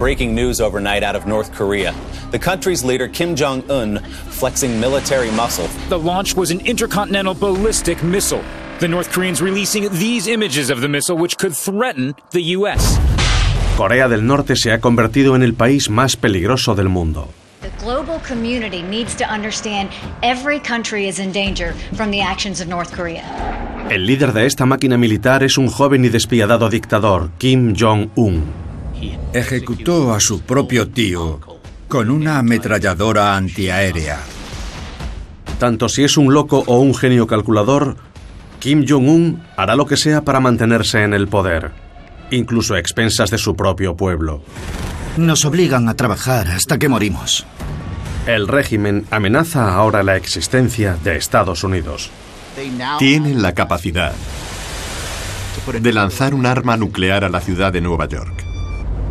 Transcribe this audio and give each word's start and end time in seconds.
breaking 0.00 0.34
news 0.34 0.62
overnight 0.62 1.02
out 1.02 1.14
of 1.14 1.26
North 1.26 1.52
Korea. 1.52 1.94
The 2.30 2.38
country's 2.38 2.82
leader, 2.82 3.06
Kim 3.06 3.36
Jong 3.36 3.70
un, 3.70 3.98
flexing 4.30 4.80
military 4.80 5.30
muscle. 5.30 5.68
The 5.90 5.98
launch 5.98 6.34
was 6.34 6.50
an 6.50 6.60
intercontinental 6.60 7.34
ballistic 7.34 8.02
missile. 8.02 8.42
The 8.78 8.88
North 8.88 9.12
Koreans 9.12 9.42
releasing 9.42 9.90
these 9.90 10.26
images 10.26 10.70
of 10.70 10.80
the 10.80 10.88
missile, 10.88 11.18
which 11.18 11.36
could 11.36 11.54
threaten 11.54 12.14
the 12.30 12.40
U.S. 12.56 12.98
Corea 13.76 14.08
del 14.08 14.22
Norte 14.22 14.56
se 14.56 14.72
ha 14.72 14.80
convertido 14.80 15.36
en 15.36 15.42
el 15.42 15.52
país 15.52 15.90
más 15.90 16.16
peligroso 16.16 16.74
del 16.74 16.88
mundo. 16.88 17.28
The 17.60 17.70
global 17.84 18.20
community 18.20 18.80
needs 18.80 19.14
to 19.16 19.24
understand 19.24 19.90
every 20.22 20.60
country 20.60 21.08
is 21.08 21.18
in 21.18 21.30
danger 21.30 21.74
from 21.94 22.10
the 22.10 22.22
actions 22.22 22.62
of 22.62 22.68
North 22.68 22.90
Korea. 22.90 23.22
El 23.90 24.06
líder 24.06 24.32
de 24.32 24.46
esta 24.46 24.64
máquina 24.64 24.96
militar 24.96 25.42
es 25.42 25.58
un 25.58 25.68
joven 25.68 26.06
y 26.06 26.08
despiadado 26.08 26.70
dictador, 26.70 27.32
Kim 27.36 27.74
Jong-un. 27.78 28.59
Ejecutó 29.32 30.12
a 30.12 30.20
su 30.20 30.40
propio 30.40 30.88
tío 30.88 31.40
con 31.88 32.10
una 32.10 32.38
ametralladora 32.38 33.36
antiaérea. 33.36 34.20
Tanto 35.58 35.88
si 35.88 36.04
es 36.04 36.16
un 36.16 36.32
loco 36.32 36.62
o 36.66 36.78
un 36.78 36.94
genio 36.94 37.26
calculador, 37.26 37.96
Kim 38.60 38.84
Jong-un 38.88 39.42
hará 39.56 39.74
lo 39.74 39.86
que 39.86 39.96
sea 39.96 40.22
para 40.22 40.40
mantenerse 40.40 41.02
en 41.02 41.14
el 41.14 41.28
poder, 41.28 41.72
incluso 42.30 42.74
a 42.74 42.78
expensas 42.78 43.30
de 43.30 43.38
su 43.38 43.56
propio 43.56 43.96
pueblo. 43.96 44.42
Nos 45.16 45.44
obligan 45.44 45.88
a 45.88 45.94
trabajar 45.94 46.48
hasta 46.48 46.78
que 46.78 46.88
morimos. 46.88 47.46
El 48.26 48.46
régimen 48.48 49.06
amenaza 49.10 49.74
ahora 49.74 50.02
la 50.02 50.16
existencia 50.16 50.96
de 51.02 51.16
Estados 51.16 51.64
Unidos. 51.64 52.10
Tienen 52.98 53.42
la 53.42 53.54
capacidad 53.54 54.12
de 55.80 55.92
lanzar 55.92 56.34
un 56.34 56.46
arma 56.46 56.76
nuclear 56.76 57.24
a 57.24 57.28
la 57.28 57.40
ciudad 57.40 57.72
de 57.72 57.80
Nueva 57.80 58.06
York. 58.06 58.49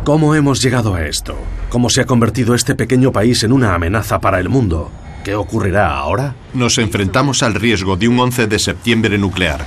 ¿Cómo 0.04 0.34
hemos 0.34 0.62
llegado 0.62 0.94
a 0.94 1.04
esto? 1.06 1.36
¿Cómo 1.68 1.90
se 1.90 2.00
ha 2.00 2.06
convertido 2.06 2.54
este 2.54 2.74
pequeño 2.74 3.12
país 3.12 3.42
en 3.44 3.52
una 3.52 3.74
amenaza 3.74 4.18
para 4.18 4.40
el 4.40 4.48
mundo? 4.48 4.90
¿Qué 5.24 5.34
ocurrirá 5.34 5.94
ahora? 5.94 6.34
Nos 6.54 6.78
enfrentamos 6.78 7.42
al 7.42 7.52
riesgo 7.54 7.98
de 7.98 8.08
un 8.08 8.18
11 8.18 8.46
de 8.46 8.58
septiembre 8.58 9.18
nuclear. 9.18 9.60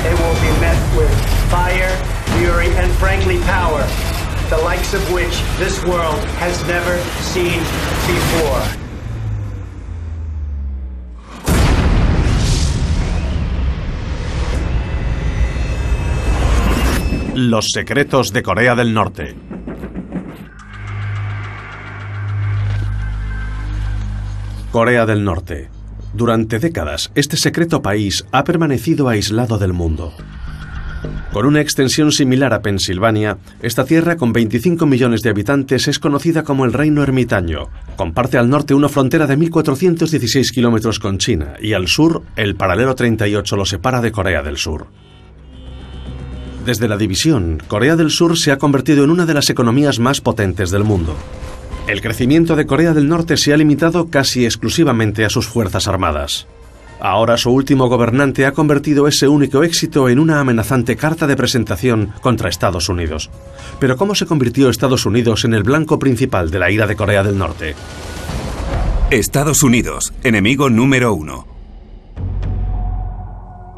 It 0.00 0.18
will 0.18 0.40
be 0.40 0.60
met 0.60 0.78
with 0.96 1.10
fire, 1.50 1.94
fury, 2.38 2.74
and 2.78 2.90
frankly 2.94 3.36
power, 3.40 3.84
the 4.48 4.56
likes 4.64 4.94
of 4.94 5.02
which 5.12 5.42
this 5.58 5.84
world 5.84 6.24
has 6.40 6.58
never 6.66 6.98
seen 7.20 7.60
before. 8.08 8.89
Los 17.34 17.68
secretos 17.72 18.32
de 18.32 18.42
Corea 18.42 18.74
del 18.74 18.92
Norte. 18.92 19.36
Corea 24.72 25.06
del 25.06 25.22
Norte. 25.22 25.68
Durante 26.12 26.58
décadas, 26.58 27.12
este 27.14 27.36
secreto 27.36 27.82
país 27.82 28.26
ha 28.32 28.42
permanecido 28.42 29.08
aislado 29.08 29.58
del 29.58 29.72
mundo. 29.72 30.12
Con 31.32 31.46
una 31.46 31.60
extensión 31.60 32.10
similar 32.10 32.52
a 32.52 32.62
Pensilvania, 32.62 33.38
esta 33.62 33.84
tierra 33.84 34.16
con 34.16 34.32
25 34.32 34.84
millones 34.86 35.22
de 35.22 35.30
habitantes 35.30 35.86
es 35.86 36.00
conocida 36.00 36.42
como 36.42 36.64
el 36.64 36.72
Reino 36.72 37.04
Ermitaño. 37.04 37.68
Comparte 37.94 38.38
al 38.38 38.50
norte 38.50 38.74
una 38.74 38.88
frontera 38.88 39.28
de 39.28 39.38
1.416 39.38 40.50
kilómetros 40.50 40.98
con 40.98 41.18
China 41.18 41.54
y 41.60 41.74
al 41.74 41.86
sur 41.86 42.22
el 42.34 42.56
paralelo 42.56 42.96
38 42.96 43.56
lo 43.56 43.64
separa 43.64 44.00
de 44.00 44.10
Corea 44.10 44.42
del 44.42 44.56
Sur. 44.56 44.88
Desde 46.70 46.86
la 46.86 46.96
división, 46.96 47.60
Corea 47.66 47.96
del 47.96 48.12
Sur 48.12 48.38
se 48.38 48.52
ha 48.52 48.58
convertido 48.58 49.02
en 49.02 49.10
una 49.10 49.26
de 49.26 49.34
las 49.34 49.50
economías 49.50 49.98
más 49.98 50.20
potentes 50.20 50.70
del 50.70 50.84
mundo. 50.84 51.16
El 51.88 52.00
crecimiento 52.00 52.54
de 52.54 52.64
Corea 52.64 52.94
del 52.94 53.08
Norte 53.08 53.36
se 53.36 53.52
ha 53.52 53.56
limitado 53.56 54.08
casi 54.08 54.44
exclusivamente 54.44 55.24
a 55.24 55.30
sus 55.30 55.48
fuerzas 55.48 55.88
armadas. 55.88 56.46
Ahora 57.00 57.36
su 57.38 57.50
último 57.50 57.88
gobernante 57.88 58.46
ha 58.46 58.52
convertido 58.52 59.08
ese 59.08 59.26
único 59.26 59.64
éxito 59.64 60.08
en 60.08 60.20
una 60.20 60.38
amenazante 60.38 60.94
carta 60.94 61.26
de 61.26 61.34
presentación 61.34 62.12
contra 62.20 62.48
Estados 62.48 62.88
Unidos. 62.88 63.30
Pero 63.80 63.96
¿cómo 63.96 64.14
se 64.14 64.26
convirtió 64.26 64.70
Estados 64.70 65.06
Unidos 65.06 65.44
en 65.44 65.54
el 65.54 65.64
blanco 65.64 65.98
principal 65.98 66.52
de 66.52 66.60
la 66.60 66.70
ira 66.70 66.86
de 66.86 66.94
Corea 66.94 67.24
del 67.24 67.36
Norte? 67.36 67.74
Estados 69.10 69.64
Unidos, 69.64 70.12
enemigo 70.22 70.70
número 70.70 71.14
uno. 71.14 71.49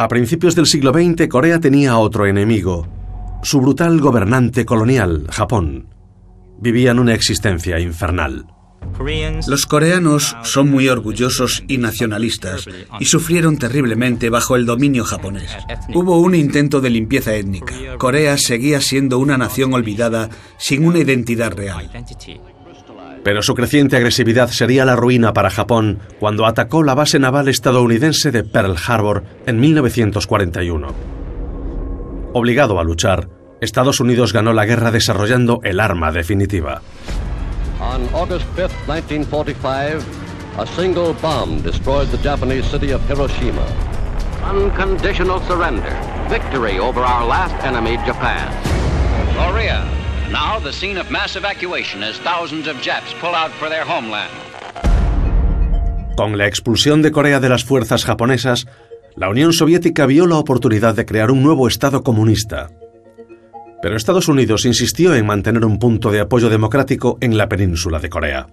A 0.03 0.09
principios 0.09 0.57
del 0.57 0.67
siglo 0.67 0.93
XX, 0.93 1.29
Corea 1.29 1.61
tenía 1.61 1.97
otro 1.97 2.27
enemigo, 2.27 2.89
su 3.45 3.61
brutal 3.61 4.01
gobernante 4.01 4.67
colonial, 4.67 5.29
Japón. 5.31 5.95
Vivían 6.59 6.99
una 6.99 7.15
existencia 7.15 7.79
infernal. 7.79 8.49
Los 9.47 9.65
coreanos 9.65 10.37
son 10.43 10.73
muy 10.73 10.89
orgullosos 10.89 11.63
y 11.69 11.79
nacionalistas 11.79 12.67
y 12.99 13.05
sufrieron 13.05 13.59
terriblemente 13.59 14.29
bajo 14.29 14.57
el 14.57 14.67
dominio 14.67 15.05
japonés. 15.05 15.57
Hubo 15.95 16.19
un 16.19 16.35
intento 16.35 16.81
de 16.81 16.91
limpieza 16.91 17.37
étnica. 17.37 17.73
Corea 17.97 18.37
seguía 18.39 18.81
siendo 18.81 19.21
una 19.21 19.39
nación 19.39 19.73
olvidada 19.73 20.31
sin 20.59 20.85
una 20.85 20.99
identidad 20.99 21.53
real. 21.53 21.89
Pero 23.25 23.43
su 23.43 23.55
creciente 23.55 23.97
agresividad 23.97 24.49
sería 24.49 24.85
la 24.85 24.97
ruina 24.97 25.33
para 25.33 25.51
Japón 25.51 26.01
cuando 26.19 26.47
atacó 26.47 26.83
la 26.83 26.95
base 26.95 27.19
naval 27.19 27.49
estadounidense 27.49 28.33
de 28.33 28.43
Pearl 28.43 28.77
Harbor 28.87 29.23
en 29.47 29.61
1941. 29.61 30.89
Obligado 32.33 32.81
a 32.81 32.85
luchar, 32.85 33.29
Estados 33.61 34.01
Unidos 34.01 34.33
ganó 34.33 34.53
la 34.53 34.67
guerra 34.67 34.91
desarrollando 34.91 35.61
el 35.63 35.79
arma 35.79 36.11
definitiva. 36.11 36.83
On 37.81 38.03
August 38.15 38.47
5, 38.57 38.69
1945, 38.87 40.03
a 40.59 40.67
single 40.67 41.15
bomb 41.21 41.63
destroyed 41.63 42.09
the 42.09 42.19
Japanese 42.23 42.65
city 42.71 42.93
of 42.93 43.01
Hiroshima. 43.09 43.65
Unconditional 44.45 45.41
surrender. 45.47 45.93
Victory 46.29 46.79
over 46.79 47.01
our 47.01 47.25
last 47.27 47.55
enemy, 47.65 47.97
Japan. 48.05 48.51
Korea, 49.37 49.87
now 50.33 50.59
the 50.59 50.73
scene 50.73 50.99
of 50.99 51.11
mass 51.11 51.37
evacuation 51.37 52.03
as 52.03 52.19
thousands 52.21 52.67
of 52.67 52.81
Japs 52.81 53.15
pull 53.21 53.35
out 53.35 53.53
for 53.61 53.69
their 53.69 53.85
homeland. 53.85 54.33
Con 56.17 56.37
la 56.37 56.47
expulsión 56.47 57.03
de 57.03 57.13
Corea 57.13 57.39
de 57.41 57.49
las 57.49 57.65
fuerzas 57.65 58.05
japonesas, 58.05 58.67
la 59.15 59.29
Unión 59.29 59.53
Soviética 59.53 60.07
vio 60.07 60.27
la 60.27 60.37
oportunidad 60.37 60.95
de 60.95 61.05
crear 61.05 61.31
un 61.31 61.43
nuevo 61.43 61.69
Estado 61.69 62.03
comunista. 62.03 62.71
Pero 63.83 63.97
Estados 63.97 64.29
Unidos 64.29 64.65
insistió 64.65 65.15
en 65.15 65.27
mantener 65.27 65.65
un 65.65 65.81
punto 65.81 66.13
de 66.13 66.21
apoyo 66.21 66.49
democrático 66.49 67.19
en 67.21 67.37
la 67.37 67.49
península 67.49 67.99
de 67.99 68.09
Corea. 68.09 68.47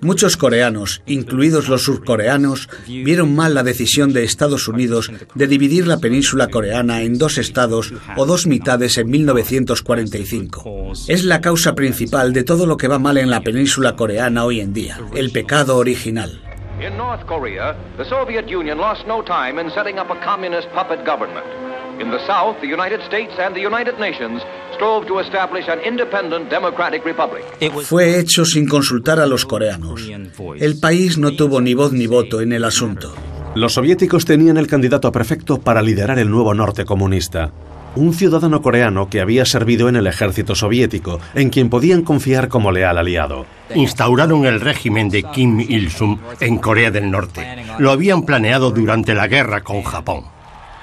Muchos 0.00 0.36
coreanos, 0.36 1.02
incluidos 1.06 1.68
los 1.68 1.84
surcoreanos, 1.84 2.68
vieron 2.88 3.34
mal 3.34 3.54
la 3.54 3.62
decisión 3.62 4.12
de 4.12 4.24
Estados 4.24 4.66
Unidos 4.66 5.12
de 5.36 5.46
dividir 5.46 5.86
la 5.86 5.98
península 5.98 6.48
coreana 6.48 7.02
en 7.02 7.16
dos 7.16 7.38
estados 7.38 7.94
o 8.16 8.26
dos 8.26 8.48
mitades 8.48 8.98
en 8.98 9.08
1945. 9.08 10.92
Es 11.06 11.24
la 11.24 11.40
causa 11.40 11.74
principal 11.74 12.32
de 12.32 12.42
todo 12.42 12.66
lo 12.66 12.76
que 12.76 12.88
va 12.88 12.98
mal 12.98 13.18
en 13.18 13.30
la 13.30 13.42
península 13.42 13.94
coreana 13.94 14.44
hoy 14.44 14.60
en 14.60 14.72
día, 14.72 14.98
el 15.14 15.30
pecado 15.30 15.76
original. 15.76 16.40
In 16.80 16.96
North 16.96 17.24
Korea, 17.26 17.76
the 17.96 18.04
Soviet 18.04 18.50
Union 18.50 18.78
lost 18.78 19.06
no 19.06 19.22
time 19.22 19.60
in 19.60 19.70
setting 19.70 20.00
up 20.00 20.10
a 20.10 20.18
communist 20.24 20.68
puppet 20.74 21.06
government. 21.06 21.71
In 22.00 22.10
the 22.10 22.18
South, 22.26 22.60
the 22.60 22.66
United 22.66 23.00
States 23.06 23.32
and 23.38 23.54
the 23.54 23.60
United 23.60 23.98
Nations 23.98 24.42
strove 24.74 25.06
to 25.06 25.20
establish 25.20 25.68
an 25.68 25.78
independent 25.80 26.50
democratic 26.50 27.04
republic. 27.04 27.44
Fue 27.84 28.18
hecho 28.18 28.44
sin 28.44 28.66
consultar 28.66 29.20
a 29.20 29.26
los 29.26 29.44
coreanos. 29.44 30.00
El 30.58 30.80
país 30.80 31.18
no 31.18 31.32
tuvo 31.32 31.60
ni 31.60 31.74
voz 31.74 31.92
ni 31.92 32.06
voto 32.06 32.40
en 32.40 32.52
el 32.52 32.64
asunto. 32.64 33.14
Los 33.54 33.74
soviéticos 33.74 34.24
tenían 34.24 34.56
el 34.56 34.66
candidato 34.66 35.12
perfecto 35.12 35.60
para 35.60 35.82
liderar 35.82 36.18
el 36.18 36.30
nuevo 36.30 36.54
norte 36.54 36.84
comunista. 36.84 37.52
Un 37.94 38.14
ciudadano 38.14 38.62
coreano 38.62 39.10
que 39.10 39.20
había 39.20 39.44
servido 39.44 39.90
en 39.90 39.96
el 39.96 40.06
ejército 40.06 40.54
soviético, 40.54 41.20
en 41.34 41.50
quien 41.50 41.68
podían 41.68 42.02
confiar 42.02 42.48
como 42.48 42.72
leal 42.72 42.96
aliado. 42.96 43.44
Instauraron 43.74 44.46
el 44.46 44.62
régimen 44.62 45.10
de 45.10 45.22
Kim 45.24 45.60
Il-sung 45.60 46.18
en 46.40 46.56
Corea 46.56 46.90
del 46.90 47.10
Norte. 47.10 47.46
Lo 47.78 47.90
habían 47.90 48.22
planeado 48.22 48.70
durante 48.70 49.14
la 49.14 49.28
guerra 49.28 49.60
con 49.60 49.82
Japón. 49.82 50.31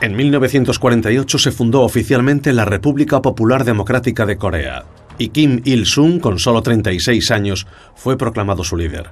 En 0.01 0.16
1948 0.16 1.38
se 1.38 1.51
fundó 1.51 1.81
oficialmente 1.81 2.54
la 2.54 2.63
República 2.63 3.22
Popular 3.22 3.66
Democrática 3.66 4.25
de 4.25 4.38
Corea, 4.38 4.86
y 5.18 5.30
Kim 5.30 5.62
Il-sung, 5.66 6.22
con 6.22 6.40
solo 6.40 6.62
36 6.62 7.31
años, 7.31 7.68
fue 7.96 8.18
proclamado 8.18 8.63
su 8.63 8.78
líder. 8.78 9.10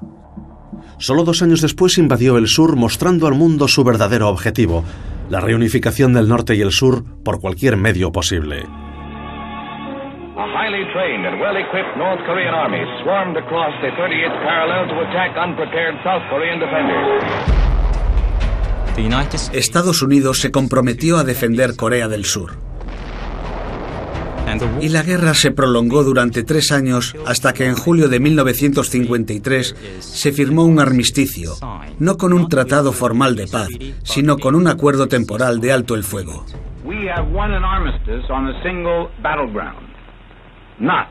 Solo 0.98 1.26
dos 1.26 1.42
años 1.42 1.62
después 1.62 1.98
invadió 1.98 2.38
el 2.38 2.48
sur 2.48 2.78
mostrando 2.78 3.28
al 3.28 3.34
mundo 3.34 3.68
su 3.68 3.84
verdadero 3.84 4.30
objetivo, 4.30 4.86
la 5.30 5.42
reunificación 5.42 6.14
del 6.14 6.30
norte 6.30 6.56
y 6.56 6.62
el 6.62 6.72
sur 6.72 7.04
por 7.22 7.42
cualquier 7.42 7.76
medio 7.76 8.14
posible. 8.14 8.64
Estados 19.54 20.02
Unidos 20.02 20.40
se 20.40 20.52
comprometió 20.52 21.18
a 21.18 21.24
defender 21.24 21.76
Corea 21.76 22.08
del 22.08 22.26
Sur. 22.26 22.54
Y 24.82 24.90
la 24.90 25.04
guerra 25.04 25.36
se 25.36 25.52
prolongó 25.52 26.04
durante 26.04 26.44
tres 26.44 26.72
años 26.72 27.16
hasta 27.28 27.54
que 27.54 27.68
en 27.68 27.76
julio 27.76 28.10
de 28.10 28.20
1953 28.20 30.00
se 30.00 30.32
firmó 30.32 30.64
un 30.64 30.80
armisticio, 30.80 31.52
no 32.00 32.18
con 32.18 32.34
un 32.34 32.50
tratado 32.50 32.92
formal 32.92 33.36
de 33.36 33.48
paz, 33.48 33.70
sino 34.04 34.38
con 34.38 34.56
un 34.56 34.68
acuerdo 34.68 35.08
temporal 35.08 35.60
de 35.60 35.74
alto 35.74 35.94
el 35.94 36.04
fuego. 36.04 36.46
We 36.84 37.10
have 37.10 37.30
won 37.32 37.54
an 37.54 37.64
armistice 37.64 38.26
on 38.32 38.48
a 38.48 38.64
single 38.64 39.10
battleground, 39.22 39.90
not 40.80 41.08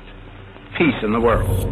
peace 0.78 1.05
in 1.05 1.12
the 1.12 1.19
world. 1.19 1.67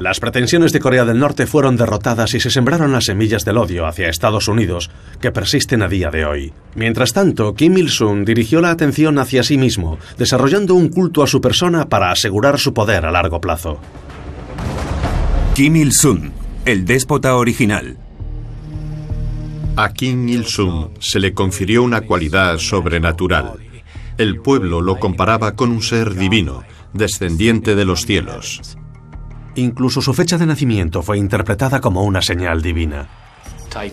Las 0.00 0.20
pretensiones 0.20 0.72
de 0.72 0.80
Corea 0.80 1.06
del 1.06 1.18
Norte 1.18 1.46
fueron 1.46 1.76
derrotadas 1.76 2.34
y 2.34 2.40
se 2.40 2.50
sembraron 2.50 2.92
las 2.92 3.06
semillas 3.06 3.46
del 3.46 3.56
odio 3.56 3.86
hacia 3.86 4.08
Estados 4.08 4.46
Unidos, 4.46 4.90
que 5.22 5.32
persisten 5.32 5.82
a 5.82 5.88
día 5.88 6.10
de 6.10 6.26
hoy. 6.26 6.52
Mientras 6.74 7.14
tanto, 7.14 7.54
Kim 7.54 7.78
Il-sung 7.78 8.26
dirigió 8.26 8.60
la 8.60 8.70
atención 8.70 9.18
hacia 9.18 9.42
sí 9.42 9.56
mismo, 9.56 9.98
desarrollando 10.18 10.74
un 10.74 10.90
culto 10.90 11.22
a 11.22 11.26
su 11.26 11.40
persona 11.40 11.86
para 11.86 12.10
asegurar 12.10 12.58
su 12.58 12.74
poder 12.74 13.06
a 13.06 13.10
largo 13.10 13.40
plazo. 13.40 13.80
Kim 15.54 15.76
Il-sung, 15.76 16.30
el 16.66 16.84
déspota 16.84 17.34
original. 17.36 17.96
A 19.76 19.92
Kim 19.94 20.28
Il-sung 20.28 20.90
se 20.98 21.20
le 21.20 21.32
confirió 21.32 21.82
una 21.82 22.02
cualidad 22.02 22.58
sobrenatural. 22.58 23.54
El 24.18 24.40
pueblo 24.40 24.82
lo 24.82 24.98
comparaba 24.98 25.56
con 25.56 25.70
un 25.70 25.82
ser 25.82 26.14
divino, 26.14 26.64
descendiente 26.96 27.74
de 27.74 27.84
los 27.84 28.06
cielos. 28.06 28.76
Incluso 29.54 30.02
su 30.02 30.12
fecha 30.12 30.36
de 30.38 30.46
nacimiento 30.46 31.02
fue 31.02 31.18
interpretada 31.18 31.80
como 31.80 32.04
una 32.04 32.20
señal 32.22 32.62
divina. 32.62 33.08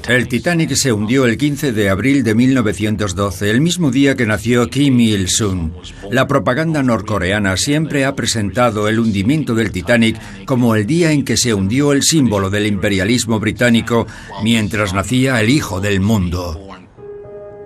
El 0.08 0.30
Titanic 0.30 0.76
se 0.76 0.94
hundió 0.94 1.26
el 1.26 1.38
15 1.38 1.74
de 1.74 1.90
abril 1.90 2.24
de 2.24 2.36
1912, 2.36 3.50
el 3.50 3.60
mismo 3.60 3.92
día 3.92 4.16
que 4.16 4.26
nació 4.26 4.70
Kim 4.70 4.98
Il-sung. 5.00 5.72
La 6.10 6.26
propaganda 6.26 6.82
norcoreana 6.82 7.58
siempre 7.58 8.06
ha 8.06 8.16
presentado 8.16 8.88
el 8.88 9.00
hundimiento 9.00 9.56
del 9.56 9.72
Titanic 9.72 10.46
como 10.46 10.76
el 10.76 10.86
día 10.86 11.12
en 11.12 11.26
que 11.26 11.36
se 11.36 11.54
hundió 11.54 11.92
el 11.92 12.04
símbolo 12.04 12.50
del 12.50 12.66
imperialismo 12.66 13.42
británico 13.42 14.08
mientras 14.42 14.94
nacía 14.94 15.42
el 15.42 15.50
hijo 15.50 15.82
del 15.82 16.00
mundo. 16.00 16.58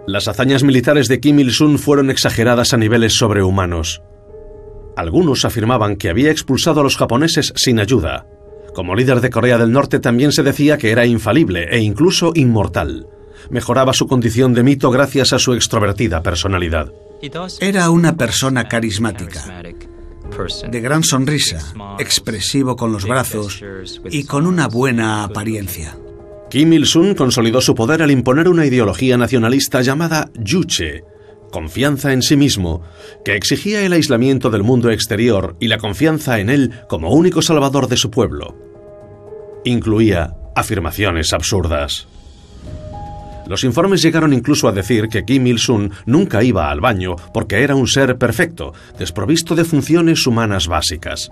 Las 0.08 0.28
hazañas 0.28 0.64
militares 0.64 1.08
de 1.08 1.20
Kim 1.20 1.40
Il-sung 1.40 1.78
fueron 1.78 2.10
exageradas 2.10 2.74
a 2.74 2.78
niveles 2.78 3.14
sobrehumanos. 3.16 4.02
Algunos 4.98 5.46
afirmaban 5.46 5.96
que 5.96 6.10
había 6.10 6.32
expulsado 6.32 6.82
a 6.82 6.84
los 6.84 6.98
japoneses 6.98 7.54
sin 7.56 7.80
ayuda. 7.80 8.26
Como 8.74 8.96
líder 8.96 9.22
de 9.22 9.30
Corea 9.30 9.60
del 9.60 9.72
Norte 9.72 10.00
también 10.00 10.32
se 10.32 10.42
decía 10.42 10.80
que 10.80 10.90
era 10.90 11.06
infalible 11.06 11.68
e 11.70 11.78
incluso 11.78 12.32
inmortal. 12.34 13.08
Mejoraba 13.52 13.94
su 13.94 14.08
condición 14.08 14.56
de 14.56 14.64
mito 14.64 14.90
gracias 14.90 15.34
a 15.34 15.40
su 15.40 15.54
extrovertida 15.54 16.24
personalidad. 16.24 16.92
Era 17.60 17.92
una 17.92 18.18
persona 18.18 18.68
carismática, 18.68 19.62
de 20.68 20.82
gran 20.82 21.04
sonrisa, 21.04 21.60
expresivo 22.00 22.76
con 22.76 22.92
los 22.92 23.06
brazos 23.06 23.64
y 24.10 24.24
con 24.24 24.48
una 24.48 24.68
buena 24.68 25.24
apariencia. 25.24 25.96
Kim 26.50 26.74
Il-sung 26.74 27.16
consolidó 27.16 27.62
su 27.62 27.76
poder 27.76 28.02
al 28.02 28.10
imponer 28.10 28.48
una 28.48 28.66
ideología 28.66 29.16
nacionalista 29.16 29.82
llamada 29.84 30.32
Yuche, 30.34 31.04
confianza 31.52 32.14
en 32.14 32.22
sí 32.22 32.36
mismo, 32.36 32.84
que 33.24 33.36
exigía 33.36 33.86
el 33.86 33.94
aislamiento 33.94 34.50
del 34.50 34.64
mundo 34.64 34.90
exterior 34.90 35.56
y 35.60 35.68
la 35.68 35.78
confianza 35.78 36.40
en 36.40 36.50
él 36.50 36.72
como 36.88 37.12
único 37.12 37.42
salvador 37.42 37.88
de 37.88 37.98
su 37.98 38.12
pueblo. 38.12 38.56
Incluía 39.64 40.36
afirmaciones 40.56 41.34
absurdas. 41.34 42.08
Los 43.48 43.64
informes 43.64 44.02
llegaron 44.02 44.34
incluso 44.34 44.68
a 44.68 44.74
decir 44.74 45.08
que 45.08 45.24
Kim 45.24 45.48
Il-sung 45.48 45.92
nunca 46.06 46.44
iba 46.44 46.70
al 46.70 46.82
baño 46.82 47.16
porque 47.34 47.64
era 47.64 47.76
un 47.76 47.88
ser 47.88 48.18
perfecto, 48.18 48.74
desprovisto 49.00 49.56
de 49.56 49.64
funciones 49.64 50.28
humanas 50.28 50.68
básicas. 50.68 51.30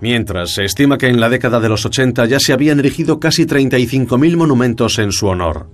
Mientras 0.00 0.52
se 0.52 0.64
estima 0.64 0.98
que 0.98 1.08
en 1.08 1.20
la 1.20 1.28
década 1.28 1.58
de 1.58 1.68
los 1.68 1.84
80 1.84 2.26
ya 2.26 2.38
se 2.38 2.52
habían 2.52 2.78
erigido 2.78 3.18
casi 3.18 3.46
35.000 3.46 4.36
monumentos 4.36 4.98
en 4.98 5.10
su 5.10 5.26
honor. 5.26 5.68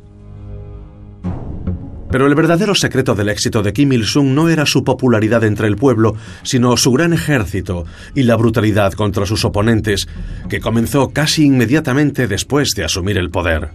Pero 2.15 2.29
el 2.29 2.37
verdadero 2.37 2.77
secreto 2.77 3.17
del 3.17 3.29
éxito 3.29 3.61
de 3.61 3.73
Kim 3.73 3.93
Il-sung 3.93 4.35
no 4.35 4.49
era 4.49 4.67
su 4.67 4.85
popularidad 4.85 5.43
entre 5.43 5.67
el 5.67 5.75
pueblo, 5.75 6.15
sino 6.45 6.77
su 6.77 6.93
gran 6.93 7.13
ejército 7.13 7.87
y 8.15 8.23
la 8.23 8.37
brutalidad 8.37 8.93
contra 8.93 9.27
sus 9.27 9.45
oponentes, 9.45 10.07
que 10.49 10.61
comenzó 10.61 11.11
casi 11.11 11.47
inmediatamente 11.47 12.29
después 12.29 12.71
de 12.77 12.85
asumir 12.85 13.19
el 13.19 13.31
poder. 13.31 13.71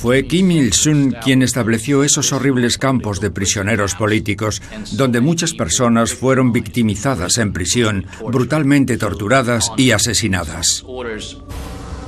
Fue 0.00 0.28
Kim 0.28 0.52
Il-sung 0.52 1.14
quien 1.24 1.42
estableció 1.42 2.04
esos 2.04 2.32
horribles 2.32 2.78
campos 2.78 3.20
de 3.20 3.32
prisioneros 3.32 3.96
políticos, 3.96 4.62
donde 4.92 5.20
muchas 5.20 5.54
personas 5.54 6.14
fueron 6.14 6.52
victimizadas 6.52 7.38
en 7.38 7.52
prisión, 7.52 8.06
brutalmente 8.30 8.96
torturadas 8.96 9.72
y 9.76 9.90
asesinadas. 9.90 10.84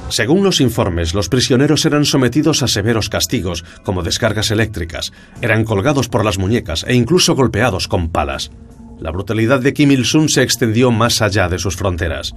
Según 0.09 0.45
los 0.45 0.61
informes, 0.61 1.15
los 1.15 1.29
prisioneros 1.29 1.85
eran 1.85 2.05
sometidos 2.05 2.63
a 2.63 2.69
severos 2.69 3.09
castigos, 3.09 3.65
como 3.83 4.03
descargas 4.03 4.51
eléctricas, 4.51 5.13
eran 5.43 5.65
colgados 5.65 6.09
por 6.09 6.25
las 6.25 6.39
muñecas 6.39 6.85
e 6.87 6.95
incluso 6.95 7.35
golpeados 7.35 7.89
con 7.89 8.09
palas. 8.11 8.51
La 9.01 9.11
brutalidad 9.11 9.61
de 9.61 9.75
Kim 9.75 9.91
Il-sung 9.91 10.29
se 10.29 10.43
extendió 10.43 10.91
más 10.91 11.23
allá 11.23 11.49
de 11.49 11.59
sus 11.59 11.77
fronteras. 11.77 12.35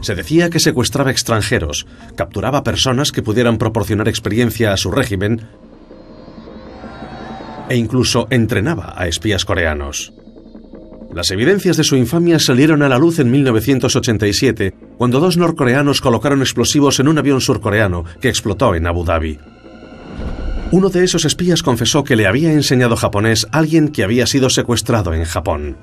Se 0.00 0.14
decía 0.14 0.50
que 0.50 0.60
secuestraba 0.60 1.10
extranjeros, 1.10 1.86
capturaba 2.16 2.64
personas 2.64 3.12
que 3.12 3.22
pudieran 3.22 3.56
proporcionar 3.56 4.08
experiencia 4.08 4.72
a 4.72 4.76
su 4.76 4.90
régimen 4.90 5.46
e 7.68 7.76
incluso 7.76 8.26
entrenaba 8.30 8.94
a 8.96 9.06
espías 9.08 9.44
coreanos. 9.44 10.12
Las 11.14 11.30
evidencias 11.30 11.76
de 11.76 11.84
su 11.84 11.96
infamia 11.96 12.38
salieron 12.38 12.82
a 12.82 12.88
la 12.88 12.98
luz 12.98 13.18
en 13.18 13.30
1987, 13.30 14.74
cuando 14.98 15.20
dos 15.20 15.36
norcoreanos 15.36 16.00
colocaron 16.00 16.40
explosivos 16.40 17.00
en 17.00 17.08
un 17.08 17.18
avión 17.18 17.40
surcoreano 17.40 18.04
que 18.20 18.28
explotó 18.28 18.74
en 18.74 18.86
Abu 18.86 19.04
Dhabi. 19.04 19.38
Uno 20.72 20.90
de 20.90 21.04
esos 21.04 21.24
espías 21.24 21.62
confesó 21.62 22.02
que 22.02 22.16
le 22.16 22.26
había 22.26 22.52
enseñado 22.52 22.96
japonés 22.96 23.46
a 23.52 23.58
alguien 23.58 23.88
que 23.88 24.02
había 24.02 24.26
sido 24.26 24.50
secuestrado 24.50 25.14
en 25.14 25.24
Japón. 25.24 25.76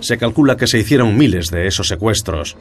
Se 0.00 0.16
calcula 0.16 0.56
que 0.56 0.66
se 0.66 0.78
hicieron 0.78 1.16
miles 1.16 1.50
de 1.50 1.66
esos 1.66 1.86
secuestros. 1.88 2.56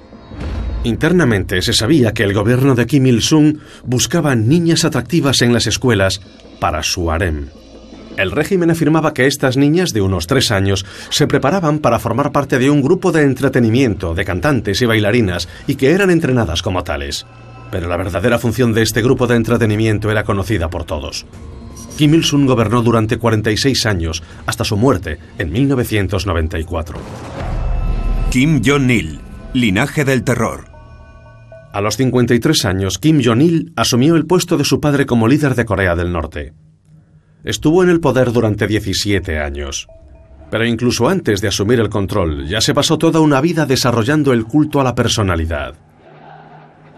Internamente 0.83 1.61
se 1.61 1.73
sabía 1.73 2.13
que 2.13 2.23
el 2.23 2.33
gobierno 2.33 2.75
de 2.75 2.85
Kim 2.87 3.05
Il-sung 3.05 3.59
buscaba 3.85 4.35
niñas 4.35 4.85
atractivas 4.85 5.41
en 5.41 5.53
las 5.53 5.65
escuelas 5.65 6.21
para 6.59 6.83
su 6.83 7.09
harem. 7.09 7.47
El 8.17 8.31
régimen 8.31 8.71
afirmaba 8.71 9.13
que 9.13 9.27
estas 9.27 9.57
niñas 9.57 9.93
de 9.93 10.01
unos 10.01 10.25
tres 10.25 10.49
años 10.49 10.85
se 11.09 11.27
preparaban 11.27 11.77
para 11.77 11.99
formar 11.99 12.31
parte 12.31 12.57
de 12.57 12.71
un 12.71 12.81
grupo 12.81 13.11
de 13.11 13.21
entretenimiento 13.21 14.15
de 14.15 14.25
cantantes 14.25 14.81
y 14.81 14.87
bailarinas 14.87 15.47
y 15.67 15.75
que 15.75 15.91
eran 15.91 16.09
entrenadas 16.09 16.63
como 16.63 16.83
tales. 16.83 17.27
Pero 17.69 17.87
la 17.87 17.95
verdadera 17.95 18.39
función 18.39 18.73
de 18.73 18.81
este 18.81 19.03
grupo 19.03 19.27
de 19.27 19.35
entretenimiento 19.35 20.09
era 20.09 20.23
conocida 20.23 20.67
por 20.69 20.83
todos. 20.83 21.27
Kim 21.95 22.15
Il-sung 22.15 22.47
gobernó 22.47 22.81
durante 22.81 23.17
46 23.17 23.85
años, 23.85 24.23
hasta 24.47 24.63
su 24.63 24.77
muerte 24.77 25.19
en 25.37 25.51
1994. 25.51 26.99
Kim 28.31 28.61
Jong-il, 28.65 29.19
linaje 29.53 30.05
del 30.05 30.23
terror. 30.23 30.65
A 31.71 31.81
los 31.81 31.97
53 31.97 32.65
años, 32.65 32.97
Kim 32.97 33.21
Jong-il 33.23 33.73
asumió 33.75 34.15
el 34.15 34.25
puesto 34.25 34.57
de 34.57 34.63
su 34.63 34.79
padre 34.79 35.05
como 35.05 35.27
líder 35.27 35.53
de 35.53 35.65
Corea 35.65 35.95
del 35.95 36.11
Norte. 36.11 36.53
Estuvo 37.47 37.81
en 37.81 37.89
el 37.89 38.01
poder 38.01 38.33
durante 38.33 38.67
17 38.67 39.39
años. 39.39 39.87
Pero 40.51 40.65
incluso 40.65 41.07
antes 41.07 41.39
de 41.39 41.47
asumir 41.47 41.79
el 41.79 41.87
control, 41.87 42.45
ya 42.45 42.59
se 42.59 42.73
pasó 42.73 42.97
toda 42.97 43.21
una 43.21 43.39
vida 43.39 43.65
desarrollando 43.65 44.33
el 44.33 44.43
culto 44.43 44.81
a 44.81 44.83
la 44.83 44.93
personalidad. 44.93 45.75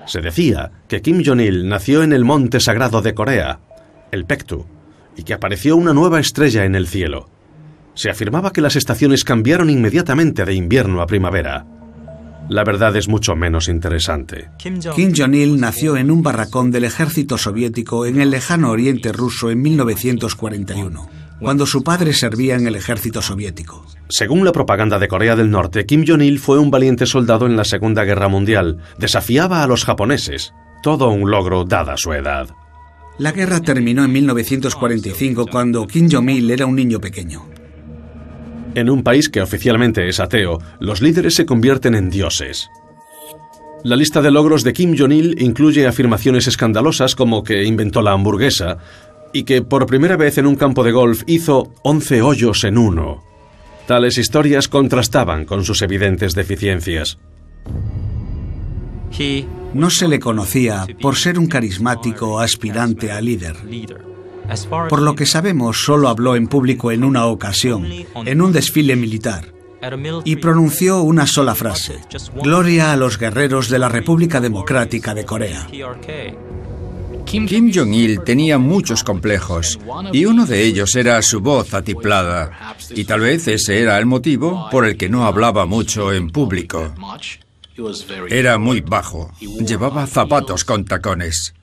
Se 0.07 0.21
decía 0.21 0.71
que 0.87 1.03
Kim 1.03 1.21
Jong-il 1.23 1.69
nació 1.69 2.01
en 2.01 2.13
el 2.13 2.25
monte 2.25 2.59
sagrado 2.59 3.03
de 3.03 3.13
Corea, 3.13 3.59
el 4.11 4.25
Pektu, 4.25 4.65
y 5.15 5.21
que 5.21 5.35
apareció 5.35 5.75
una 5.75 5.93
nueva 5.93 6.19
estrella 6.19 6.65
en 6.65 6.73
el 6.73 6.87
cielo. 6.87 7.29
Se 7.93 8.09
afirmaba 8.09 8.51
que 8.51 8.61
las 8.61 8.75
estaciones 8.75 9.23
cambiaron 9.23 9.69
inmediatamente 9.69 10.45
de 10.45 10.55
invierno 10.55 11.03
a 11.03 11.05
primavera. 11.05 11.67
La 12.49 12.63
verdad 12.63 12.95
es 12.95 13.07
mucho 13.07 13.35
menos 13.35 13.69
interesante. 13.69 14.49
Kim 14.57 14.81
Jong-il 14.81 15.59
nació 15.59 15.97
en 15.97 16.09
un 16.09 16.23
barracón 16.23 16.71
del 16.71 16.83
ejército 16.83 17.37
soviético 17.37 18.07
en 18.07 18.19
el 18.19 18.31
lejano 18.31 18.71
oriente 18.71 19.11
ruso 19.11 19.51
en 19.51 19.61
1941, 19.61 21.09
cuando 21.39 21.67
su 21.67 21.83
padre 21.83 22.11
servía 22.11 22.55
en 22.55 22.65
el 22.65 22.75
ejército 22.75 23.21
soviético. 23.21 23.85
Según 24.09 24.43
la 24.43 24.51
propaganda 24.51 24.97
de 24.97 25.07
Corea 25.07 25.35
del 25.35 25.51
Norte, 25.51 25.85
Kim 25.85 26.03
Jong-il 26.07 26.39
fue 26.39 26.57
un 26.57 26.71
valiente 26.71 27.05
soldado 27.05 27.45
en 27.45 27.55
la 27.55 27.65
Segunda 27.65 28.03
Guerra 28.03 28.29
Mundial. 28.29 28.79
Desafiaba 28.97 29.61
a 29.61 29.67
los 29.67 29.85
japoneses. 29.85 30.51
Todo 30.81 31.09
un 31.09 31.29
logro 31.29 31.65
dada 31.65 31.97
su 31.97 32.13
edad. 32.13 32.49
La 33.19 33.31
guerra 33.31 33.59
terminó 33.59 34.03
en 34.03 34.11
1945 34.11 35.45
cuando 35.45 35.85
Kim 35.85 36.09
Jong-il 36.11 36.49
era 36.49 36.65
un 36.65 36.75
niño 36.75 36.99
pequeño. 36.99 37.58
En 38.79 38.89
un 38.89 39.03
país 39.03 39.27
que 39.27 39.41
oficialmente 39.41 40.07
es 40.07 40.21
ateo, 40.21 40.59
los 40.79 41.01
líderes 41.01 41.35
se 41.35 41.45
convierten 41.45 41.95
en 41.95 42.09
dioses. 42.09 42.69
La 43.83 43.97
lista 43.97 44.21
de 44.21 44.31
logros 44.31 44.63
de 44.63 44.71
Kim 44.71 44.95
Jong-il 44.97 45.35
incluye 45.41 45.85
afirmaciones 45.85 46.47
escandalosas 46.47 47.13
como 47.13 47.43
que 47.43 47.65
inventó 47.65 48.01
la 48.01 48.13
hamburguesa 48.13 48.77
y 49.33 49.43
que 49.43 49.61
por 49.61 49.85
primera 49.85 50.15
vez 50.15 50.37
en 50.37 50.47
un 50.47 50.55
campo 50.55 50.85
de 50.85 50.93
golf 50.93 51.23
hizo 51.27 51.73
11 51.83 52.21
hoyos 52.21 52.63
en 52.63 52.77
uno. 52.77 53.21
Tales 53.85 54.17
historias 54.17 54.69
contrastaban 54.69 55.43
con 55.43 55.65
sus 55.65 55.81
evidentes 55.81 56.33
deficiencias. 56.33 57.17
No 59.73 59.89
se 59.89 60.07
le 60.07 60.21
conocía 60.21 60.87
por 61.01 61.17
ser 61.17 61.37
un 61.37 61.47
carismático 61.47 62.39
aspirante 62.39 63.11
a 63.11 63.19
líder. 63.19 63.57
Por 64.89 65.01
lo 65.01 65.15
que 65.15 65.25
sabemos, 65.25 65.83
solo 65.83 66.09
habló 66.09 66.35
en 66.35 66.47
público 66.47 66.91
en 66.91 67.03
una 67.03 67.25
ocasión, 67.25 67.87
en 68.25 68.41
un 68.41 68.51
desfile 68.51 68.95
militar, 68.95 69.53
y 70.25 70.35
pronunció 70.37 71.01
una 71.01 71.27
sola 71.27 71.55
frase, 71.55 71.99
Gloria 72.41 72.91
a 72.91 72.97
los 72.97 73.17
guerreros 73.17 73.69
de 73.69 73.79
la 73.79 73.89
República 73.89 74.41
Democrática 74.41 75.13
de 75.13 75.25
Corea. 75.25 75.67
Kim 77.25 77.71
Jong-il 77.71 78.21
tenía 78.21 78.57
muchos 78.57 79.03
complejos 79.03 79.79
y 80.11 80.25
uno 80.25 80.47
de 80.47 80.63
ellos 80.63 80.95
era 80.95 81.21
su 81.21 81.41
voz 81.41 81.75
atiplada 81.75 82.75
y 82.89 83.03
tal 83.03 83.19
vez 83.19 83.47
ese 83.47 83.81
era 83.81 83.99
el 83.99 84.07
motivo 84.07 84.67
por 84.71 84.83
el 84.85 84.97
que 84.97 85.09
no 85.09 85.25
hablaba 85.25 85.67
mucho 85.67 86.11
en 86.11 86.31
público. 86.31 86.91
Era 88.29 88.57
muy 88.57 88.81
bajo, 88.81 89.31
llevaba 89.39 90.07
zapatos 90.07 90.63
con 90.65 90.85
tacones. 90.85 91.53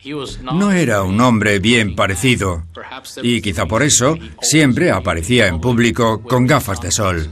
No 0.42 0.72
era 0.72 1.02
un 1.02 1.20
hombre 1.20 1.58
bien 1.58 1.94
parecido 1.94 2.64
y 3.22 3.40
quizá 3.40 3.66
por 3.66 3.82
eso 3.82 4.16
siempre 4.40 4.90
aparecía 4.90 5.46
en 5.46 5.60
público 5.60 6.22
con 6.22 6.46
gafas 6.46 6.80
de 6.80 6.90
sol. 6.90 7.30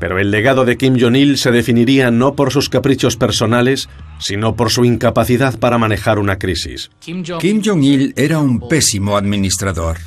Pero 0.00 0.18
el 0.18 0.30
legado 0.30 0.64
de 0.64 0.78
Kim 0.78 0.98
Jong-il 0.98 1.36
se 1.36 1.50
definiría 1.50 2.10
no 2.10 2.34
por 2.34 2.50
sus 2.50 2.70
caprichos 2.70 3.18
personales, 3.18 3.90
sino 4.18 4.56
por 4.56 4.70
su 4.70 4.86
incapacidad 4.86 5.58
para 5.58 5.76
manejar 5.76 6.18
una 6.18 6.38
crisis. 6.38 6.90
Kim 7.00 7.22
Jong-il 7.62 8.14
era 8.16 8.38
un 8.38 8.66
pésimo 8.66 9.18
administrador. 9.18 9.98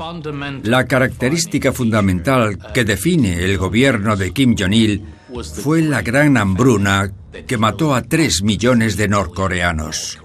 La 0.64 0.88
característica 0.88 1.72
fundamental 1.72 2.58
que 2.74 2.86
define 2.86 3.44
el 3.44 3.60
gobierno 3.60 4.16
de 4.16 4.32
Kim 4.32 4.56
Jong-il 4.58 5.04
fue 5.42 5.82
la 5.82 6.02
gran 6.02 6.38
hambruna 6.38 7.12
que 7.48 7.58
mató 7.58 7.96
a 7.96 8.04
3 8.04 8.44
millones 8.44 8.98
de 8.98 9.08
norcoreanos. 9.08 10.20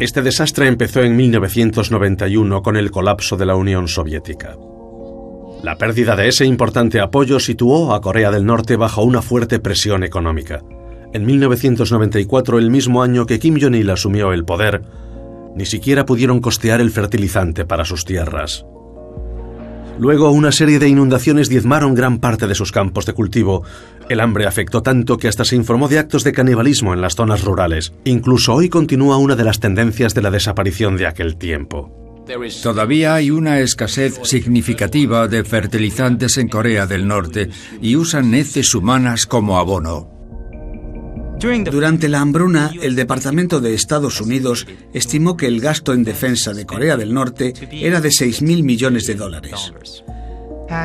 Este 0.00 0.22
desastre 0.22 0.66
empezó 0.66 1.02
en 1.02 1.16
1991 1.16 2.62
con 2.62 2.76
el 2.76 2.90
colapso 2.90 3.36
de 3.36 3.46
la 3.46 3.54
Unión 3.54 3.86
Soviética. 3.86 4.56
La 5.62 5.78
pérdida 5.78 6.16
de 6.16 6.28
ese 6.28 6.44
importante 6.44 7.00
apoyo 7.00 7.38
situó 7.38 7.94
a 7.94 8.00
Corea 8.00 8.30
del 8.30 8.44
Norte 8.44 8.76
bajo 8.76 9.02
una 9.02 9.22
fuerte 9.22 9.60
presión 9.60 10.02
económica. 10.02 10.62
En 11.12 11.24
1994, 11.24 12.58
el 12.58 12.70
mismo 12.70 13.02
año 13.02 13.24
que 13.24 13.38
Kim 13.38 13.56
Jong-il 13.60 13.88
asumió 13.88 14.32
el 14.32 14.44
poder, 14.44 14.82
ni 15.54 15.64
siquiera 15.64 16.04
pudieron 16.04 16.40
costear 16.40 16.80
el 16.80 16.90
fertilizante 16.90 17.64
para 17.64 17.84
sus 17.84 18.04
tierras. 18.04 18.66
Luego, 19.98 20.30
una 20.30 20.52
serie 20.52 20.78
de 20.78 20.88
inundaciones 20.88 21.48
diezmaron 21.48 21.94
gran 21.94 22.18
parte 22.18 22.46
de 22.46 22.54
sus 22.54 22.72
campos 22.72 23.06
de 23.06 23.12
cultivo. 23.12 23.62
El 24.08 24.20
hambre 24.20 24.46
afectó 24.46 24.82
tanto 24.82 25.16
que 25.18 25.28
hasta 25.28 25.44
se 25.44 25.56
informó 25.56 25.88
de 25.88 25.98
actos 25.98 26.24
de 26.24 26.32
canibalismo 26.32 26.92
en 26.92 27.00
las 27.00 27.14
zonas 27.14 27.44
rurales. 27.44 27.92
Incluso 28.04 28.54
hoy 28.54 28.68
continúa 28.68 29.18
una 29.18 29.36
de 29.36 29.44
las 29.44 29.60
tendencias 29.60 30.14
de 30.14 30.22
la 30.22 30.30
desaparición 30.30 30.96
de 30.96 31.06
aquel 31.06 31.36
tiempo. 31.36 32.04
Todavía 32.62 33.14
hay 33.14 33.30
una 33.30 33.60
escasez 33.60 34.18
significativa 34.22 35.28
de 35.28 35.44
fertilizantes 35.44 36.38
en 36.38 36.48
Corea 36.48 36.86
del 36.86 37.06
Norte 37.06 37.50
y 37.82 37.96
usan 37.96 38.34
heces 38.34 38.74
humanas 38.74 39.26
como 39.26 39.58
abono. 39.58 40.13
Durante 41.70 42.08
la 42.08 42.20
hambruna, 42.20 42.70
el 42.80 42.96
Departamento 42.96 43.60
de 43.60 43.74
Estados 43.74 44.20
Unidos 44.20 44.66
estimó 44.94 45.36
que 45.36 45.46
el 45.46 45.60
gasto 45.60 45.92
en 45.92 46.02
defensa 46.02 46.54
de 46.54 46.64
Corea 46.64 46.96
del 46.96 47.12
Norte 47.12 47.52
era 47.70 48.00
de 48.00 48.08
6.000 48.08 48.62
millones 48.62 49.06
de 49.06 49.14
dólares. 49.14 49.74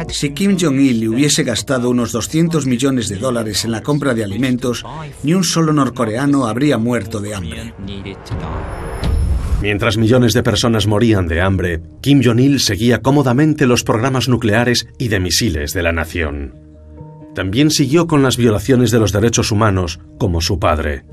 Si 0.10 0.32
Kim 0.32 0.58
Jong-il 0.60 1.08
hubiese 1.08 1.44
gastado 1.44 1.90
unos 1.90 2.12
200 2.12 2.66
millones 2.66 3.08
de 3.08 3.16
dólares 3.16 3.64
en 3.64 3.72
la 3.72 3.82
compra 3.82 4.14
de 4.14 4.26
alimentos, 4.26 4.84
ni 5.24 5.34
un 5.34 5.46
solo 5.46 5.72
norcoreano 5.72 6.46
habría 6.46 6.78
muerto 6.78 7.22
de 7.22 7.36
hambre. 7.36 7.74
Mientras 9.62 9.98
millones 9.98 10.34
de 10.34 10.44
personas 10.44 10.88
morían 10.88 11.28
de 11.28 11.42
hambre, 11.42 11.82
Kim 12.02 12.22
Jong-il 12.24 12.60
seguía 12.60 13.02
cómodamente 13.02 13.66
los 13.66 13.84
programas 13.84 14.28
nucleares 14.28 14.88
y 14.98 15.08
de 15.08 15.22
misiles 15.22 15.74
de 15.74 15.84
la 15.84 15.94
nación. 15.94 16.69
También 17.40 17.72
siguió 17.72 18.06
con 18.06 18.22
las 18.22 18.36
violaciones 18.36 18.92
de 18.92 19.00
los 19.00 19.14
derechos 19.14 19.54
humanos, 19.54 20.02
como 20.18 20.42
su 20.42 20.60
padre. 20.60 21.06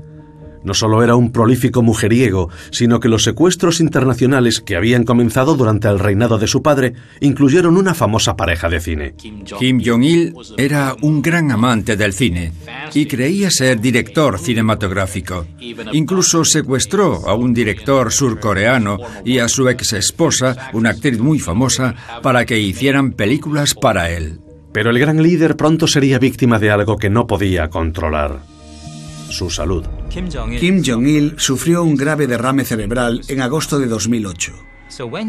No 0.61 0.73
solo 0.73 1.01
era 1.01 1.15
un 1.15 1.31
prolífico 1.31 1.81
mujeriego, 1.81 2.49
sino 2.69 2.99
que 2.99 3.07
los 3.07 3.23
secuestros 3.23 3.79
internacionales 3.79 4.59
que 4.59 4.75
habían 4.75 5.05
comenzado 5.05 5.55
durante 5.55 5.87
el 5.87 5.99
reinado 5.99 6.37
de 6.37 6.47
su 6.47 6.61
padre 6.61 6.95
incluyeron 7.21 7.77
una 7.77 7.93
famosa 7.93 8.35
pareja 8.35 8.67
de 8.67 8.81
cine. 8.81 9.15
Kim 9.57 9.81
Jong-il 9.81 10.33
era 10.57 10.97
un 11.01 11.21
gran 11.21 11.49
amante 11.49 11.95
del 11.95 12.11
cine 12.11 12.51
y 12.93 13.05
creía 13.05 13.49
ser 13.49 13.79
director 13.79 14.37
cinematográfico. 14.37 15.47
Incluso 15.93 16.43
secuestró 16.43 17.25
a 17.25 17.35
un 17.35 17.53
director 17.53 18.11
surcoreano 18.11 18.97
y 19.23 19.39
a 19.39 19.47
su 19.47 19.69
ex 19.69 19.93
esposa, 19.93 20.71
una 20.73 20.89
actriz 20.89 21.19
muy 21.19 21.39
famosa, 21.39 21.95
para 22.21 22.45
que 22.45 22.59
hicieran 22.59 23.13
películas 23.13 23.73
para 23.73 24.11
él. 24.11 24.41
Pero 24.77 24.91
el 24.91 24.99
gran 24.99 25.23
líder 25.23 25.57
pronto 25.57 25.87
sería 25.87 26.19
víctima 26.19 26.59
de 26.59 26.69
algo 26.69 26.97
que 26.97 27.09
no 27.09 27.25
podía 27.25 27.67
controlar 27.67 28.41
su 29.27 29.49
salud. 29.49 29.83
Kim 30.07 30.83
Jong-il 30.85 31.33
sufrió 31.39 31.81
un 31.81 31.95
grave 31.95 32.27
derrame 32.27 32.63
cerebral 32.63 33.21
en 33.27 33.41
agosto 33.41 33.79
de 33.79 33.87
2008. 33.87 34.53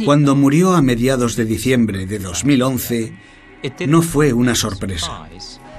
Cuando 0.04 0.36
murió 0.36 0.74
a 0.74 0.82
mediados 0.82 1.34
de 1.34 1.46
diciembre 1.46 2.04
de 2.04 2.18
2011, 2.18 3.14
no 3.86 4.02
fue 4.02 4.34
una 4.34 4.54
sorpresa. 4.54 5.26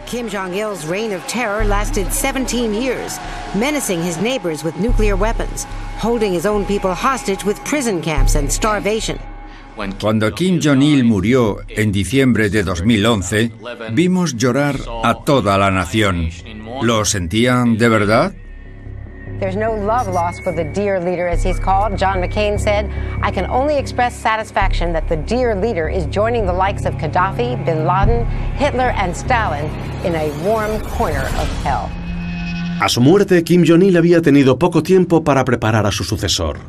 Kim 0.09 0.27
Jong-il's 0.27 0.87
reign 0.87 1.13
of 1.13 1.21
terror 1.27 1.63
lasted 1.63 2.07
17 2.11 2.73
years, 2.73 3.19
menacing 3.53 4.01
his 4.01 4.17
neighbors 4.19 4.63
with 4.63 4.73
nuclear 4.79 5.15
weapons, 5.15 5.67
holding 6.01 6.33
his 6.33 6.47
own 6.47 6.65
people 6.65 6.95
hostage 6.95 7.45
with 7.45 7.63
prison 7.65 8.01
camps 8.01 8.33
and 8.33 8.51
starvation. 8.51 9.19
Cuando 10.01 10.33
Kim 10.33 10.59
Jong-il 10.61 11.05
murió 11.05 11.57
en 11.69 11.91
diciembre 11.91 12.49
de 12.49 12.63
2011, 12.63 13.51
vimos 13.93 14.35
llorar 14.35 14.75
a 15.03 15.23
toda 15.23 15.57
la 15.57 15.71
nación. 15.71 16.29
¿Lo 16.81 17.05
sentían 17.05 17.77
de 17.77 17.87
verdad? 17.87 18.33
There's 19.39 19.55
no 19.55 19.73
love 19.73 20.09
lost 20.09 20.43
for 20.43 20.53
the 20.53 20.65
dear 20.65 20.99
leader, 20.99 21.29
as 21.29 21.41
he's 21.41 21.59
called. 21.59 21.97
John 21.97 22.19
McCain 22.19 22.59
said, 22.59 22.89
I 23.23 23.31
can 23.31 23.45
only 23.49 23.77
express 23.77 24.13
satisfaction 24.13 24.91
that 24.91 25.07
the 25.07 25.15
dear 25.15 25.55
leader 25.55 25.87
is 25.87 26.05
joining 26.07 26.45
the 26.45 26.51
likes 26.51 26.85
of 26.85 26.95
Gaddafi, 26.95 27.55
bin 27.63 27.85
Laden, 27.85 28.25
Hitler, 28.57 28.91
and 28.97 29.15
Stalin 29.15 29.63
in 30.03 30.13
a 30.15 30.29
warm 30.43 30.81
corner 30.97 31.23
of 31.23 31.47
hell. 31.63 31.89
A 32.81 32.89
su 32.89 32.99
muerte, 32.99 33.45
Kim 33.45 33.63
Jong-il 33.65 33.95
había 33.95 34.21
tenido 34.21 34.59
poco 34.59 34.83
tiempo 34.83 35.23
para 35.23 35.45
preparar 35.45 35.85
a 35.85 35.91
su 35.91 36.03
sucesor. 36.03 36.59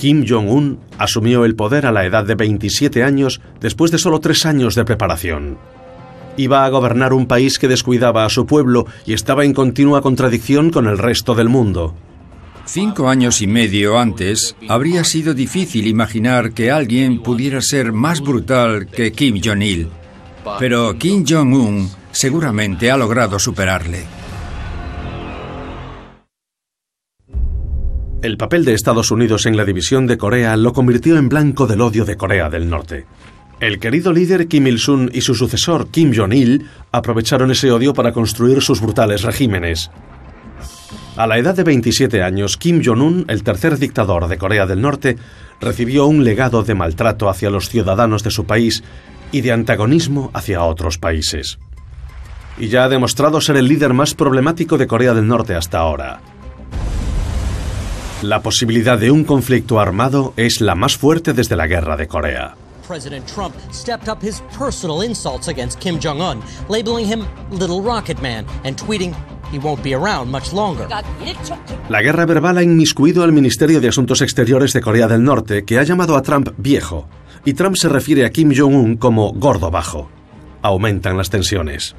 Kim 0.00 0.24
Jong-un 0.26 0.78
asumió 0.96 1.44
el 1.44 1.54
poder 1.54 1.84
a 1.84 1.92
la 1.92 2.06
edad 2.06 2.24
de 2.24 2.34
27 2.34 3.04
años 3.04 3.42
después 3.60 3.90
de 3.90 3.98
solo 3.98 4.18
tres 4.18 4.46
años 4.46 4.74
de 4.74 4.86
preparación. 4.86 5.58
Iba 6.38 6.64
a 6.64 6.70
gobernar 6.70 7.12
un 7.12 7.26
país 7.26 7.58
que 7.58 7.68
descuidaba 7.68 8.24
a 8.24 8.30
su 8.30 8.46
pueblo 8.46 8.86
y 9.04 9.12
estaba 9.12 9.44
en 9.44 9.52
continua 9.52 10.00
contradicción 10.00 10.70
con 10.70 10.86
el 10.86 10.96
resto 10.96 11.34
del 11.34 11.50
mundo. 11.50 11.94
Cinco 12.64 13.10
años 13.10 13.42
y 13.42 13.46
medio 13.46 13.98
antes, 13.98 14.56
habría 14.70 15.04
sido 15.04 15.34
difícil 15.34 15.86
imaginar 15.86 16.52
que 16.52 16.70
alguien 16.70 17.22
pudiera 17.22 17.60
ser 17.60 17.92
más 17.92 18.22
brutal 18.22 18.86
que 18.86 19.12
Kim 19.12 19.38
Jong-il. 19.44 19.88
Pero 20.58 20.96
Kim 20.96 21.26
Jong-un 21.28 21.90
seguramente 22.10 22.90
ha 22.90 22.96
logrado 22.96 23.38
superarle. 23.38 24.19
El 28.22 28.36
papel 28.36 28.66
de 28.66 28.74
Estados 28.74 29.10
Unidos 29.10 29.46
en 29.46 29.56
la 29.56 29.64
división 29.64 30.06
de 30.06 30.18
Corea 30.18 30.54
lo 30.58 30.74
convirtió 30.74 31.16
en 31.16 31.30
blanco 31.30 31.66
del 31.66 31.80
odio 31.80 32.04
de 32.04 32.18
Corea 32.18 32.50
del 32.50 32.68
Norte. 32.68 33.06
El 33.60 33.78
querido 33.78 34.12
líder 34.12 34.46
Kim 34.46 34.66
Il-sung 34.66 35.08
y 35.14 35.22
su 35.22 35.34
sucesor 35.34 35.88
Kim 35.88 36.12
Jong-il 36.14 36.66
aprovecharon 36.92 37.50
ese 37.50 37.72
odio 37.72 37.94
para 37.94 38.12
construir 38.12 38.60
sus 38.60 38.82
brutales 38.82 39.22
regímenes. 39.22 39.90
A 41.16 41.26
la 41.26 41.38
edad 41.38 41.56
de 41.56 41.64
27 41.64 42.22
años, 42.22 42.58
Kim 42.58 42.82
Jong-un, 42.84 43.24
el 43.28 43.42
tercer 43.42 43.78
dictador 43.78 44.28
de 44.28 44.36
Corea 44.36 44.66
del 44.66 44.82
Norte, 44.82 45.16
recibió 45.58 46.04
un 46.04 46.22
legado 46.22 46.62
de 46.62 46.74
maltrato 46.74 47.30
hacia 47.30 47.48
los 47.48 47.70
ciudadanos 47.70 48.22
de 48.22 48.30
su 48.30 48.44
país 48.44 48.84
y 49.32 49.40
de 49.40 49.52
antagonismo 49.52 50.30
hacia 50.34 50.62
otros 50.62 50.98
países. 50.98 51.58
Y 52.58 52.68
ya 52.68 52.84
ha 52.84 52.88
demostrado 52.90 53.40
ser 53.40 53.56
el 53.56 53.66
líder 53.66 53.94
más 53.94 54.14
problemático 54.14 54.76
de 54.76 54.86
Corea 54.86 55.14
del 55.14 55.26
Norte 55.26 55.54
hasta 55.54 55.78
ahora. 55.78 56.20
La 58.22 58.42
posibilidad 58.42 58.98
de 58.98 59.10
un 59.10 59.24
conflicto 59.24 59.80
armado 59.80 60.34
es 60.36 60.60
la 60.60 60.74
más 60.74 60.94
fuerte 60.94 61.32
desde 61.32 61.56
la 61.56 61.66
guerra 61.66 61.96
de 61.96 62.06
Corea. 62.06 62.54
President 62.86 63.24
Trump 63.26 63.54
stepped 63.72 64.10
up 64.10 64.18
his 64.22 64.42
personal 64.58 65.02
insults 65.02 65.48
against 65.48 65.80
Kim 65.80 65.98
Jong 65.98 66.20
un, 66.20 66.42
labeling 66.68 67.06
him 67.06 67.24
Little 67.50 67.80
Rocket 67.80 68.20
Man 68.20 68.44
and 68.64 68.76
tweeting 68.76 69.14
he 69.50 69.58
won't 69.58 69.82
be 69.82 69.94
around 69.94 70.30
much 70.30 70.52
longer. 70.52 70.86
La 71.88 72.02
guerra 72.02 72.26
verbal 72.26 72.58
ha 72.58 72.62
inmiscuido 72.62 73.22
al 73.22 73.32
Ministerio 73.32 73.80
de 73.80 73.88
Asuntos 73.88 74.20
Exteriores 74.20 74.74
de 74.74 74.82
Corea 74.82 75.08
del 75.08 75.24
Norte, 75.24 75.64
que 75.64 75.78
ha 75.78 75.82
llamado 75.84 76.14
a 76.14 76.20
Trump 76.20 76.50
viejo, 76.58 77.08
y 77.46 77.54
Trump 77.54 77.76
se 77.76 77.88
refiere 77.88 78.26
a 78.26 78.30
Kim 78.30 78.52
Jong-un 78.54 78.98
como 78.98 79.32
gordo 79.32 79.70
bajo. 79.70 80.10
aumentan 80.60 81.16
las 81.16 81.30
tensiones. 81.30 81.96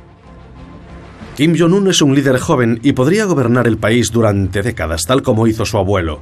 Kim 1.35 1.55
Jong-un 1.57 1.87
es 1.89 2.01
un 2.01 2.13
líder 2.13 2.37
joven 2.39 2.79
y 2.83 2.91
podría 2.91 3.25
gobernar 3.25 3.65
el 3.67 3.77
país 3.77 4.11
durante 4.11 4.61
décadas, 4.61 5.05
tal 5.05 5.21
como 5.23 5.47
hizo 5.47 5.65
su 5.65 5.77
abuelo. 5.77 6.19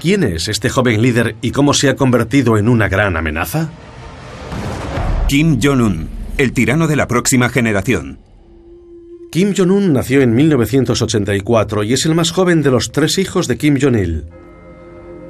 ¿Quién 0.00 0.24
es 0.24 0.48
este 0.48 0.68
joven 0.68 1.00
líder 1.00 1.36
y 1.40 1.52
cómo 1.52 1.72
se 1.72 1.88
ha 1.88 1.96
convertido 1.96 2.58
en 2.58 2.68
una 2.68 2.88
gran 2.88 3.16
amenaza? 3.16 3.70
Kim 5.28 5.58
Jong-un, 5.62 6.08
el 6.36 6.52
tirano 6.52 6.86
de 6.86 6.96
la 6.96 7.06
próxima 7.06 7.48
generación. 7.48 8.18
Kim 9.30 9.54
Jong-un 9.56 9.92
nació 9.92 10.20
en 10.20 10.34
1984 10.34 11.84
y 11.84 11.92
es 11.92 12.06
el 12.06 12.14
más 12.14 12.32
joven 12.32 12.62
de 12.62 12.70
los 12.70 12.90
tres 12.90 13.18
hijos 13.18 13.46
de 13.48 13.56
Kim 13.56 13.78
Jong-il. 13.80 14.24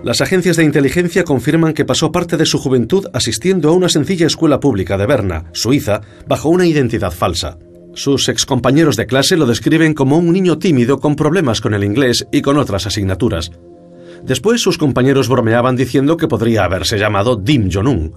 Las 0.02 0.20
agencias 0.20 0.56
de 0.56 0.64
inteligencia 0.64 1.24
confirman 1.24 1.74
que 1.74 1.84
pasó 1.84 2.12
parte 2.12 2.36
de 2.36 2.46
su 2.46 2.58
juventud 2.58 3.06
asistiendo 3.12 3.68
a 3.68 3.72
una 3.72 3.88
sencilla 3.88 4.26
escuela 4.26 4.60
pública 4.60 4.96
de 4.96 5.06
Berna, 5.06 5.44
Suiza, 5.52 6.00
bajo 6.26 6.48
una 6.48 6.66
identidad 6.66 7.10
falsa. 7.10 7.58
Sus 7.96 8.28
excompañeros 8.28 8.96
de 8.96 9.06
clase 9.06 9.38
lo 9.38 9.46
describen 9.46 9.94
como 9.94 10.18
un 10.18 10.30
niño 10.30 10.58
tímido 10.58 10.98
con 10.98 11.16
problemas 11.16 11.62
con 11.62 11.72
el 11.72 11.82
inglés 11.82 12.26
y 12.30 12.42
con 12.42 12.58
otras 12.58 12.86
asignaturas. 12.86 13.50
Después 14.22 14.60
sus 14.60 14.76
compañeros 14.76 15.30
bromeaban 15.30 15.76
diciendo 15.76 16.18
que 16.18 16.28
podría 16.28 16.64
haberse 16.64 16.98
llamado 16.98 17.36
Dim 17.36 17.70
Jong-un. 17.72 18.14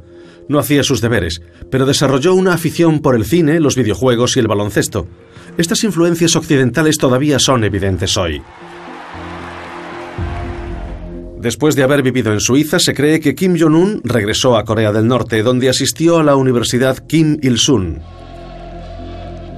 No 0.50 0.59
hacía 0.59 0.83
sus 0.83 1.00
deberes, 1.00 1.41
pero 1.71 1.86
desarrolló 1.86 2.33
una 2.33 2.53
afición 2.53 3.00
por 3.00 3.15
el 3.15 3.24
cine, 3.24 3.62
los 3.62 3.77
videojuegos 3.77 4.36
y 4.36 4.41
el 4.41 4.50
baloncesto. 4.50 5.07
Estas 5.57 5.81
influencias 5.86 6.36
occidentales 6.36 6.98
todavía 6.98 7.39
son 7.39 7.63
evidentes 7.63 8.17
hoy. 8.17 8.41
Después 11.39 11.77
de 11.77 11.83
haber 11.83 12.03
vivido 12.03 12.33
en 12.33 12.41
Suiza, 12.41 12.79
se 12.79 12.93
cree 12.93 13.21
que 13.21 13.33
Kim 13.33 13.55
Jong-un 13.57 14.01
regresó 14.03 14.57
a 14.57 14.65
Corea 14.65 14.91
del 14.91 15.07
Norte, 15.07 15.41
donde 15.41 15.69
asistió 15.69 16.17
a 16.17 16.24
la 16.24 16.36
Universidad 16.36 16.98
Kim 17.07 17.38
Il-sung. 17.41 18.00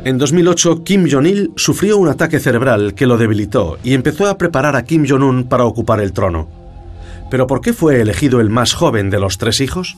En 0.03 0.17
2008, 0.17 0.83
Kim 0.83 1.07
Jong-il 1.07 1.51
sufrió 1.55 1.97
un 1.97 2.07
ataque 2.07 2.39
cerebral 2.39 2.95
que 2.95 3.05
lo 3.05 3.17
debilitó 3.17 3.77
y 3.83 3.93
empezó 3.93 4.27
a 4.27 4.37
preparar 4.37 4.75
a 4.75 4.83
Kim 4.83 5.05
Jong-un 5.07 5.43
para 5.43 5.65
ocupar 5.65 6.01
el 6.01 6.11
trono. 6.11 6.49
¿Pero 7.29 7.45
por 7.45 7.61
qué 7.61 7.71
fue 7.71 8.01
elegido 8.01 8.41
el 8.41 8.49
más 8.49 8.73
joven 8.73 9.11
de 9.11 9.19
los 9.19 9.37
tres 9.37 9.61
hijos? 9.61 9.95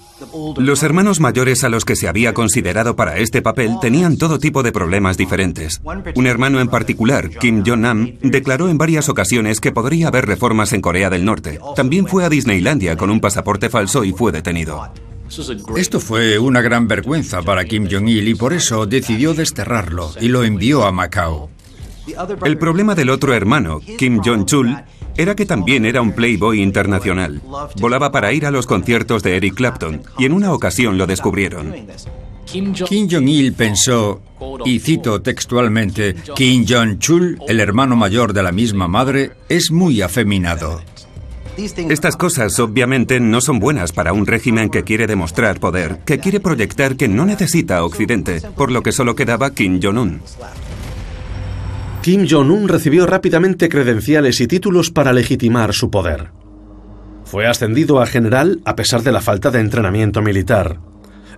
Los 0.57 0.83
hermanos 0.83 1.22
mayores 1.22 1.63
a 1.63 1.69
los 1.69 1.86
que 1.86 1.95
se 1.95 2.10
había 2.10 2.33
considerado 2.33 2.98
para 2.98 3.17
este 3.17 3.41
papel 3.41 3.77
tenían 3.81 4.17
todo 4.17 4.39
tipo 4.39 4.62
de 4.62 4.74
problemas 4.74 5.15
diferentes. 5.15 5.81
Un 6.15 6.27
hermano 6.27 6.60
en 6.60 6.67
particular, 6.67 7.29
Kim 7.29 7.63
Jong-nam, 7.65 8.17
declaró 8.22 8.67
en 8.67 8.77
varias 8.77 9.07
ocasiones 9.07 9.62
que 9.62 9.72
podría 9.72 10.10
haber 10.10 10.25
reformas 10.25 10.74
en 10.74 10.81
Corea 10.81 11.10
del 11.10 11.24
Norte. 11.24 11.60
También 11.77 12.07
fue 12.07 12.25
a 12.25 12.29
Disneylandia 12.29 12.98
con 12.98 13.10
un 13.10 13.22
pasaporte 13.22 13.69
falso 13.69 14.03
y 14.03 14.12
fue 14.12 14.33
detenido. 14.33 14.91
Esto 15.75 15.99
fue 15.99 16.37
una 16.39 16.61
gran 16.61 16.87
vergüenza 16.87 17.41
para 17.41 17.65
Kim 17.65 17.87
Jong-il 17.89 18.27
y 18.27 18.35
por 18.35 18.53
eso 18.53 18.85
decidió 18.85 19.33
desterrarlo 19.33 20.11
y 20.21 20.27
lo 20.27 20.43
envió 20.43 20.85
a 20.85 20.91
Macao. 20.91 21.49
El 22.43 22.57
problema 22.57 22.95
del 22.95 23.09
otro 23.09 23.33
hermano, 23.33 23.79
Kim 23.97 24.19
Jong-chul, 24.19 24.83
era 25.15 25.35
que 25.35 25.45
también 25.45 25.85
era 25.85 26.01
un 26.01 26.13
playboy 26.13 26.61
internacional. 26.61 27.41
Volaba 27.79 28.11
para 28.11 28.33
ir 28.33 28.45
a 28.45 28.51
los 28.51 28.67
conciertos 28.67 29.23
de 29.23 29.37
Eric 29.37 29.55
Clapton 29.55 30.01
y 30.17 30.25
en 30.25 30.33
una 30.33 30.53
ocasión 30.53 30.97
lo 30.97 31.07
descubrieron. 31.07 31.73
Kim 32.45 32.73
Jong-il 33.09 33.53
pensó, 33.53 34.21
y 34.65 34.79
cito 34.79 35.21
textualmente, 35.21 36.15
Kim 36.35 36.65
Jong-chul, 36.67 37.39
el 37.47 37.59
hermano 37.59 37.95
mayor 37.95 38.33
de 38.33 38.43
la 38.43 38.51
misma 38.51 38.87
madre, 38.87 39.31
es 39.49 39.71
muy 39.71 40.01
afeminado. 40.01 40.81
Estas 41.57 42.17
cosas 42.17 42.60
obviamente 42.60 43.19
no 43.19 43.39
son 43.39 43.60
buenas 43.60 43.91
para 43.91 44.13
un 44.13 44.25
régimen 44.25 44.69
que 44.69 44.83
quiere 44.83 45.05
demostrar 45.05 45.60
poder, 45.60 46.00
que 46.05 46.19
quiere 46.19 46.39
proyectar 46.39 46.95
que 46.95 47.07
no 47.07 47.25
necesita 47.25 47.77
a 47.77 47.83
Occidente, 47.83 48.41
por 48.55 48.72
lo 48.72 48.81
que 48.81 48.91
solo 48.91 49.15
quedaba 49.15 49.51
Kim 49.51 49.79
Jong-un. 49.81 50.22
Kim 52.01 52.27
Jong-un 52.29 52.67
recibió 52.67 53.05
rápidamente 53.05 53.69
credenciales 53.69 54.41
y 54.41 54.47
títulos 54.47 54.89
para 54.89 55.13
legitimar 55.13 55.73
su 55.73 55.91
poder. 55.91 56.32
Fue 57.23 57.45
ascendido 57.47 58.01
a 58.01 58.08
general 58.08 58.62
a 58.65 58.75
pesar 58.75 59.04
de 59.04 59.12
la 59.12 59.21
falta 59.21 59.51
de 59.51 59.60
entrenamiento 59.60 60.21
militar. 60.21 60.80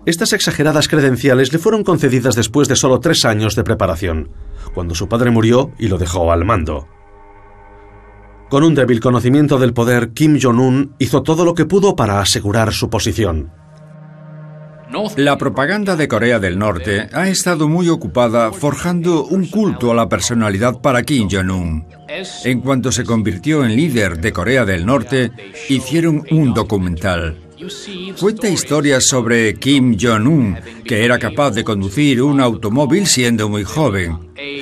Estas 0.06 0.34
exageradas 0.34 0.88
credenciales 0.88 1.52
le 1.52 1.60
fueron 1.60 1.84
concedidas 1.84 2.36
después 2.36 2.68
de 2.68 2.76
solo 2.76 3.00
tres 3.00 3.26
años 3.26 3.56
de 3.56 3.64
preparación, 3.64 4.30
cuando 4.74 4.96
su 4.96 5.10
padre 5.10 5.30
murió 5.30 5.72
y 5.78 5.88
lo 5.88 5.98
dejó 5.98 6.32
al 6.32 6.46
mando. 6.46 6.88
Con 8.56 8.64
un 8.64 8.74
débil 8.74 9.02
conocimiento 9.02 9.60
del 9.60 9.74
poder, 9.74 10.12
Kim 10.14 10.40
Jong-un 10.42 10.96
hizo 10.98 11.24
todo 11.24 11.44
lo 11.44 11.54
que 11.54 11.66
pudo 11.66 11.94
para 11.94 12.22
asegurar 12.22 12.72
su 12.72 12.90
posición. 12.90 13.52
La 15.18 15.38
propaganda 15.38 15.98
de 15.98 16.08
Corea 16.08 16.40
del 16.40 16.58
Norte 16.58 17.10
ha 17.12 17.28
estado 17.28 17.68
muy 17.68 17.90
ocupada 17.90 18.54
forjando 18.54 19.26
un 19.26 19.48
culto 19.48 19.92
a 19.92 19.94
la 19.94 20.08
personalidad 20.08 20.80
para 20.80 21.04
Kim 21.04 21.28
Jong-un. 21.30 21.86
En 22.46 22.62
cuanto 22.62 22.94
se 22.94 23.04
convirtió 23.04 23.66
en 23.66 23.76
líder 23.76 24.22
de 24.22 24.32
Corea 24.32 24.64
del 24.64 24.86
Norte, 24.86 25.34
hicieron 25.68 26.24
un 26.32 26.54
documental. 26.54 27.45
Cuenta 28.20 28.50
historias 28.50 29.06
sobre 29.06 29.56
Kim 29.56 29.98
Jong-un, 30.00 30.58
que 30.84 31.04
era 31.04 31.20
capaz 31.20 31.52
de 31.52 31.64
conducir 31.64 32.22
un 32.22 32.40
automóvil 32.42 33.08
siendo 33.08 33.50
muy 33.50 33.64
joven. 33.64 34.18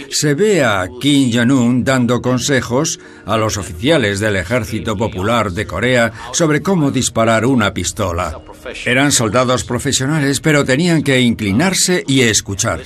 Se 0.10 0.34
ve 0.34 0.64
a 0.64 0.88
Kim 1.00 1.32
Jong-un 1.34 1.84
dando 1.84 2.22
consejos 2.22 3.00
a 3.26 3.38
los 3.38 3.58
oficiales 3.58 4.20
del 4.20 4.36
Ejército 4.36 4.96
Popular 4.96 5.52
de 5.52 5.66
Corea 5.66 6.12
sobre 6.32 6.62
cómo 6.62 6.92
disparar 6.92 7.46
una 7.46 7.74
pistola. 7.74 8.40
Eran 8.86 9.12
soldados 9.12 9.64
profesionales, 9.64 10.40
pero 10.40 10.64
tenían 10.64 11.04
que 11.04 11.20
inclinarse 11.20 12.04
y 12.08 12.22
escuchar. 12.22 12.82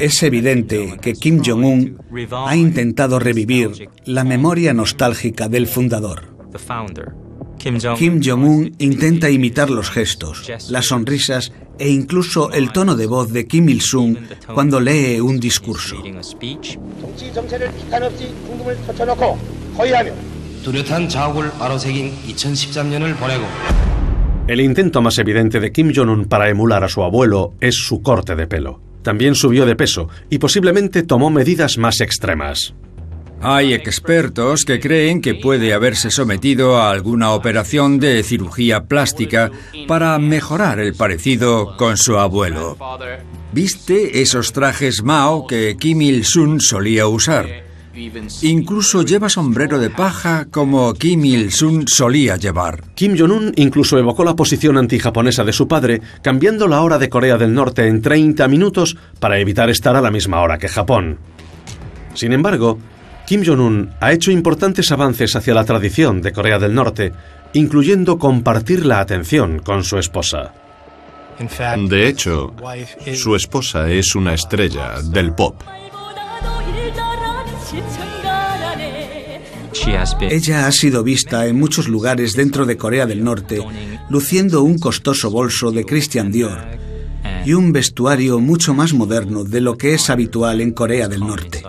Es 0.00 0.22
evidente 0.22 0.96
que 1.00 1.14
Kim 1.14 1.42
Jong-un 1.44 1.98
ha 2.46 2.56
intentado 2.56 3.18
revivir 3.18 3.88
la 4.04 4.24
memoria 4.24 4.74
nostálgica 4.74 5.48
del 5.48 5.66
fundador. 5.66 6.34
Kim 7.58 8.20
Jong-un 8.22 8.74
intenta 8.78 9.30
imitar 9.30 9.70
los 9.70 9.90
gestos, 9.90 10.50
las 10.68 10.86
sonrisas 10.86 11.52
e 11.78 11.88
incluso 11.88 12.52
el 12.52 12.72
tono 12.72 12.94
de 12.94 13.06
voz 13.06 13.32
de 13.32 13.46
Kim 13.46 13.68
Il-sung 13.68 14.18
cuando 14.52 14.80
lee 14.80 15.20
un 15.20 15.40
discurso. 15.40 16.02
El 24.46 24.60
intento 24.60 25.00
más 25.00 25.18
evidente 25.18 25.58
de 25.58 25.72
Kim 25.72 25.92
Jong-un 25.94 26.26
para 26.26 26.50
emular 26.50 26.84
a 26.84 26.88
su 26.88 27.02
abuelo 27.02 27.54
es 27.60 27.74
su 27.76 28.02
corte 28.02 28.36
de 28.36 28.46
pelo. 28.46 28.83
También 29.04 29.36
subió 29.36 29.66
de 29.66 29.76
peso 29.76 30.08
y 30.30 30.38
posiblemente 30.38 31.04
tomó 31.04 31.30
medidas 31.30 31.78
más 31.78 32.00
extremas. 32.00 32.74
Hay 33.40 33.74
expertos 33.74 34.64
que 34.64 34.80
creen 34.80 35.20
que 35.20 35.34
puede 35.34 35.74
haberse 35.74 36.10
sometido 36.10 36.78
a 36.78 36.90
alguna 36.90 37.32
operación 37.32 38.00
de 38.00 38.22
cirugía 38.22 38.84
plástica 38.84 39.50
para 39.86 40.18
mejorar 40.18 40.80
el 40.80 40.94
parecido 40.94 41.76
con 41.76 41.98
su 41.98 42.16
abuelo. 42.16 42.78
¿Viste 43.52 44.22
esos 44.22 44.54
trajes 44.54 45.02
Mao 45.02 45.46
que 45.46 45.76
Kim 45.78 46.00
Il-sung 46.00 46.58
solía 46.60 47.06
usar? 47.06 47.63
Incluso 48.42 49.02
lleva 49.02 49.28
sombrero 49.28 49.78
de 49.78 49.90
paja 49.90 50.46
como 50.50 50.94
Kim 50.94 51.24
Il-sung 51.24 51.84
solía 51.86 52.36
llevar. 52.36 52.82
Kim 52.94 53.16
Jong-un 53.16 53.52
incluso 53.56 53.98
evocó 53.98 54.24
la 54.24 54.34
posición 54.34 54.76
antijaponesa 54.78 55.44
de 55.44 55.52
su 55.52 55.68
padre, 55.68 56.00
cambiando 56.22 56.66
la 56.66 56.82
hora 56.82 56.98
de 56.98 57.08
Corea 57.08 57.36
del 57.36 57.54
Norte 57.54 57.86
en 57.86 58.02
30 58.02 58.48
minutos 58.48 58.96
para 59.20 59.38
evitar 59.38 59.70
estar 59.70 59.94
a 59.96 60.00
la 60.00 60.10
misma 60.10 60.40
hora 60.40 60.58
que 60.58 60.68
Japón. 60.68 61.18
Sin 62.14 62.32
embargo, 62.32 62.78
Kim 63.26 63.42
Jong-un 63.44 63.90
ha 64.00 64.12
hecho 64.12 64.30
importantes 64.30 64.90
avances 64.92 65.34
hacia 65.36 65.54
la 65.54 65.64
tradición 65.64 66.20
de 66.20 66.32
Corea 66.32 66.58
del 66.58 66.74
Norte, 66.74 67.12
incluyendo 67.52 68.18
compartir 68.18 68.84
la 68.84 69.00
atención 69.00 69.60
con 69.60 69.84
su 69.84 69.98
esposa. 69.98 70.52
De 71.88 72.08
hecho, 72.08 72.54
su 73.14 73.34
esposa 73.34 73.90
es 73.90 74.14
una 74.14 74.34
estrella 74.34 75.00
del 75.02 75.32
pop. 75.34 75.60
Ella 80.20 80.66
ha 80.66 80.72
sido 80.72 81.02
vista 81.02 81.46
en 81.46 81.58
muchos 81.58 81.88
lugares 81.88 82.34
dentro 82.34 82.64
de 82.66 82.76
Corea 82.76 83.06
del 83.06 83.22
Norte, 83.22 83.60
luciendo 84.08 84.62
un 84.62 84.78
costoso 84.78 85.30
bolso 85.30 85.70
de 85.72 85.84
Christian 85.84 86.30
Dior 86.32 86.58
y 87.44 87.52
un 87.52 87.72
vestuario 87.72 88.40
mucho 88.40 88.74
más 88.74 88.94
moderno 88.94 89.44
de 89.44 89.60
lo 89.60 89.76
que 89.76 89.94
es 89.94 90.08
habitual 90.10 90.60
en 90.60 90.72
Corea 90.72 91.08
del 91.08 91.20
Norte. 91.20 91.62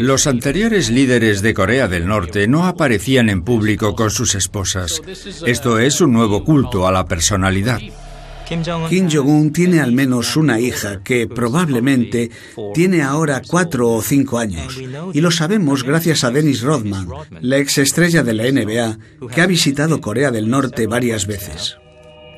Los 0.00 0.26
anteriores 0.26 0.90
líderes 0.90 1.42
de 1.42 1.54
Corea 1.54 1.86
del 1.86 2.06
Norte 2.06 2.48
no 2.48 2.66
aparecían 2.66 3.28
en 3.28 3.42
público 3.42 3.94
con 3.94 4.10
sus 4.10 4.34
esposas. 4.34 5.00
Esto 5.46 5.78
es 5.78 6.00
un 6.00 6.12
nuevo 6.12 6.44
culto 6.44 6.88
a 6.88 6.92
la 6.92 7.04
personalidad. 7.04 7.80
Kim 8.88 9.08
Jong-un 9.08 9.52
tiene 9.52 9.78
al 9.78 9.92
menos 9.92 10.36
una 10.36 10.58
hija 10.58 11.04
que 11.04 11.28
probablemente 11.28 12.32
tiene 12.74 13.00
ahora 13.00 13.42
cuatro 13.46 13.90
o 13.90 14.02
cinco 14.02 14.40
años. 14.40 14.76
Y 15.12 15.20
lo 15.20 15.30
sabemos 15.30 15.84
gracias 15.84 16.24
a 16.24 16.32
Dennis 16.32 16.62
Rodman, 16.62 17.06
la 17.40 17.58
ex 17.58 17.78
estrella 17.78 18.24
de 18.24 18.34
la 18.34 18.50
NBA, 18.50 19.28
que 19.32 19.40
ha 19.40 19.46
visitado 19.46 20.00
Corea 20.00 20.32
del 20.32 20.50
Norte 20.50 20.88
varias 20.88 21.28
veces. 21.28 21.76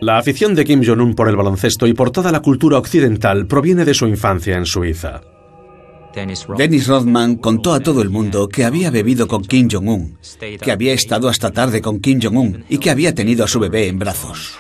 La 0.03 0.19
afición 0.19 0.55
de 0.55 0.67
Kim 0.67 0.83
Jong-un 0.85 1.15
por 1.15 1.31
el 1.31 1.37
baloncesto 1.37 1.87
y 1.87 1.95
por 1.95 2.11
toda 2.11 2.31
la 2.31 2.41
cultura 2.41 2.77
occidental 2.77 3.47
proviene 3.47 3.87
de 3.87 3.95
su 3.95 4.07
infancia 4.07 4.59
en 4.59 4.67
Suiza. 4.67 5.23
Dennis 6.59 6.89
Rodman 6.89 7.37
contó 7.37 7.73
a 7.73 7.81
todo 7.81 8.03
el 8.03 8.11
mundo 8.11 8.51
que 8.51 8.67
había 8.67 8.91
bebido 8.91 9.27
con 9.27 9.43
Kim 9.45 9.67
Jong-un, 9.73 10.19
que 10.61 10.73
había 10.73 10.93
estado 10.93 11.31
hasta 11.31 11.53
tarde 11.53 11.81
con 11.81 12.01
Kim 12.01 12.21
Jong-un 12.23 12.67
y 12.69 12.77
que 12.77 12.91
había 12.91 13.15
tenido 13.15 13.45
a 13.45 13.49
su 13.49 13.59
bebé 13.59 13.89
en 13.89 13.99
brazos. 13.99 14.59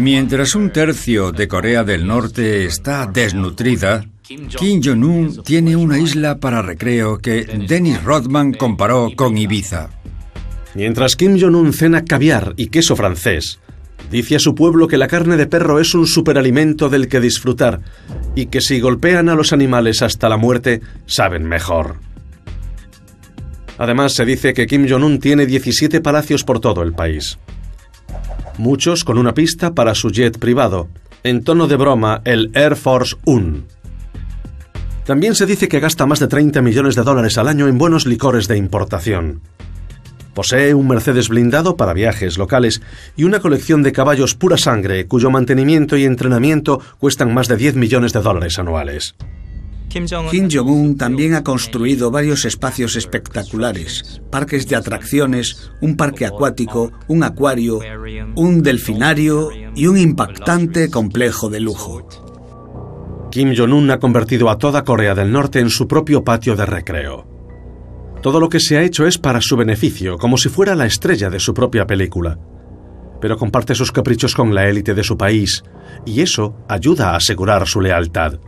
Mientras 0.00 0.54
un 0.54 0.70
tercio 0.70 1.32
de 1.32 1.48
Corea 1.48 1.82
del 1.82 2.06
Norte 2.06 2.66
está 2.66 3.06
desnutrida, 3.06 4.04
Kim 4.22 4.80
Jong-un 4.82 5.42
tiene 5.42 5.76
una 5.76 5.98
isla 5.98 6.38
para 6.38 6.62
recreo 6.62 7.18
que 7.18 7.44
Dennis 7.44 8.02
Rodman 8.02 8.52
comparó 8.52 9.10
con 9.16 9.38
Ibiza. 9.38 9.90
Mientras 10.74 11.16
Kim 11.16 11.38
Jong-un 11.40 11.72
cena 11.72 12.04
caviar 12.04 12.54
y 12.56 12.66
queso 12.66 12.96
francés, 12.96 13.60
dice 14.10 14.36
a 14.36 14.40
su 14.40 14.54
pueblo 14.54 14.88
que 14.88 14.98
la 14.98 15.08
carne 15.08 15.36
de 15.36 15.46
perro 15.46 15.80
es 15.80 15.94
un 15.94 16.06
superalimento 16.06 16.88
del 16.88 17.08
que 17.08 17.20
disfrutar 17.20 17.80
y 18.34 18.46
que 18.46 18.60
si 18.60 18.80
golpean 18.80 19.28
a 19.28 19.34
los 19.34 19.52
animales 19.52 20.02
hasta 20.02 20.28
la 20.28 20.36
muerte, 20.36 20.80
saben 21.06 21.44
mejor. 21.44 21.96
Además, 23.78 24.14
se 24.14 24.24
dice 24.24 24.54
que 24.54 24.66
Kim 24.66 24.86
Jong-un 24.88 25.18
tiene 25.18 25.46
17 25.46 26.00
palacios 26.00 26.44
por 26.44 26.60
todo 26.60 26.82
el 26.82 26.92
país. 26.92 27.38
Muchos 28.58 29.04
con 29.04 29.18
una 29.18 29.34
pista 29.34 29.74
para 29.74 29.94
su 29.94 30.10
jet 30.10 30.38
privado, 30.38 30.88
en 31.24 31.42
tono 31.42 31.66
de 31.66 31.76
broma 31.76 32.20
el 32.24 32.50
Air 32.54 32.76
Force 32.76 33.16
One. 33.24 33.62
También 35.04 35.34
se 35.34 35.46
dice 35.46 35.68
que 35.68 35.80
gasta 35.80 36.06
más 36.06 36.20
de 36.20 36.28
30 36.28 36.62
millones 36.62 36.94
de 36.94 37.02
dólares 37.02 37.36
al 37.36 37.48
año 37.48 37.66
en 37.66 37.78
buenos 37.78 38.06
licores 38.06 38.46
de 38.48 38.56
importación. 38.56 39.40
Posee 40.34 40.74
un 40.74 40.88
Mercedes 40.88 41.28
blindado 41.28 41.76
para 41.76 41.92
viajes 41.92 42.38
locales 42.38 42.82
y 43.16 43.24
una 43.24 43.40
colección 43.40 43.82
de 43.82 43.92
caballos 43.92 44.34
pura 44.34 44.56
sangre 44.56 45.06
cuyo 45.06 45.30
mantenimiento 45.30 45.96
y 45.96 46.04
entrenamiento 46.04 46.80
cuestan 46.98 47.32
más 47.32 47.48
de 47.48 47.56
10 47.56 47.76
millones 47.76 48.12
de 48.12 48.20
dólares 48.20 48.58
anuales. 48.58 49.14
Kim 49.94 50.48
Jong-un 50.50 50.96
también 50.96 51.34
ha 51.34 51.44
construido 51.44 52.10
varios 52.10 52.44
espacios 52.44 52.96
espectaculares, 52.96 54.20
parques 54.28 54.66
de 54.66 54.74
atracciones, 54.74 55.70
un 55.80 55.96
parque 55.96 56.26
acuático, 56.26 56.90
un 57.06 57.22
acuario, 57.22 57.78
un 58.34 58.60
delfinario 58.60 59.50
y 59.76 59.86
un 59.86 59.96
impactante 59.96 60.90
complejo 60.90 61.48
de 61.48 61.60
lujo. 61.60 62.08
Kim 63.30 63.54
Jong-un 63.56 63.88
ha 63.92 64.00
convertido 64.00 64.50
a 64.50 64.58
toda 64.58 64.82
Corea 64.82 65.14
del 65.14 65.30
Norte 65.30 65.60
en 65.60 65.70
su 65.70 65.86
propio 65.86 66.24
patio 66.24 66.56
de 66.56 66.66
recreo. 66.66 67.24
Todo 68.20 68.40
lo 68.40 68.48
que 68.48 68.58
se 68.58 68.76
ha 68.76 68.82
hecho 68.82 69.06
es 69.06 69.16
para 69.16 69.40
su 69.40 69.56
beneficio, 69.56 70.18
como 70.18 70.38
si 70.38 70.48
fuera 70.48 70.74
la 70.74 70.86
estrella 70.86 71.30
de 71.30 71.38
su 71.38 71.54
propia 71.54 71.86
película. 71.86 72.36
Pero 73.20 73.36
comparte 73.36 73.76
sus 73.76 73.92
caprichos 73.92 74.34
con 74.34 74.52
la 74.56 74.68
élite 74.68 74.92
de 74.92 75.04
su 75.04 75.16
país, 75.16 75.62
y 76.04 76.20
eso 76.20 76.56
ayuda 76.68 77.10
a 77.10 77.16
asegurar 77.16 77.68
su 77.68 77.80
lealtad. 77.80 78.40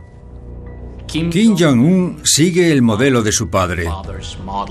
Kim 1.07 1.55
Jong-un 1.57 2.21
sigue 2.23 2.71
el 2.71 2.81
modelo 2.81 3.23
de 3.23 3.31
su 3.31 3.49
padre. 3.49 3.85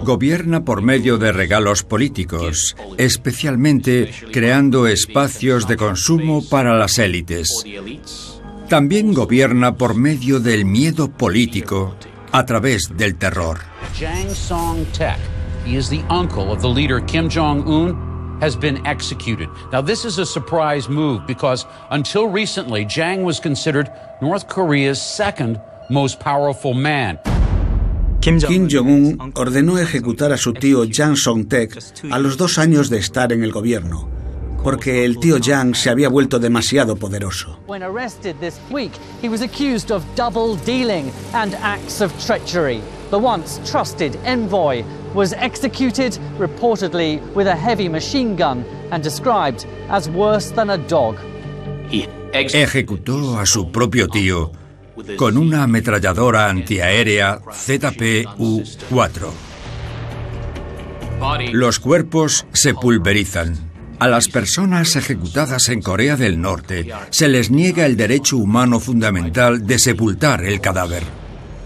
Gobierna 0.05 0.65
por 0.65 0.83
medio 0.83 1.17
de 1.17 1.33
regalos 1.33 1.83
políticos, 1.83 2.77
especialmente 2.99 4.11
creando 4.33 4.87
espacios 4.87 5.67
de 5.67 5.77
consumo 5.77 6.47
para 6.47 6.77
las 6.77 6.99
élites. 6.99 7.65
También 8.69 9.15
gobierna 9.15 9.77
por 9.77 9.95
medio 9.95 10.39
del 10.39 10.65
miedo 10.67 11.11
político 11.11 11.97
a 12.33 12.45
través 12.45 12.91
del 12.97 13.17
terror. 13.17 13.61
Jang 13.99 14.29
Song-tek, 14.29 15.19
he 15.65 15.77
is 15.77 15.89
the 15.89 16.05
uncle 16.11 16.53
of 16.53 16.61
the 16.61 16.69
leader 16.69 17.01
Kim 17.01 17.29
Jong-un, 17.31 18.39
has 18.41 18.55
been 18.55 18.85
executed. 18.87 19.49
Now, 19.73 19.81
this 19.81 20.05
is 20.05 20.19
a 20.19 20.27
surprise 20.27 20.89
move 20.89 21.27
because 21.27 21.65
until 21.91 22.29
recently, 22.29 22.85
Jang 22.85 23.25
was 23.25 23.41
considered 23.41 23.91
North 24.21 24.49
Korea's 24.49 25.01
second 25.01 25.59
most 25.91 26.19
powerful 26.21 26.75
man. 26.75 27.19
Kim 28.21 28.69
Jong-un 28.69 29.33
ordenó 29.35 29.79
ejecutar 29.79 30.33
a 30.33 30.37
su 30.37 30.53
tío 30.53 30.85
Jang 30.91 31.17
Song-tek 31.17 31.79
a 32.11 32.19
los 32.19 32.37
dos 32.37 32.59
años 32.59 32.91
de 32.91 32.99
estar 32.99 33.33
en 33.33 33.45
el 33.45 33.53
gobierno, 33.53 34.09
porque 34.65 35.05
el 35.05 35.19
tío 35.21 35.39
Jang 35.41 35.77
se 35.77 35.91
había 35.91 36.09
vuelto 36.09 36.41
demasiado 36.41 36.97
poderoso. 36.97 37.61
When 37.69 37.85
arrested 37.85 38.35
this 38.41 38.59
week, 38.71 38.91
he 39.23 39.29
was 39.29 39.43
accused 39.43 39.93
of 39.93 40.03
double 40.17 40.57
dealing 40.65 41.13
and 41.35 41.55
acts 41.63 42.01
of 42.01 42.13
treachery. 42.19 42.81
The 43.11 43.19
once 43.19 43.61
trusted 43.65 44.19
envoy 44.25 44.83
was 45.15 45.33
executed 45.35 46.19
reportedly 46.39 47.21
with 47.35 47.47
a 47.47 47.55
heavy 47.55 47.89
machine 47.89 48.35
gun 48.35 48.65
and 48.91 49.05
described 49.05 49.67
as 49.89 50.11
worse 50.11 50.51
than 50.51 50.71
a 50.71 50.79
dog. 50.89 51.17
Ejecutó 52.33 53.39
a 53.39 53.47
su 53.47 53.71
propio 53.71 54.09
tío 54.09 54.51
con 55.17 55.37
una 55.37 55.63
ametralladora 55.63 56.49
antiaérea 56.49 57.41
ZPU-4. 57.41 59.31
Los 61.53 61.79
cuerpos 61.81 62.47
se 62.53 62.75
pulverizan. 62.75 63.57
A 63.99 64.09
las 64.09 64.29
personas 64.29 64.95
ejecutadas 64.97 65.71
en 65.71 65.81
Corea 65.81 66.17
del 66.17 66.41
Norte 66.41 66.89
se 67.11 67.29
les 67.29 67.51
niega 67.51 67.87
el 67.87 67.97
derecho 67.97 68.37
humano 68.37 68.79
fundamental 68.79 69.67
de 69.67 69.79
sepultar 69.79 70.45
el 70.45 70.61
cadáver. 70.61 71.03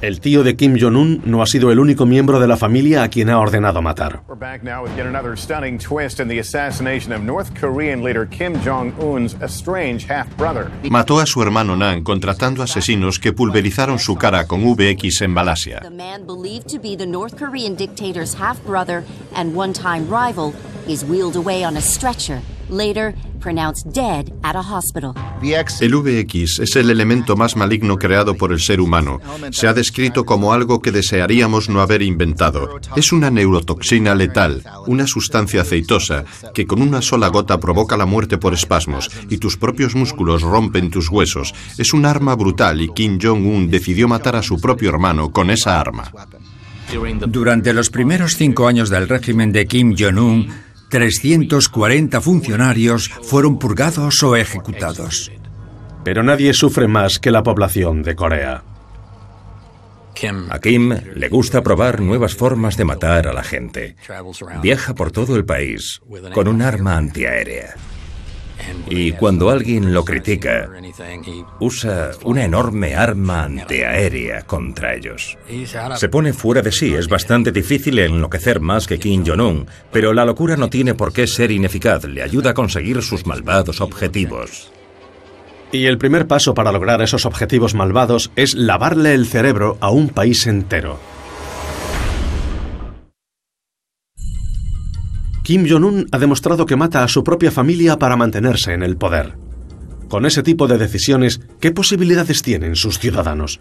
El 0.01 0.21
tío 0.21 0.43
de 0.43 0.57
Kim 0.57 0.79
Jong-un 0.81 1.21
no 1.27 1.43
ha 1.43 1.47
sido 1.47 1.71
el 1.71 1.79
único 1.79 2.07
miembro 2.07 2.41
de 2.41 2.49
la 2.49 2.57
familia 2.57 3.03
a 3.03 3.09
quien 3.09 3.29
ha 3.29 3.39
ordenado 3.39 3.83
matar. 3.83 4.23
We're 4.27 4.35
back 4.35 4.63
now 4.63 4.83
with 4.83 4.97
yet 4.97 5.07
another 5.07 5.37
stunning 5.37 5.79
twist 5.79 6.21
in 6.21 6.29
the 6.29 6.39
assassination 6.39 7.13
of 7.13 7.21
North 7.21 7.51
Korean 7.61 8.03
leader 8.03 8.27
Kim 8.27 8.55
Jong-un's 8.65 9.37
estranged 9.43 10.11
half-brother. 10.11 10.71
Mató 10.89 11.19
a 11.21 11.27
su 11.27 11.43
hermano 11.43 11.77
Nan 11.77 12.03
contratando 12.03 12.63
asesinos 12.63 13.19
que 13.19 13.35
pulverizaron 13.35 13.99
su 13.99 14.17
cara 14.17 14.47
con 14.47 14.63
VX 14.63 15.21
en 15.21 15.33
Malasia. 15.33 15.83
El 25.81 25.97
VX 25.97 26.59
es 26.61 26.77
el 26.77 26.91
elemento 26.91 27.37
más 27.37 27.57
maligno 27.57 27.97
creado 27.97 28.35
por 28.35 28.53
el 28.53 28.61
ser 28.61 28.81
humano. 28.81 29.21
Se 29.51 29.67
ha 29.67 29.73
descrito 29.73 30.25
como 30.25 30.53
algo 30.53 30.83
que 30.83 30.93
desearíamos 30.93 31.69
no 31.69 31.81
haber 31.81 32.03
inventado. 32.03 32.79
Es 32.97 33.13
una 33.13 33.31
neurotoxina 33.31 34.15
letal, 34.15 34.63
una 34.87 35.07
sustancia 35.07 35.63
aceitosa 35.63 36.25
que 36.55 36.67
con 36.67 36.83
una 36.83 37.03
sola 37.03 37.29
gota 37.29 37.59
provoca 37.59 37.97
la 37.97 38.07
muerte 38.07 38.39
por 38.39 38.55
espasmos 38.55 39.11
y 39.29 39.39
tus 39.39 39.57
propios 39.57 39.95
músculos 39.95 40.43
rompen 40.43 40.91
tus 40.91 41.09
huesos. 41.09 41.55
Es 41.79 41.93
un 41.93 42.05
arma 42.05 42.35
brutal 42.35 42.81
y 42.81 42.93
Kim 42.93 43.19
Jong-un 43.21 43.71
decidió 43.71 44.09
matar 44.09 44.37
a 44.37 44.43
su 44.43 44.61
propio 44.61 44.91
hermano 44.91 45.31
con 45.33 45.51
esa 45.51 45.81
arma. 45.81 46.11
Durante 47.29 47.73
los 47.73 47.89
primeros 47.89 48.37
cinco 48.37 48.67
años 48.67 48.91
del 48.91 49.09
régimen 49.09 49.53
de 49.53 49.67
Kim 49.67 49.95
Jong-un, 49.97 50.49
340 50.91 52.21
funcionarios 52.21 53.09
fueron 53.23 53.59
purgados 53.59 54.23
o 54.23 54.37
ejecutados. 54.37 55.33
Pero 56.05 56.23
nadie 56.23 56.53
sufre 56.53 56.89
más 56.89 57.19
que 57.19 57.31
la 57.31 57.43
población 57.43 58.03
de 58.03 58.15
Corea. 58.15 58.65
A 60.51 60.59
Kim 60.59 60.93
le 61.15 61.29
gusta 61.29 61.63
probar 61.63 62.01
nuevas 62.01 62.35
formas 62.35 62.77
de 62.77 62.85
matar 62.85 63.27
a 63.27 63.33
la 63.33 63.43
gente. 63.43 63.97
Viaja 64.61 64.95
por 64.95 65.13
todo 65.13 65.37
el 65.37 65.47
país 65.47 66.03
con 66.35 66.49
un 66.49 66.61
arma 66.61 66.97
antiaérea. 66.97 67.75
Y 68.89 69.13
cuando 69.13 69.51
alguien 69.51 69.93
lo 69.93 70.05
critica, 70.05 70.69
usa 71.61 72.11
una 72.25 72.45
enorme 72.45 72.95
arma 72.95 73.45
antiaérea 73.45 74.43
contra 74.43 74.95
ellos. 74.95 75.39
Se 75.97 76.09
pone 76.09 76.33
fuera 76.33 76.63
de 76.63 76.73
sí. 76.73 76.95
Es 76.95 77.09
bastante 77.09 77.53
difícil 77.53 77.99
enloquecer 77.99 78.61
más 78.61 78.87
que 78.87 78.99
Kim 78.99 79.25
Jong-un, 79.27 79.67
pero 79.93 80.13
la 80.13 80.25
locura 80.25 80.57
no 80.57 80.69
tiene 80.69 80.95
por 80.95 81.13
qué 81.13 81.27
ser 81.27 81.51
ineficaz. 81.51 82.05
Le 82.05 82.23
ayuda 82.23 82.51
a 82.51 82.55
conseguir 82.55 83.03
sus 83.03 83.27
malvados 83.27 83.81
objetivos. 83.81 84.71
Y 85.73 85.87
el 85.87 85.99
primer 85.99 86.27
paso 86.27 86.53
para 86.53 86.73
lograr 86.73 87.01
esos 87.01 87.27
objetivos 87.27 87.75
malvados 87.75 88.33
es 88.35 88.55
lavarle 88.55 89.15
el 89.15 89.27
cerebro 89.27 89.79
a 89.81 89.91
un 89.91 90.09
país 90.09 90.47
entero. 90.49 90.99
Kim 95.51 95.67
Jong-un 95.69 96.07
ha 96.13 96.19
demostrado 96.21 96.65
que 96.65 96.77
mata 96.77 97.03
a 97.03 97.09
su 97.09 97.25
propia 97.25 97.51
familia 97.51 97.99
para 97.99 98.15
mantenerse 98.15 98.73
en 98.73 98.85
el 98.85 98.97
poder. 98.97 99.35
Con 100.09 100.25
ese 100.25 100.45
tipo 100.45 100.69
de 100.69 100.79
decisiones, 100.79 101.41
¿qué 101.59 101.73
posibilidades 101.73 102.43
tienen 102.43 102.77
sus 102.77 103.01
ciudadanos? 103.01 103.59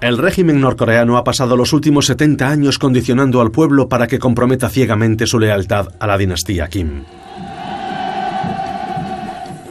El 0.00 0.18
régimen 0.18 0.60
norcoreano 0.60 1.16
ha 1.16 1.24
pasado 1.24 1.56
los 1.56 1.72
últimos 1.72 2.06
70 2.06 2.48
años 2.48 2.78
condicionando 2.78 3.40
al 3.40 3.50
pueblo 3.50 3.88
para 3.88 4.06
que 4.06 4.20
comprometa 4.20 4.68
ciegamente 4.68 5.26
su 5.26 5.40
lealtad 5.40 5.88
a 5.98 6.06
la 6.06 6.16
dinastía 6.16 6.68
Kim. 6.68 7.02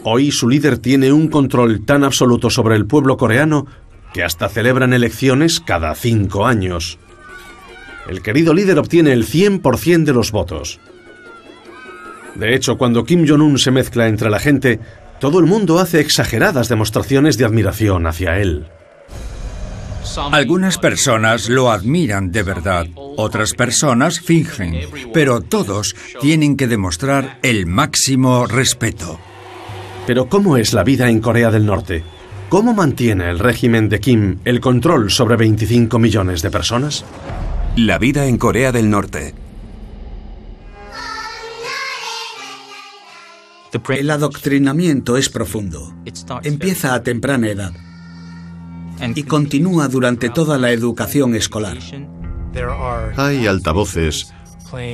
Hoy 0.03 0.31
su 0.31 0.49
líder 0.49 0.79
tiene 0.79 1.13
un 1.13 1.29
control 1.29 1.85
tan 1.85 2.03
absoluto 2.03 2.49
sobre 2.49 2.75
el 2.75 2.85
pueblo 2.85 3.15
coreano 3.15 3.65
que 4.13 4.25
hasta 4.25 4.49
celebran 4.49 4.91
elecciones 4.91 5.61
cada 5.61 5.95
cinco 5.95 6.45
años. 6.45 6.99
El 8.09 8.21
querido 8.21 8.53
líder 8.53 8.77
obtiene 8.77 9.13
el 9.13 9.25
100% 9.25 10.03
de 10.03 10.13
los 10.13 10.33
votos. 10.33 10.81
De 12.35 12.53
hecho, 12.53 12.77
cuando 12.77 13.05
Kim 13.05 13.25
Jong-un 13.27 13.57
se 13.57 13.71
mezcla 13.71 14.07
entre 14.07 14.29
la 14.29 14.39
gente, 14.39 14.79
todo 15.19 15.39
el 15.39 15.45
mundo 15.45 15.79
hace 15.79 15.99
exageradas 15.99 16.69
demostraciones 16.69 17.37
de 17.37 17.45
admiración 17.45 18.05
hacia 18.07 18.37
él. 18.39 18.67
Algunas 20.31 20.77
personas 20.77 21.49
lo 21.49 21.71
admiran 21.71 22.31
de 22.31 22.43
verdad, 22.43 22.87
otras 22.95 23.53
personas 23.53 24.19
fingen, 24.19 24.87
pero 25.13 25.41
todos 25.41 25.95
tienen 26.21 26.57
que 26.57 26.67
demostrar 26.67 27.39
el 27.41 27.65
máximo 27.65 28.45
respeto. 28.45 29.19
Pero 30.05 30.29
¿cómo 30.29 30.57
es 30.57 30.73
la 30.73 30.83
vida 30.83 31.09
en 31.09 31.19
Corea 31.19 31.49
del 31.49 31.65
Norte? 31.65 32.03
¿Cómo 32.49 32.73
mantiene 32.73 33.29
el 33.29 33.39
régimen 33.39 33.89
de 33.89 33.99
Kim 33.99 34.39
el 34.45 34.59
control 34.61 35.09
sobre 35.09 35.35
25 35.35 35.97
millones 35.97 36.41
de 36.43 36.51
personas? 36.51 37.03
La 37.75 37.97
vida 37.97 38.27
en 38.27 38.37
Corea 38.37 38.71
del 38.71 38.89
Norte. 38.89 39.33
El 43.89 44.11
adoctrinamiento 44.11 45.17
es 45.17 45.29
profundo. 45.29 45.93
Empieza 46.43 46.93
a 46.93 47.03
temprana 47.03 47.49
edad 47.49 47.73
y 49.15 49.23
continúa 49.23 49.87
durante 49.87 50.29
toda 50.29 50.57
la 50.57 50.71
educación 50.71 51.35
escolar. 51.35 51.77
Hay 53.17 53.47
altavoces 53.47 54.33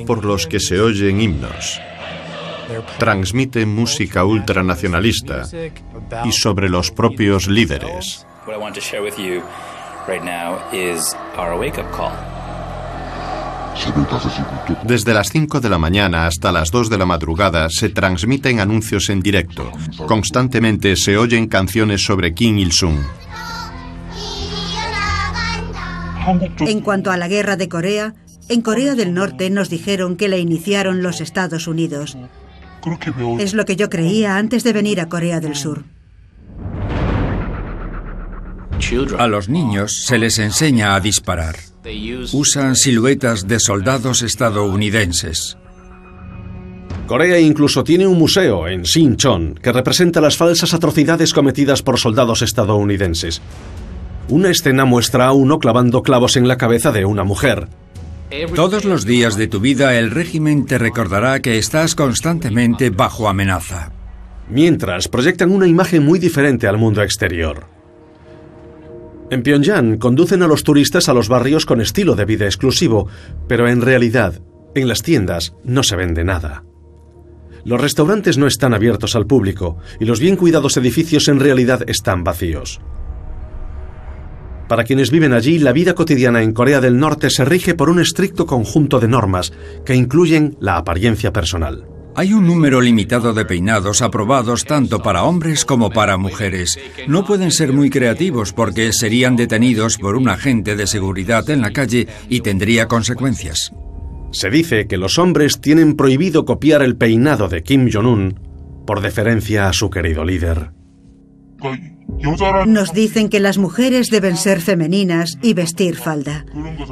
por 0.06 0.26
los 0.26 0.48
que 0.48 0.60
se 0.60 0.80
oyen 0.80 1.22
himnos. 1.22 1.80
Transmiten 2.98 3.70
música 3.74 4.24
ultranacionalista 4.24 5.48
y 6.24 6.32
sobre 6.32 6.70
los 6.70 6.92
propios 6.92 7.48
líderes. 7.48 8.26
Desde 14.84 15.14
las 15.14 15.30
5 15.30 15.60
de 15.60 15.70
la 15.70 15.78
mañana 15.78 16.28
hasta 16.28 16.52
las 16.52 16.72
2 16.72 16.90
de 16.90 16.98
la 16.98 17.06
madrugada 17.06 17.70
se 17.70 17.90
transmiten 17.90 18.60
anuncios 18.60 19.10
en 19.10 19.22
directo. 19.22 19.72
Constantemente 20.08 20.96
se 20.96 21.18
oyen 21.18 21.48
canciones 21.48 22.04
sobre 22.04 22.34
Kim 22.34 22.58
Il-sung. 22.58 23.00
En 26.60 26.82
cuanto 26.82 27.12
a 27.12 27.18
la 27.18 27.28
guerra 27.28 27.56
de 27.56 27.68
Corea, 27.68 28.14
en 28.50 28.62
Corea 28.62 28.96
del 28.96 29.14
Norte 29.14 29.50
nos 29.50 29.70
dijeron 29.70 30.18
que 30.18 30.28
la 30.28 30.38
iniciaron 30.38 31.02
los 31.02 31.22
Estados 31.22 31.68
Unidos. 31.68 32.18
Es 33.40 33.54
lo 33.54 33.66
que 33.66 33.76
yo 33.76 33.90
creía 33.90 34.38
antes 34.38 34.64
de 34.64 34.74
venir 34.74 35.00
a 35.00 35.10
Corea 35.10 35.40
del 35.40 35.56
Sur. 35.56 35.86
A 39.18 39.28
los 39.28 39.48
niños 39.48 40.06
se 40.06 40.18
les 40.18 40.40
enseña 40.40 40.96
a 40.96 41.00
disparar. 41.00 41.71
Usan 42.34 42.76
siluetas 42.76 43.48
de 43.48 43.60
soldados 43.60 44.22
estadounidenses. 44.22 45.58
Corea 47.08 47.40
incluso 47.40 47.84
tiene 47.84 48.06
un 48.06 48.20
museo 48.20 48.68
en 48.68 48.86
Sinchon 48.86 49.56
que 49.56 49.72
representa 49.72 50.22
las 50.22 50.38
falsas 50.38 50.76
atrocidades 50.76 51.34
cometidas 51.34 51.82
por 51.82 51.98
soldados 51.98 52.44
estadounidenses. 52.44 53.42
Una 54.30 54.52
escena 54.52 54.86
muestra 54.86 55.28
a 55.28 55.34
uno 55.34 55.58
clavando 55.58 56.04
clavos 56.04 56.38
en 56.38 56.48
la 56.48 56.58
cabeza 56.58 56.92
de 56.92 57.06
una 57.06 57.24
mujer. 57.24 57.68
Todos 58.56 58.86
los 58.86 59.06
días 59.06 59.36
de 59.36 59.48
tu 59.48 59.60
vida 59.60 59.98
el 59.98 60.12
régimen 60.12 60.66
te 60.66 60.78
recordará 60.78 61.42
que 61.42 61.58
estás 61.58 61.96
constantemente 61.96 62.92
bajo 62.92 63.28
amenaza. 63.28 63.92
Mientras 64.50 65.08
proyectan 65.08 65.52
una 65.52 65.68
imagen 65.68 66.06
muy 66.06 66.20
diferente 66.20 66.68
al 66.68 66.78
mundo 66.78 67.02
exterior. 67.02 67.81
En 69.32 69.44
Pyongyang 69.44 69.98
conducen 69.98 70.44
a 70.44 70.48
los 70.48 70.66
turistas 70.66 71.08
a 71.08 71.14
los 71.14 71.30
barrios 71.30 71.66
con 71.66 71.80
estilo 71.80 72.16
de 72.16 72.26
vida 72.26 72.44
exclusivo, 72.44 73.08
pero 73.48 73.70
en 73.70 73.80
realidad, 73.80 74.42
en 74.76 74.90
las 74.90 75.04
tiendas 75.04 75.56
no 75.64 75.84
se 75.84 75.96
vende 75.96 76.26
nada. 76.26 76.66
Los 77.64 77.80
restaurantes 77.80 78.38
no 78.38 78.46
están 78.46 78.74
abiertos 78.74 79.16
al 79.16 79.28
público 79.28 79.78
y 80.02 80.06
los 80.06 80.20
bien 80.20 80.36
cuidados 80.36 80.76
edificios 80.76 81.30
en 81.30 81.40
realidad 81.40 81.82
están 81.88 82.26
vacíos. 82.26 82.82
Para 84.68 84.84
quienes 84.84 85.12
viven 85.12 85.32
allí, 85.32 85.60
la 85.60 85.72
vida 85.72 85.96
cotidiana 85.96 86.42
en 86.42 86.52
Corea 86.52 86.82
del 86.82 86.98
Norte 86.98 87.30
se 87.30 87.46
rige 87.46 87.74
por 87.74 87.90
un 87.90 88.02
estricto 88.02 88.46
conjunto 88.46 89.00
de 89.00 89.08
normas 89.08 89.54
que 89.86 89.96
incluyen 89.96 90.58
la 90.60 90.76
apariencia 90.76 91.32
personal. 91.32 91.91
Hay 92.14 92.34
un 92.34 92.46
número 92.46 92.82
limitado 92.82 93.34
de 93.34 93.46
peinados 93.46 94.02
aprobados 94.02 94.66
tanto 94.66 95.02
para 95.02 95.24
hombres 95.24 95.64
como 95.64 95.90
para 95.90 96.18
mujeres. 96.18 96.78
No 97.08 97.26
pueden 97.26 97.52
ser 97.52 97.72
muy 97.72 97.90
creativos 97.90 98.52
porque 98.52 98.92
serían 98.92 99.38
detenidos 99.38 99.98
por 99.98 100.16
un 100.16 100.28
agente 100.28 100.76
de 100.76 100.88
seguridad 100.88 101.50
en 101.50 101.62
la 101.62 101.72
calle 101.72 102.08
y 102.28 102.42
tendría 102.42 102.88
consecuencias. 102.88 103.72
Se 104.32 104.50
dice 104.50 104.88
que 104.88 104.98
los 104.98 105.18
hombres 105.20 105.62
tienen 105.62 105.96
prohibido 105.96 106.46
copiar 106.46 106.82
el 106.82 106.98
peinado 106.98 107.48
de 107.48 107.64
Kim 107.64 107.90
Jong-un 107.92 108.40
por 108.86 109.02
deferencia 109.02 109.70
a 109.70 109.74
su 109.74 109.90
querido 109.90 110.26
líder. 110.26 110.81
Nos 112.66 112.94
dicen 112.94 113.30
que 113.30 113.40
las 113.40 113.58
mujeres 113.58 114.10
deben 114.10 114.38
ser 114.38 114.62
femeninas 114.62 115.38
y 115.42 115.54
vestir 115.54 115.96
falda. 115.96 116.46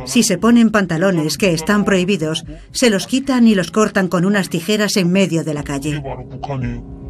Si 0.06 0.24
se 0.24 0.38
ponen 0.38 0.72
pantalones 0.72 1.38
que 1.38 1.54
están 1.54 1.86
prohibidos, 1.86 2.46
se 2.72 2.90
los 2.90 3.06
quitan 3.06 3.48
y 3.48 3.56
los 3.56 3.72
cortan 3.72 4.08
con 4.08 4.26
unas 4.26 4.50
tijeras 4.50 4.98
en 4.98 5.12
medio 5.12 5.44
de 5.44 5.54
la 5.54 5.64
calle. 5.64 6.02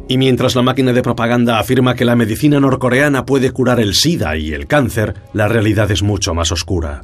Y 0.08 0.18
mientras 0.18 0.56
la 0.56 0.62
máquina 0.62 0.92
de 0.92 1.02
propaganda 1.02 1.60
afirma 1.60 1.94
que 1.94 2.04
la 2.04 2.16
medicina 2.16 2.58
norcoreana 2.58 3.24
puede 3.24 3.52
curar 3.52 3.78
el 3.78 3.94
SIDA 3.94 4.36
y 4.36 4.52
el 4.52 4.66
cáncer, 4.66 5.14
la 5.32 5.46
realidad 5.46 5.90
es 5.90 6.02
mucho 6.02 6.34
más 6.34 6.50
oscura. 6.50 7.02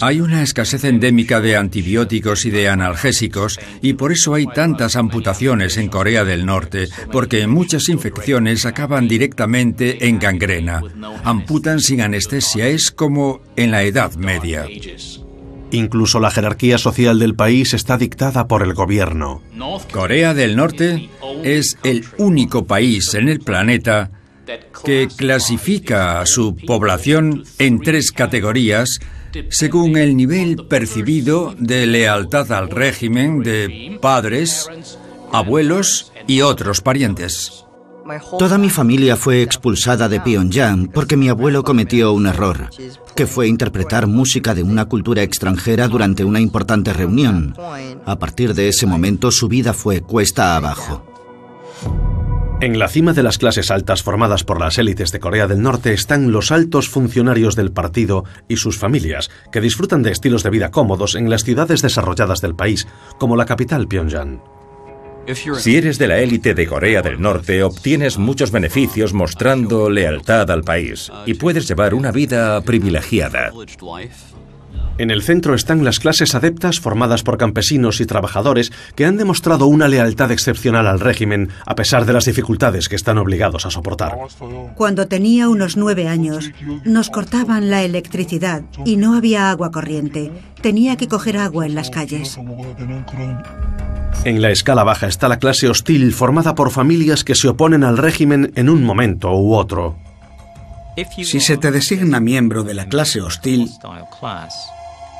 Hay 0.00 0.20
una 0.20 0.42
escasez 0.42 0.84
endémica 0.84 1.40
de 1.40 1.56
antibióticos 1.56 2.44
y 2.46 2.50
de 2.50 2.68
analgésicos 2.68 3.58
y 3.82 3.94
por 3.94 4.12
eso 4.12 4.34
hay 4.34 4.46
tantas 4.46 4.96
amputaciones 4.96 5.76
en 5.76 5.88
Corea 5.88 6.24
del 6.24 6.46
Norte, 6.46 6.88
porque 7.12 7.46
muchas 7.46 7.88
infecciones 7.88 8.66
acaban 8.66 9.08
directamente 9.08 10.06
en 10.08 10.18
gangrena. 10.18 10.82
Amputan 11.24 11.80
sin 11.80 12.00
anestesia, 12.00 12.68
es 12.68 12.90
como 12.90 13.40
en 13.56 13.70
la 13.70 13.82
Edad 13.82 14.14
Media. 14.14 14.66
Incluso 15.72 16.20
la 16.20 16.30
jerarquía 16.30 16.78
social 16.78 17.18
del 17.18 17.34
país 17.34 17.74
está 17.74 17.98
dictada 17.98 18.46
por 18.46 18.62
el 18.62 18.72
gobierno. 18.72 19.42
Corea 19.92 20.32
del 20.32 20.56
Norte 20.56 21.10
es 21.42 21.76
el 21.82 22.04
único 22.18 22.66
país 22.66 23.14
en 23.14 23.28
el 23.28 23.40
planeta 23.40 24.10
que 24.84 25.08
clasifica 25.14 26.20
a 26.20 26.26
su 26.26 26.54
población 26.54 27.44
en 27.58 27.80
tres 27.80 28.12
categorías 28.12 29.00
según 29.50 29.96
el 29.96 30.16
nivel 30.16 30.66
percibido 30.68 31.54
de 31.58 31.86
lealtad 31.86 32.50
al 32.52 32.70
régimen 32.70 33.42
de 33.42 33.98
padres, 34.00 34.68
abuelos 35.32 36.12
y 36.26 36.42
otros 36.42 36.80
parientes. 36.80 37.64
Toda 38.38 38.56
mi 38.56 38.70
familia 38.70 39.16
fue 39.16 39.42
expulsada 39.42 40.08
de 40.08 40.20
Pyongyang 40.20 40.88
porque 40.88 41.16
mi 41.16 41.28
abuelo 41.28 41.64
cometió 41.64 42.12
un 42.12 42.26
error, 42.26 42.70
que 43.16 43.26
fue 43.26 43.48
interpretar 43.48 44.06
música 44.06 44.54
de 44.54 44.62
una 44.62 44.84
cultura 44.84 45.22
extranjera 45.22 45.88
durante 45.88 46.24
una 46.24 46.40
importante 46.40 46.92
reunión. 46.92 47.56
A 48.04 48.18
partir 48.18 48.54
de 48.54 48.68
ese 48.68 48.86
momento 48.86 49.30
su 49.32 49.48
vida 49.48 49.72
fue 49.72 50.02
cuesta 50.02 50.56
abajo. 50.56 51.04
En 52.58 52.78
la 52.78 52.88
cima 52.88 53.12
de 53.12 53.22
las 53.22 53.36
clases 53.36 53.70
altas 53.70 54.02
formadas 54.02 54.42
por 54.42 54.58
las 54.58 54.78
élites 54.78 55.12
de 55.12 55.20
Corea 55.20 55.46
del 55.46 55.60
Norte 55.60 55.92
están 55.92 56.32
los 56.32 56.50
altos 56.50 56.88
funcionarios 56.88 57.54
del 57.54 57.70
partido 57.70 58.24
y 58.48 58.56
sus 58.56 58.78
familias, 58.78 59.30
que 59.52 59.60
disfrutan 59.60 60.02
de 60.02 60.10
estilos 60.10 60.42
de 60.42 60.48
vida 60.48 60.70
cómodos 60.70 61.16
en 61.16 61.28
las 61.28 61.44
ciudades 61.44 61.82
desarrolladas 61.82 62.40
del 62.40 62.56
país, 62.56 62.88
como 63.18 63.36
la 63.36 63.44
capital 63.44 63.86
Pyongyang. 63.86 64.40
Si 65.58 65.76
eres 65.76 65.98
de 65.98 66.06
la 66.06 66.20
élite 66.20 66.54
de 66.54 66.66
Corea 66.66 67.02
del 67.02 67.20
Norte, 67.20 67.62
obtienes 67.62 68.16
muchos 68.16 68.50
beneficios 68.50 69.12
mostrando 69.12 69.90
lealtad 69.90 70.50
al 70.50 70.62
país 70.62 71.12
y 71.26 71.34
puedes 71.34 71.68
llevar 71.68 71.92
una 71.92 72.10
vida 72.10 72.60
privilegiada. 72.62 73.52
En 74.98 75.10
el 75.10 75.22
centro 75.22 75.54
están 75.54 75.84
las 75.84 76.00
clases 76.00 76.34
adeptas 76.34 76.80
formadas 76.80 77.22
por 77.22 77.36
campesinos 77.36 78.00
y 78.00 78.06
trabajadores 78.06 78.72
que 78.94 79.04
han 79.04 79.18
demostrado 79.18 79.66
una 79.66 79.88
lealtad 79.88 80.32
excepcional 80.32 80.86
al 80.86 81.00
régimen 81.00 81.50
a 81.66 81.74
pesar 81.74 82.06
de 82.06 82.14
las 82.14 82.24
dificultades 82.24 82.88
que 82.88 82.96
están 82.96 83.18
obligados 83.18 83.66
a 83.66 83.70
soportar. 83.70 84.16
Cuando 84.74 85.06
tenía 85.06 85.50
unos 85.50 85.76
nueve 85.76 86.08
años, 86.08 86.50
nos 86.84 87.10
cortaban 87.10 87.68
la 87.68 87.82
electricidad 87.82 88.62
y 88.86 88.96
no 88.96 89.14
había 89.14 89.50
agua 89.50 89.70
corriente. 89.70 90.32
Tenía 90.62 90.96
que 90.96 91.08
coger 91.08 91.36
agua 91.36 91.66
en 91.66 91.74
las 91.74 91.90
calles. 91.90 92.38
En 94.24 94.40
la 94.40 94.50
escala 94.50 94.82
baja 94.82 95.08
está 95.08 95.28
la 95.28 95.38
clase 95.38 95.68
hostil 95.68 96.12
formada 96.14 96.54
por 96.54 96.70
familias 96.70 97.22
que 97.22 97.34
se 97.34 97.48
oponen 97.48 97.84
al 97.84 97.98
régimen 97.98 98.50
en 98.56 98.70
un 98.70 98.82
momento 98.82 99.30
u 99.32 99.54
otro. 99.54 99.98
Si 101.22 101.40
se 101.40 101.58
te 101.58 101.70
designa 101.70 102.20
miembro 102.20 102.64
de 102.64 102.72
la 102.72 102.88
clase 102.88 103.20
hostil, 103.20 103.68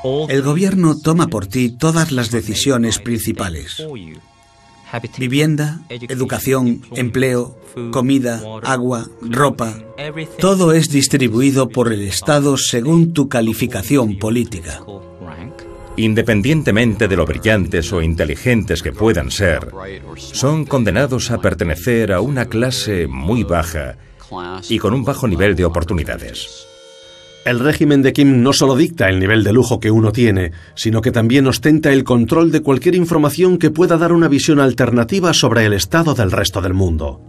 el 0.03 0.41
gobierno 0.41 0.95
toma 0.97 1.27
por 1.27 1.47
ti 1.47 1.69
todas 1.69 2.11
las 2.11 2.31
decisiones 2.31 2.99
principales. 2.99 3.83
Vivienda, 5.17 5.81
educación, 5.89 6.81
empleo, 6.95 7.57
comida, 7.91 8.41
agua, 8.63 9.09
ropa, 9.21 9.73
todo 10.39 10.71
es 10.71 10.89
distribuido 10.89 11.69
por 11.69 11.91
el 11.91 12.01
Estado 12.01 12.55
según 12.57 13.11
tu 13.11 13.27
calificación 13.27 14.17
política. 14.17 14.81
Independientemente 15.97 17.07
de 17.07 17.17
lo 17.17 17.25
brillantes 17.25 17.91
o 17.91 18.01
inteligentes 18.01 18.81
que 18.81 18.93
puedan 18.93 19.31
ser, 19.31 19.71
son 20.15 20.63
condenados 20.65 21.31
a 21.31 21.39
pertenecer 21.39 22.13
a 22.13 22.21
una 22.21 22.45
clase 22.45 23.07
muy 23.07 23.43
baja 23.43 23.97
y 24.69 24.77
con 24.77 24.93
un 24.93 25.03
bajo 25.03 25.27
nivel 25.27 25.55
de 25.55 25.65
oportunidades. 25.65 26.67
El 27.47 27.59
régimen 27.61 28.01
de 28.01 28.11
Kim 28.11 28.43
no 28.43 28.51
solo 28.51 28.75
dicta 28.75 29.07
el 29.07 29.21
nivel 29.21 29.45
de 29.45 29.53
lujo 29.53 29.79
que 29.79 29.89
uno 29.89 30.11
tiene, 30.11 30.51
sino 30.75 31.01
que 31.01 31.13
también 31.13 31.47
ostenta 31.47 31.93
el 31.93 32.03
control 32.03 32.51
de 32.51 32.59
cualquier 32.59 32.93
información 32.93 33.57
que 33.57 33.71
pueda 33.71 33.97
dar 33.97 34.11
una 34.11 34.27
visión 34.27 34.59
alternativa 34.59 35.33
sobre 35.33 35.63
el 35.65 35.71
estado 35.71 36.13
del 36.13 36.29
resto 36.29 36.59
del 36.59 36.73
mundo. 36.73 37.21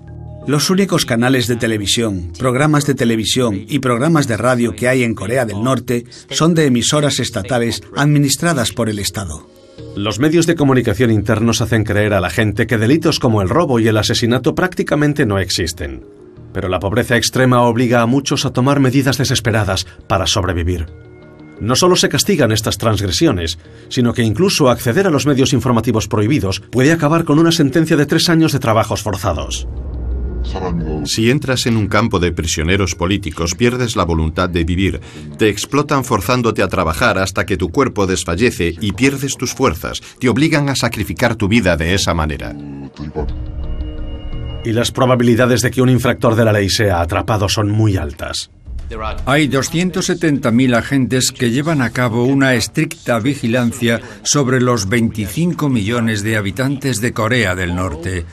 Los 0.44 0.70
únicos 0.70 1.04
canales 1.04 1.46
de 1.46 1.54
televisión, 1.54 2.32
programas 2.36 2.84
de 2.84 2.96
televisión 2.96 3.64
y 3.68 3.78
programas 3.78 4.26
de 4.26 4.36
radio 4.36 4.74
que 4.74 4.88
hay 4.88 5.04
en 5.04 5.14
Corea 5.14 5.46
del 5.46 5.62
Norte 5.62 6.04
son 6.30 6.52
de 6.52 6.66
emisoras 6.66 7.20
estatales 7.20 7.80
administradas 7.94 8.72
por 8.72 8.88
el 8.88 8.98
Estado. 8.98 9.48
Los 9.94 10.18
medios 10.18 10.48
de 10.48 10.56
comunicación 10.56 11.12
internos 11.12 11.60
hacen 11.60 11.84
creer 11.84 12.12
a 12.12 12.20
la 12.20 12.30
gente 12.30 12.66
que 12.66 12.76
delitos 12.76 13.20
como 13.20 13.40
el 13.40 13.48
robo 13.48 13.78
y 13.78 13.86
el 13.86 13.96
asesinato 13.96 14.56
prácticamente 14.56 15.26
no 15.26 15.38
existen. 15.38 16.17
Pero 16.52 16.68
la 16.68 16.80
pobreza 16.80 17.16
extrema 17.16 17.62
obliga 17.62 18.02
a 18.02 18.06
muchos 18.06 18.44
a 18.44 18.52
tomar 18.52 18.80
medidas 18.80 19.18
desesperadas 19.18 19.86
para 20.06 20.26
sobrevivir. 20.26 20.86
No 21.60 21.74
solo 21.74 21.96
se 21.96 22.08
castigan 22.08 22.52
estas 22.52 22.78
transgresiones, 22.78 23.58
sino 23.88 24.12
que 24.12 24.22
incluso 24.22 24.70
acceder 24.70 25.06
a 25.06 25.10
los 25.10 25.26
medios 25.26 25.52
informativos 25.52 26.06
prohibidos 26.06 26.60
puede 26.70 26.92
acabar 26.92 27.24
con 27.24 27.38
una 27.38 27.52
sentencia 27.52 27.96
de 27.96 28.06
tres 28.06 28.28
años 28.28 28.52
de 28.52 28.60
trabajos 28.60 29.02
forzados. 29.02 29.66
Si 31.04 31.30
entras 31.30 31.66
en 31.66 31.76
un 31.76 31.88
campo 31.88 32.20
de 32.20 32.32
prisioneros 32.32 32.94
políticos, 32.94 33.54
pierdes 33.54 33.96
la 33.96 34.04
voluntad 34.04 34.48
de 34.48 34.64
vivir. 34.64 35.00
Te 35.36 35.48
explotan 35.48 36.04
forzándote 36.04 36.62
a 36.62 36.68
trabajar 36.68 37.18
hasta 37.18 37.44
que 37.44 37.56
tu 37.56 37.70
cuerpo 37.70 38.06
desfallece 38.06 38.74
y 38.80 38.92
pierdes 38.92 39.36
tus 39.36 39.52
fuerzas. 39.52 40.00
Te 40.20 40.28
obligan 40.28 40.68
a 40.68 40.76
sacrificar 40.76 41.36
tu 41.36 41.48
vida 41.48 41.76
de 41.76 41.94
esa 41.94 42.14
manera. 42.14 42.54
Y 44.64 44.72
las 44.72 44.90
probabilidades 44.90 45.62
de 45.62 45.70
que 45.70 45.82
un 45.82 45.88
infractor 45.88 46.34
de 46.34 46.44
la 46.44 46.52
ley 46.52 46.68
sea 46.68 47.00
atrapado 47.00 47.48
son 47.48 47.70
muy 47.70 47.96
altas. 47.96 48.50
Hay 49.26 49.48
270.000 49.48 50.76
agentes 50.76 51.30
que 51.30 51.50
llevan 51.50 51.82
a 51.82 51.90
cabo 51.90 52.24
una 52.24 52.54
estricta 52.54 53.18
vigilancia 53.18 54.00
sobre 54.22 54.60
los 54.60 54.88
25 54.88 55.68
millones 55.68 56.22
de 56.22 56.36
habitantes 56.36 57.00
de 57.00 57.12
Corea 57.12 57.54
del 57.54 57.74
Norte. 57.74 58.24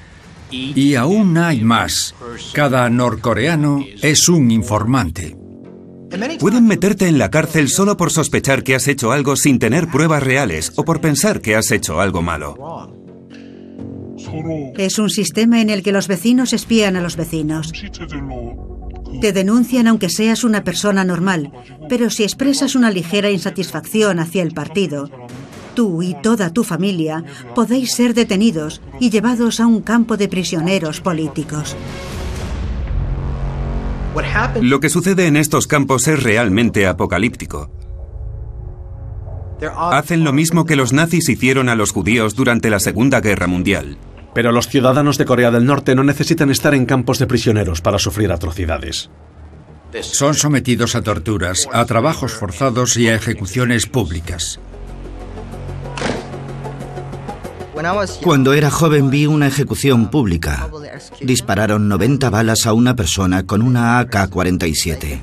Y 0.51 0.95
aún 0.95 1.37
hay 1.37 1.61
más. 1.61 2.15
Cada 2.53 2.89
norcoreano 2.89 3.83
es 4.01 4.29
un 4.29 4.51
informante. 4.51 5.35
Pueden 6.39 6.65
meterte 6.65 7.07
en 7.07 7.17
la 7.17 7.29
cárcel 7.29 7.67
solo 7.67 7.97
por 7.97 8.11
sospechar 8.11 8.63
que 8.63 8.75
has 8.75 8.87
hecho 8.87 9.11
algo 9.11 9.35
sin 9.35 9.59
tener 9.59 9.87
pruebas 9.87 10.23
reales 10.23 10.71
o 10.77 10.85
por 10.85 11.01
pensar 11.01 11.41
que 11.41 11.55
has 11.55 11.71
hecho 11.71 11.99
algo 11.99 12.21
malo. 12.21 13.04
Es 14.77 14.99
un 14.99 15.09
sistema 15.09 15.61
en 15.61 15.69
el 15.69 15.83
que 15.83 15.91
los 15.91 16.07
vecinos 16.07 16.53
espían 16.53 16.95
a 16.95 17.01
los 17.01 17.15
vecinos. 17.15 17.71
Te 19.21 19.31
denuncian 19.31 19.87
aunque 19.87 20.09
seas 20.09 20.43
una 20.43 20.63
persona 20.63 21.05
normal, 21.05 21.51
pero 21.87 22.09
si 22.09 22.23
expresas 22.23 22.75
una 22.75 22.91
ligera 22.91 23.29
insatisfacción 23.29 24.19
hacia 24.19 24.43
el 24.43 24.53
partido, 24.53 25.09
tú 25.73 26.01
y 26.01 26.15
toda 26.21 26.51
tu 26.51 26.63
familia 26.63 27.23
podéis 27.53 27.93
ser 27.93 28.13
detenidos 28.13 28.81
y 28.99 29.09
llevados 29.09 29.59
a 29.59 29.67
un 29.67 29.81
campo 29.81 30.17
de 30.17 30.27
prisioneros 30.27 31.01
políticos. 31.01 31.75
Lo 34.61 34.79
que 34.79 34.89
sucede 34.89 35.27
en 35.27 35.35
estos 35.35 35.67
campos 35.67 36.07
es 36.07 36.23
realmente 36.23 36.87
apocalíptico. 36.87 37.69
Hacen 39.75 40.23
lo 40.23 40.33
mismo 40.33 40.65
que 40.65 40.75
los 40.75 40.93
nazis 40.93 41.29
hicieron 41.29 41.69
a 41.69 41.75
los 41.75 41.91
judíos 41.91 42.35
durante 42.35 42.69
la 42.69 42.79
Segunda 42.79 43.21
Guerra 43.21 43.47
Mundial. 43.47 43.97
Pero 44.35 44.51
los 44.51 44.67
ciudadanos 44.67 45.17
de 45.17 45.25
Corea 45.25 45.49
del 45.49 45.65
Norte 45.65 45.95
no 45.95 46.03
necesitan 46.03 46.51
estar 46.51 46.75
en 46.75 46.85
campos 46.85 47.17
de 47.19 47.25
prisioneros 47.25 47.81
para 47.81 47.97
sufrir 47.97 48.31
atrocidades. 48.33 49.09
Son 50.01 50.35
sometidos 50.35 50.95
a 50.95 51.01
torturas, 51.01 51.69
a 51.71 51.85
trabajos 51.85 52.33
forzados 52.33 52.97
y 52.97 53.07
a 53.07 53.15
ejecuciones 53.15 53.85
públicas. 53.85 54.59
Cuando 58.21 58.53
era 58.53 58.69
joven 58.71 59.09
vi 59.09 59.25
una 59.25 59.47
ejecución 59.47 60.09
pública. 60.09 60.69
Dispararon 61.21 61.87
90 61.87 62.29
balas 62.29 62.65
a 62.65 62.73
una 62.73 62.95
persona 62.95 63.45
con 63.45 63.61
una 63.61 63.99
AK-47. 63.99 65.21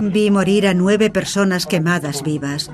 Vi 0.00 0.30
morir 0.30 0.66
a 0.66 0.74
nueve 0.74 1.10
personas 1.10 1.66
quemadas 1.66 2.22
vivas. 2.22 2.70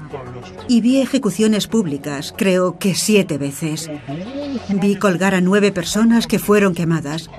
Y 0.69 0.83
vi 0.83 1.01
ejecuciones 1.01 1.67
públicas, 1.67 2.35
creo 2.37 2.79
que 2.79 2.95
siete 2.95 3.39
veces. 3.39 3.91
Vi 4.69 4.97
colgar 4.97 5.35
a 5.35 5.41
nueve 5.41 5.73
personas 5.73 6.27
que 6.27 6.39
fueron 6.39 6.75
quemadas. 6.75 7.31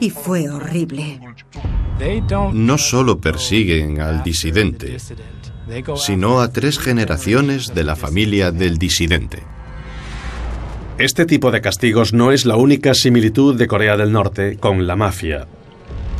Y 0.00 0.10
fue 0.10 0.48
horrible. 0.48 1.20
No 2.52 2.78
solo 2.78 3.18
persiguen 3.18 4.00
al 4.00 4.22
disidente, 4.22 4.96
sino 5.96 6.40
a 6.40 6.50
tres 6.50 6.78
generaciones 6.78 7.74
de 7.74 7.84
la 7.84 7.96
familia 7.96 8.52
del 8.52 8.78
disidente. 8.78 9.42
Este 10.98 11.26
tipo 11.26 11.50
de 11.50 11.60
castigos 11.60 12.12
no 12.12 12.32
es 12.32 12.44
la 12.44 12.56
única 12.56 12.94
similitud 12.94 13.56
de 13.56 13.68
Corea 13.68 13.96
del 13.96 14.12
Norte 14.12 14.56
con 14.56 14.86
la 14.86 14.96
mafia. 14.96 15.46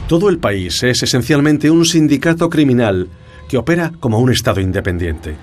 Todo 0.06 0.28
el 0.28 0.38
país 0.38 0.82
es 0.82 1.02
esencialmente 1.02 1.70
un 1.70 1.84
sindicato 1.84 2.48
criminal 2.48 3.08
que 3.48 3.56
opera 3.56 3.92
como 3.98 4.18
un 4.20 4.30
Estado 4.30 4.60
independiente. 4.60 5.34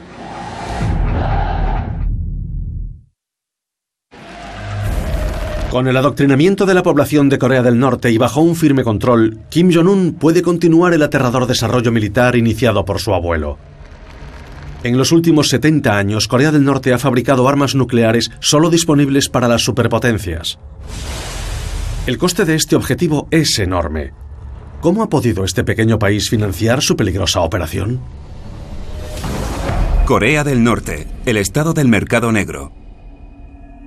Con 5.75 5.89
el 5.89 5.97
adoctrinamiento 5.97 6.65
de 6.65 6.73
la 6.73 6.83
población 6.83 7.27
de 7.27 7.37
Corea 7.37 7.61
del 7.61 7.77
Norte 7.77 8.09
y 8.09 8.17
bajo 8.17 8.39
un 8.39 8.55
firme 8.55 8.85
control, 8.85 9.39
Kim 9.49 9.73
Jong-un 9.73 10.13
puede 10.13 10.41
continuar 10.41 10.93
el 10.93 11.03
aterrador 11.03 11.47
desarrollo 11.47 11.91
militar 11.91 12.37
iniciado 12.37 12.85
por 12.85 13.01
su 13.01 13.13
abuelo. 13.13 13.57
En 14.83 14.97
los 14.97 15.11
últimos 15.11 15.49
70 15.49 15.97
años, 15.97 16.29
Corea 16.29 16.53
del 16.53 16.63
Norte 16.63 16.93
ha 16.93 16.97
fabricado 16.97 17.49
armas 17.49 17.75
nucleares 17.75 18.31
solo 18.39 18.69
disponibles 18.69 19.27
para 19.27 19.49
las 19.49 19.65
superpotencias. 19.65 20.59
El 22.07 22.17
coste 22.17 22.45
de 22.45 22.55
este 22.55 22.77
objetivo 22.77 23.27
es 23.29 23.59
enorme. 23.59 24.13
¿Cómo 24.79 25.03
ha 25.03 25.09
podido 25.09 25.43
este 25.43 25.65
pequeño 25.65 25.99
país 25.99 26.29
financiar 26.29 26.81
su 26.81 26.95
peligrosa 26.95 27.41
operación? 27.41 27.99
Corea 30.05 30.45
del 30.45 30.63
Norte, 30.63 31.05
el 31.25 31.35
estado 31.35 31.73
del 31.73 31.89
mercado 31.89 32.31
negro. 32.31 32.84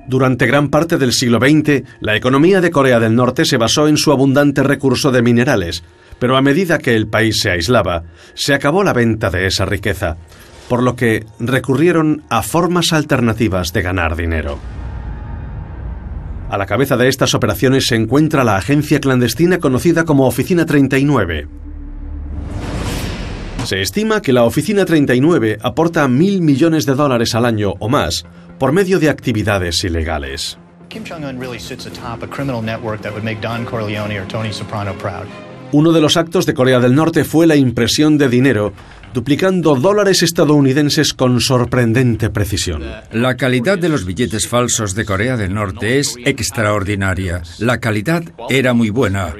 Durante 0.09 0.47
gran 0.47 0.71
parte 0.71 0.97
del 0.97 1.12
siglo 1.12 1.38
XX, 1.38 1.83
la 2.01 2.16
economía 2.16 2.62
de 2.62 2.71
Corea 2.71 2.99
del 2.99 3.14
Norte 3.14 3.44
se 3.44 3.59
basó 3.59 3.88
en 3.88 3.99
su 3.99 4.11
abundante 4.11 4.62
recurso 4.62 5.12
de 5.12 5.21
minerales, 5.21 5.85
pero 6.18 6.38
a 6.38 6.40
medida 6.40 6.79
que 6.79 6.97
el 6.97 7.09
país 7.09 7.40
se 7.42 7.51
aislaba, 7.51 8.05
se 8.33 8.55
acabó 8.55 8.83
la 8.83 8.94
venta 8.94 9.29
de 9.29 9.47
esa 9.47 9.66
riqueza, 9.66 10.16
por 10.66 10.83
lo 10.83 10.97
que 10.97 11.27
recurrieron 11.38 12.23
a 12.31 12.42
formas 12.42 12.94
alternativas 12.94 13.75
de 13.75 13.83
ganar 13.83 14.16
dinero. 14.16 14.59
A 16.49 16.57
la 16.57 16.64
cabeza 16.64 16.97
de 16.97 17.09
estas 17.09 17.35
operaciones 17.35 17.87
se 17.87 17.94
encuentra 17.94 18.44
la 18.44 18.57
agencia 18.57 19.01
clandestina 19.01 19.59
conocida 19.59 20.07
como 20.07 20.27
Oficina 20.27 20.64
39. 20.64 21.49
Se 23.64 23.83
estima 23.83 24.23
que 24.23 24.33
la 24.33 24.44
Oficina 24.44 24.87
39 24.87 25.59
aporta 25.61 26.09
mil 26.09 26.40
millones 26.40 26.87
de 26.87 26.94
dólares 26.94 27.35
al 27.35 27.44
año 27.44 27.75
o 27.79 27.90
más 27.90 28.25
por 28.59 28.73
medio 28.73 28.99
de 28.99 29.09
actividades 29.09 29.85
ilegales. 29.85 30.59
Kim 30.88 31.05
Jong-un 31.05 31.38
really 31.38 31.59
sits 31.59 31.87
atop 31.87 32.23
a 32.23 32.27
criminal 32.27 32.62
network 32.62 33.03
that 33.03 33.12
would 33.12 33.25
make 33.25 33.40
Don 33.40 33.64
Corleone 33.64 34.18
or 34.18 34.27
Tony 34.27 34.53
Soprano 34.53 34.94
proud. 34.94 35.27
Uno 35.71 35.92
de 35.92 36.01
los 36.01 36.16
actos 36.16 36.47
de 36.47 36.55
Corea 36.55 36.80
del 36.80 36.95
Norte 36.95 37.24
fue 37.24 37.47
la 37.47 37.55
impresión 37.55 38.16
de 38.16 38.30
dinero, 38.30 38.72
duplicando 39.12 39.74
dólares 39.74 40.22
estadounidenses 40.22 41.12
con 41.12 41.43
sorprendente 41.43 42.30
precisión. 42.30 42.83
La 43.12 43.37
calidad 43.37 43.78
de 43.78 43.91
los 43.91 44.07
billetes 44.07 44.49
falsos 44.49 44.95
de 44.95 45.05
Corea 45.05 45.37
del 45.37 45.53
Norte 45.53 45.99
es 45.99 46.16
extraordinaria. 46.24 47.43
La 47.59 47.80
calidad 47.80 48.22
era 48.49 48.72
muy 48.72 48.89
buena. 48.89 49.35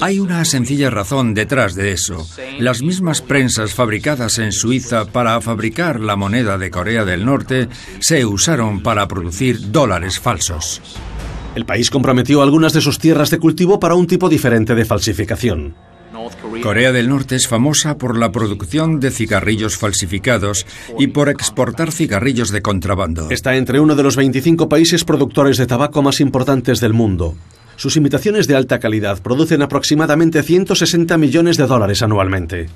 Hay 0.00 0.18
una 0.18 0.44
sencilla 0.44 0.90
razón 0.90 1.34
detrás 1.34 1.74
de 1.74 1.92
eso. 1.92 2.26
Las 2.58 2.82
mismas 2.82 3.22
prensas 3.22 3.74
fabricadas 3.74 4.38
en 4.38 4.52
Suiza 4.52 5.06
para 5.06 5.40
fabricar 5.40 6.00
la 6.00 6.16
moneda 6.16 6.58
de 6.58 6.70
Corea 6.70 7.04
del 7.04 7.24
Norte 7.24 7.68
se 8.00 8.24
usaron 8.24 8.82
para 8.82 9.06
producir 9.06 9.70
dólares 9.70 10.18
falsos. 10.18 10.80
El 11.54 11.64
país 11.64 11.90
comprometió 11.90 12.42
algunas 12.42 12.72
de 12.72 12.80
sus 12.80 12.98
tierras 12.98 13.30
de 13.30 13.38
cultivo 13.38 13.80
para 13.80 13.94
un 13.94 14.06
tipo 14.06 14.28
diferente 14.28 14.74
de 14.74 14.84
falsificación. 14.84 15.74
Corea 16.62 16.92
del 16.92 17.08
Norte 17.08 17.36
es 17.36 17.46
famosa 17.46 17.96
por 17.96 18.18
la 18.18 18.32
producción 18.32 19.00
de 19.00 19.10
cigarrillos 19.10 19.76
falsificados 19.76 20.66
y 20.98 21.08
por 21.08 21.28
exportar 21.28 21.92
cigarrillos 21.92 22.50
de 22.50 22.62
contrabando. 22.62 23.30
Está 23.30 23.56
entre 23.56 23.80
uno 23.80 23.94
de 23.94 24.02
los 24.02 24.16
25 24.16 24.68
países 24.68 25.04
productores 25.04 25.56
de 25.56 25.66
tabaco 25.66 26.02
más 26.02 26.20
importantes 26.20 26.80
del 26.80 26.92
mundo. 26.92 27.34
Sus 27.78 27.96
imitaciones 27.96 28.48
de 28.48 28.56
alta 28.56 28.80
calidad 28.80 29.22
producen 29.22 29.62
aproximadamente 29.62 30.42
160 30.42 31.16
millones 31.16 31.56
de 31.56 31.68
dólares 31.68 32.02
anualmente. 32.02 32.66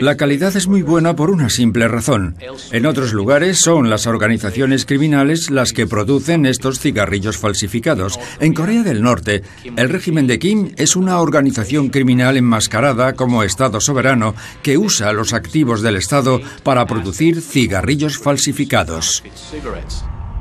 La 0.00 0.16
calidad 0.16 0.56
es 0.56 0.66
muy 0.66 0.82
buena 0.82 1.14
por 1.14 1.30
una 1.30 1.48
simple 1.48 1.86
razón. 1.86 2.34
En 2.72 2.84
otros 2.84 3.12
lugares 3.12 3.60
son 3.60 3.90
las 3.90 4.08
organizaciones 4.08 4.86
criminales 4.86 5.52
las 5.52 5.72
que 5.72 5.86
producen 5.86 6.46
estos 6.46 6.80
cigarrillos 6.80 7.38
falsificados. 7.38 8.18
En 8.40 8.54
Corea 8.54 8.82
del 8.82 9.02
Norte, 9.02 9.44
el 9.76 9.88
régimen 9.88 10.26
de 10.26 10.40
Kim 10.40 10.72
es 10.78 10.96
una 10.96 11.20
organización 11.20 11.90
criminal 11.90 12.36
enmascarada 12.36 13.12
como 13.12 13.44
Estado 13.44 13.80
soberano 13.80 14.34
que 14.64 14.78
usa 14.78 15.12
los 15.12 15.32
activos 15.32 15.80
del 15.80 15.94
Estado 15.94 16.40
para 16.64 16.86
producir 16.86 17.40
cigarrillos 17.40 18.18
falsificados. 18.18 19.22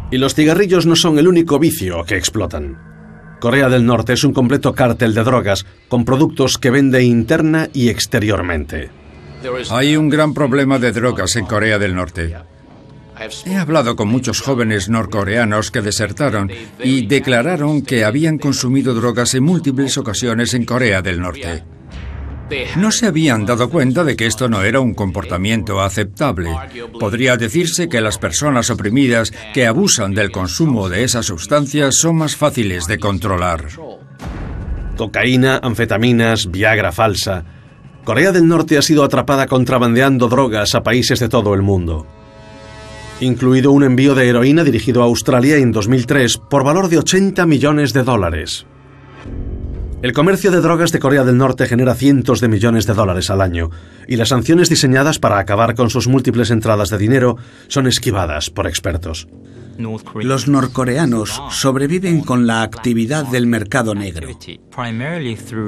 Y 0.09 0.17
los 0.17 0.33
cigarrillos 0.33 0.87
no 0.87 0.95
son 0.95 1.19
el 1.19 1.27
único 1.27 1.59
vicio 1.59 2.03
que 2.05 2.17
explotan. 2.17 2.92
Corea 3.43 3.67
del 3.67 3.85
Norte 3.85 4.13
es 4.13 4.23
un 4.23 4.31
completo 4.31 4.73
cártel 4.73 5.13
de 5.13 5.21
drogas 5.21 5.65
con 5.89 6.05
productos 6.05 6.57
que 6.57 6.69
vende 6.69 7.03
interna 7.03 7.67
y 7.73 7.89
exteriormente. 7.89 8.89
Hay 9.69 9.97
un 9.97 10.07
gran 10.07 10.33
problema 10.33 10.79
de 10.79 10.93
drogas 10.93 11.35
en 11.35 11.45
Corea 11.45 11.77
del 11.77 11.93
Norte. 11.93 12.37
He 13.45 13.55
hablado 13.57 13.97
con 13.97 14.07
muchos 14.07 14.39
jóvenes 14.39 14.87
norcoreanos 14.87 15.71
que 15.71 15.81
desertaron 15.81 16.49
y 16.81 17.05
declararon 17.05 17.81
que 17.81 18.05
habían 18.05 18.37
consumido 18.37 18.93
drogas 18.93 19.33
en 19.33 19.43
múltiples 19.43 19.97
ocasiones 19.97 20.53
en 20.53 20.63
Corea 20.63 21.01
del 21.01 21.19
Norte. 21.19 21.65
No 22.75 22.91
se 22.91 23.07
habían 23.07 23.45
dado 23.45 23.69
cuenta 23.69 24.03
de 24.03 24.15
que 24.15 24.25
esto 24.25 24.49
no 24.49 24.63
era 24.63 24.79
un 24.79 24.93
comportamiento 24.93 25.81
aceptable. 25.81 26.51
Podría 26.99 27.37
decirse 27.37 27.89
que 27.89 28.01
las 28.01 28.17
personas 28.17 28.69
oprimidas 28.69 29.31
que 29.53 29.65
abusan 29.65 30.13
del 30.13 30.31
consumo 30.31 30.89
de 30.89 31.03
esas 31.03 31.25
sustancias 31.25 31.97
son 31.97 32.17
más 32.17 32.35
fáciles 32.35 32.87
de 32.87 32.99
controlar. 32.99 33.67
Cocaína, 34.97 35.59
anfetaminas, 35.63 36.51
Viagra 36.51 36.91
falsa. 36.91 37.45
Corea 38.03 38.31
del 38.31 38.47
Norte 38.47 38.77
ha 38.77 38.81
sido 38.81 39.03
atrapada 39.03 39.47
contrabandeando 39.47 40.27
drogas 40.27 40.75
a 40.75 40.83
países 40.83 41.19
de 41.19 41.29
todo 41.29 41.53
el 41.53 41.61
mundo, 41.61 42.05
incluido 43.21 43.71
un 43.71 43.83
envío 43.83 44.13
de 44.13 44.27
heroína 44.27 44.63
dirigido 44.63 45.01
a 45.01 45.05
Australia 45.05 45.57
en 45.57 45.71
2003 45.71 46.37
por 46.37 46.65
valor 46.65 46.89
de 46.89 46.97
80 46.97 47.45
millones 47.45 47.93
de 47.93 48.03
dólares. 48.03 48.65
El 50.03 50.11
comercio 50.11 50.51
de 50.51 50.59
drogas 50.59 50.91
de 50.91 50.99
Corea 50.99 51.23
del 51.23 51.37
Norte 51.37 51.65
genera 51.65 51.95
cientos 51.95 52.41
de 52.41 52.49
millones 52.49 52.85
de 52.85 52.93
dólares 52.93 53.29
al 53.29 53.39
año, 53.39 53.69
y 54.05 54.17
las 54.17 54.27
sanciones 54.27 54.67
diseñadas 54.67 55.17
para 55.17 55.39
acabar 55.39 55.75
con 55.75 55.89
sus 55.89 56.09
múltiples 56.09 56.51
entradas 56.51 56.89
de 56.89 56.97
dinero 56.97 57.37
son 57.69 57.87
esquivadas 57.87 58.49
por 58.49 58.67
expertos. 58.67 59.29
Los 60.15 60.49
norcoreanos 60.49 61.41
sobreviven 61.51 62.19
con 62.19 62.45
la 62.45 62.63
actividad 62.63 63.27
del 63.27 63.47
mercado 63.47 63.95
negro, 63.95 64.37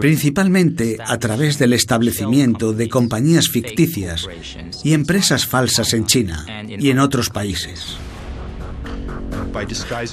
principalmente 0.02 0.98
a 1.00 1.18
través 1.18 1.58
del 1.58 1.72
establecimiento 1.72 2.74
de 2.74 2.90
compañías 2.90 3.48
ficticias 3.48 4.28
y 4.84 4.92
empresas 4.92 5.46
falsas 5.46 5.94
en 5.94 6.08
China 6.08 6.46
y 6.68 6.90
en 6.90 7.00
otros 7.00 7.30
países. 7.30 7.98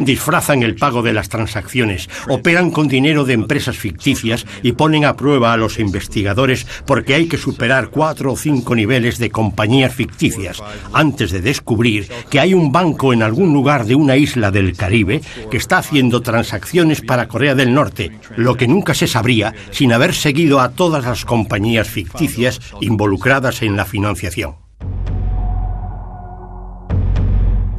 Disfrazan 0.01 0.63
el 0.63 0.77
pago 0.77 1.03
de 1.03 1.13
las 1.13 1.29
transacciones, 1.29 2.09
operan 2.29 2.71
con 2.71 2.89
dinero 2.89 3.25
de 3.25 3.35
empresas 3.35 3.77
ficticias 3.77 4.47
y 4.63 4.73
ponen 4.73 5.05
a 5.05 5.17
prueba 5.17 5.53
a 5.53 5.57
los 5.57 5.79
investigadores 5.79 6.67
porque 6.87 7.15
hay 7.15 7.27
que 7.27 7.39
superar 7.39 7.89
cuatro 7.89 8.33
o 8.33 8.37
cinco 8.37 8.75
niveles 8.75 9.19
de 9.19 9.31
compañías 9.31 9.95
ficticias 9.95 10.63
antes 10.93 11.31
de 11.31 11.41
descubrir 11.41 12.09
que 12.31 12.41
hay 12.41 12.55
un 12.55 12.73
banco 12.73 13.13
en 13.13 13.23
algún 13.23 13.53
lugar 13.53 13.85
de 13.85 13.95
una 13.95 14.17
isla 14.17 14.51
del 14.51 14.77
Caribe 14.77 15.21
que 15.51 15.57
está 15.57 15.79
haciendo 15.79 16.23
transacciones 16.23 17.01
para 17.01 17.29
Corea 17.29 17.55
del 17.55 17.75
Norte, 17.75 18.13
lo 18.37 18.57
que 18.57 18.69
nunca 18.69 18.95
se 18.95 19.07
sabría 19.07 19.55
sin 19.71 19.93
haber 19.93 20.15
seguido 20.15 20.61
a 20.61 20.71
todas 20.71 21.05
las 21.05 21.25
compañías 21.25 21.89
ficticias 21.89 22.61
involucradas 22.81 23.63
en 23.63 23.77
la 23.77 23.85
financiación. 23.85 24.62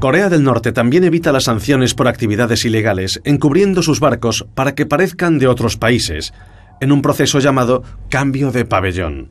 Corea 0.03 0.27
del 0.27 0.43
Norte 0.43 0.73
también 0.73 1.05
evita 1.05 1.31
las 1.31 1.45
sanciones 1.45 1.93
por 1.93 2.09
actividades 2.09 2.65
ilegales, 2.65 3.21
encubriendo 3.23 3.81
sus 3.81 4.01
barcos 4.01 4.45
para 4.53 4.75
que 4.75 4.85
parezcan 4.85 5.39
de 5.39 5.47
otros 5.47 5.77
países, 5.77 6.33
en 6.81 6.91
un 6.91 7.01
proceso 7.01 7.39
llamado 7.39 7.83
cambio 8.09 8.51
de 8.51 8.65
pabellón. 8.65 9.29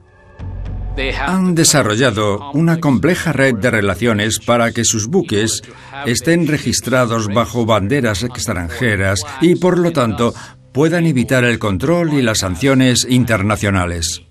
Han 1.27 1.55
desarrollado 1.55 2.51
una 2.53 2.81
compleja 2.81 3.35
red 3.35 3.57
de 3.57 3.71
relaciones 3.71 4.39
para 4.39 4.73
que 4.73 4.87
sus 4.87 5.09
buques 5.09 5.61
estén 6.07 6.47
registrados 6.47 7.29
bajo 7.29 7.67
banderas 7.67 8.23
extranjeras 8.23 9.27
y, 9.43 9.57
por 9.57 9.77
lo 9.77 9.93
tanto, 9.93 10.33
puedan 10.73 11.05
evitar 11.05 11.45
el 11.45 11.59
control 11.59 12.15
y 12.15 12.23
las 12.23 12.39
sanciones 12.39 13.07
internacionales. 13.11 14.23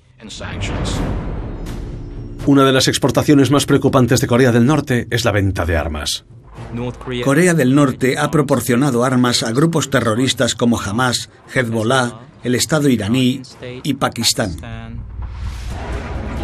Una 2.48 2.66
de 2.66 2.72
las 2.72 2.88
exportaciones 2.88 3.52
más 3.52 3.68
preocupantes 3.68 4.20
de 4.20 4.28
Corea 4.28 4.52
del 4.52 4.66
Norte 4.66 5.08
es 5.12 5.26
la 5.26 5.32
venta 5.32 5.64
de 5.66 5.78
armas. 5.78 6.26
Corea 7.24 7.54
del 7.54 7.76
Norte 7.76 8.18
ha 8.18 8.32
proporcionado 8.32 9.04
armas 9.04 9.44
a 9.44 9.52
grupos 9.52 9.92
terroristas 9.92 10.56
como 10.56 10.82
Hamas, 10.82 11.30
Hezbollah, 11.54 12.20
el 12.44 12.56
Estado 12.56 12.90
iraní 12.90 13.42
y 13.84 13.94
Pakistán. 13.94 14.58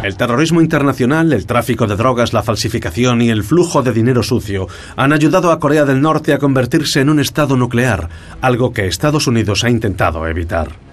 El 0.04 0.16
terrorismo 0.16 0.60
internacional, 0.60 1.32
el 1.32 1.46
tráfico 1.46 1.88
de 1.88 1.96
drogas, 1.96 2.32
la 2.32 2.44
falsificación 2.44 3.20
y 3.20 3.30
el 3.30 3.42
flujo 3.42 3.82
de 3.82 3.92
dinero 3.92 4.22
sucio 4.22 4.68
han 4.94 5.12
ayudado 5.12 5.50
a 5.50 5.58
Corea 5.58 5.84
del 5.84 6.00
Norte 6.00 6.32
a 6.32 6.38
convertirse 6.38 7.00
en 7.00 7.10
un 7.10 7.18
Estado 7.18 7.56
nuclear, 7.56 8.08
algo 8.40 8.72
que 8.72 8.86
Estados 8.86 9.26
Unidos 9.26 9.64
ha 9.64 9.70
intentado 9.70 10.24
evitar. 10.28 10.87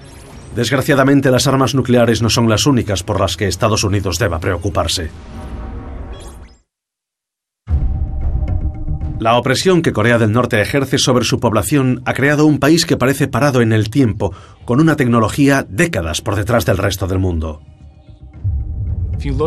Desgraciadamente, 0.55 1.31
las 1.31 1.47
armas 1.47 1.75
nucleares 1.75 2.21
no 2.21 2.29
son 2.29 2.47
las 2.47 2.65
únicas 2.65 3.03
por 3.03 3.19
las 3.19 3.35
que 3.35 3.47
Estados 3.47 3.83
Unidos 3.83 4.17
deba 4.17 4.39
preocuparse. 4.39 5.11
La 9.19 9.37
opresión 9.37 9.81
que 9.81 9.91
Corea 9.91 10.17
del 10.17 10.31
Norte 10.31 10.61
ejerce 10.61 10.97
sobre 10.97 11.25
su 11.25 11.39
población 11.39 12.01
ha 12.05 12.13
creado 12.13 12.45
un 12.45 12.59
país 12.59 12.85
que 12.85 12.95
parece 12.95 13.27
parado 13.27 13.61
en 13.61 13.73
el 13.73 13.89
tiempo, 13.89 14.33
con 14.65 14.79
una 14.79 14.95
tecnología 14.95 15.65
décadas 15.67 16.21
por 16.21 16.35
detrás 16.35 16.65
del 16.65 16.77
resto 16.77 17.07
del 17.07 17.19
mundo. 17.19 17.61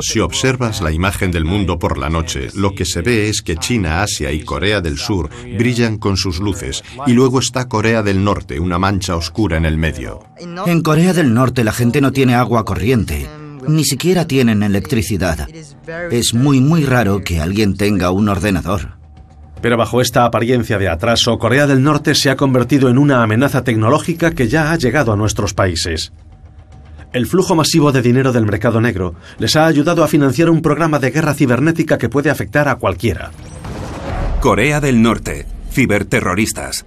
Si 0.01 0.21
observas 0.21 0.81
la 0.81 0.93
imagen 0.93 1.31
del 1.31 1.45
mundo 1.45 1.79
por 1.79 1.99
la 1.99 2.11
noche, 2.11 2.49
lo 2.55 2.75
que 2.75 2.85
se 2.85 3.03
ve 3.03 3.29
es 3.29 3.43
que 3.43 3.57
China, 3.57 4.03
Asia 4.03 4.33
y 4.33 4.43
Corea 4.43 4.81
del 4.81 4.99
Sur 4.99 5.31
brillan 5.57 5.99
con 5.99 6.17
sus 6.17 6.41
luces, 6.41 6.83
y 7.07 7.13
luego 7.13 7.39
está 7.39 7.69
Corea 7.69 8.03
del 8.03 8.25
Norte, 8.25 8.61
una 8.61 8.79
mancha 8.79 9.17
oscura 9.17 9.57
en 9.57 9.65
el 9.65 9.79
medio. 9.79 10.21
En 10.67 10.83
Corea 10.83 11.13
del 11.13 11.35
Norte 11.35 11.65
la 11.65 11.73
gente 11.73 12.01
no 12.01 12.13
tiene 12.13 12.35
agua 12.35 12.65
corriente, 12.65 13.29
ni 13.67 13.85
siquiera 13.85 14.27
tienen 14.27 14.63
electricidad. 14.63 15.49
Es 16.11 16.35
muy, 16.35 16.61
muy 16.61 16.85
raro 16.85 17.23
que 17.23 17.41
alguien 17.41 17.77
tenga 17.77 18.11
un 18.11 18.29
ordenador. 18.29 18.99
Pero 19.61 19.77
bajo 19.77 20.01
esta 20.01 20.25
apariencia 20.25 20.79
de 20.79 20.89
atraso, 20.89 21.39
Corea 21.39 21.67
del 21.67 21.83
Norte 21.83 22.15
se 22.15 22.31
ha 22.31 22.37
convertido 22.37 22.89
en 22.89 22.99
una 22.99 23.23
amenaza 23.23 23.65
tecnológica 23.65 24.31
que 24.31 24.49
ya 24.49 24.71
ha 24.71 24.77
llegado 24.77 25.13
a 25.13 25.17
nuestros 25.17 25.53
países. 25.53 26.13
El 27.13 27.27
flujo 27.27 27.55
masivo 27.55 27.91
de 27.91 28.03
dinero 28.03 28.33
del 28.33 28.45
mercado 28.45 28.81
negro 28.81 29.15
les 29.39 29.57
ha 29.57 29.67
ayudado 29.67 30.05
a 30.05 30.09
financiar 30.09 30.51
un 30.51 30.61
programa 30.61 30.99
de 30.99 31.11
guerra 31.11 31.35
cibernética 31.35 31.97
que 31.97 32.09
puede 32.09 32.31
afectar 32.31 32.69
a 32.69 32.77
cualquiera. 32.77 33.31
Corea 34.41 34.81
del 34.81 35.01
Norte. 35.01 35.47
Ciberterroristas. 35.71 36.85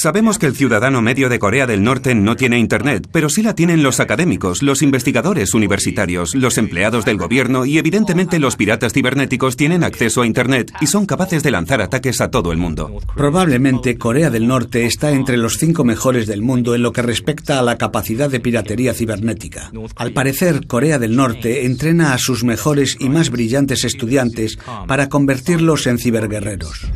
Sabemos 0.00 0.38
que 0.38 0.46
el 0.46 0.56
ciudadano 0.56 1.02
medio 1.02 1.28
de 1.28 1.38
Corea 1.38 1.66
del 1.66 1.82
Norte 1.82 2.14
no 2.14 2.34
tiene 2.34 2.58
Internet, 2.58 3.06
pero 3.12 3.28
sí 3.28 3.42
la 3.42 3.54
tienen 3.54 3.82
los 3.82 4.00
académicos, 4.00 4.62
los 4.62 4.80
investigadores 4.80 5.52
universitarios, 5.52 6.34
los 6.34 6.56
empleados 6.56 7.04
del 7.04 7.18
gobierno 7.18 7.66
y 7.66 7.76
evidentemente 7.76 8.38
los 8.38 8.56
piratas 8.56 8.94
cibernéticos 8.94 9.56
tienen 9.56 9.84
acceso 9.84 10.22
a 10.22 10.26
Internet 10.26 10.72
y 10.80 10.86
son 10.86 11.04
capaces 11.04 11.42
de 11.42 11.50
lanzar 11.50 11.82
ataques 11.82 12.22
a 12.22 12.30
todo 12.30 12.50
el 12.50 12.56
mundo. 12.56 12.98
Probablemente 13.14 13.98
Corea 13.98 14.30
del 14.30 14.48
Norte 14.48 14.86
está 14.86 15.10
entre 15.10 15.36
los 15.36 15.58
cinco 15.58 15.84
mejores 15.84 16.26
del 16.26 16.40
mundo 16.40 16.74
en 16.74 16.82
lo 16.82 16.94
que 16.94 17.02
respecta 17.02 17.58
a 17.58 17.62
la 17.62 17.76
capacidad 17.76 18.30
de 18.30 18.40
piratería 18.40 18.94
cibernética. 18.94 19.70
Al 19.96 20.14
parecer, 20.14 20.66
Corea 20.66 20.98
del 20.98 21.14
Norte 21.14 21.66
entrena 21.66 22.14
a 22.14 22.18
sus 22.18 22.42
mejores 22.42 22.96
y 23.00 23.10
más 23.10 23.28
brillantes 23.28 23.84
estudiantes 23.84 24.58
para 24.88 25.10
convertirlos 25.10 25.86
en 25.86 25.98
ciberguerreros. 25.98 26.90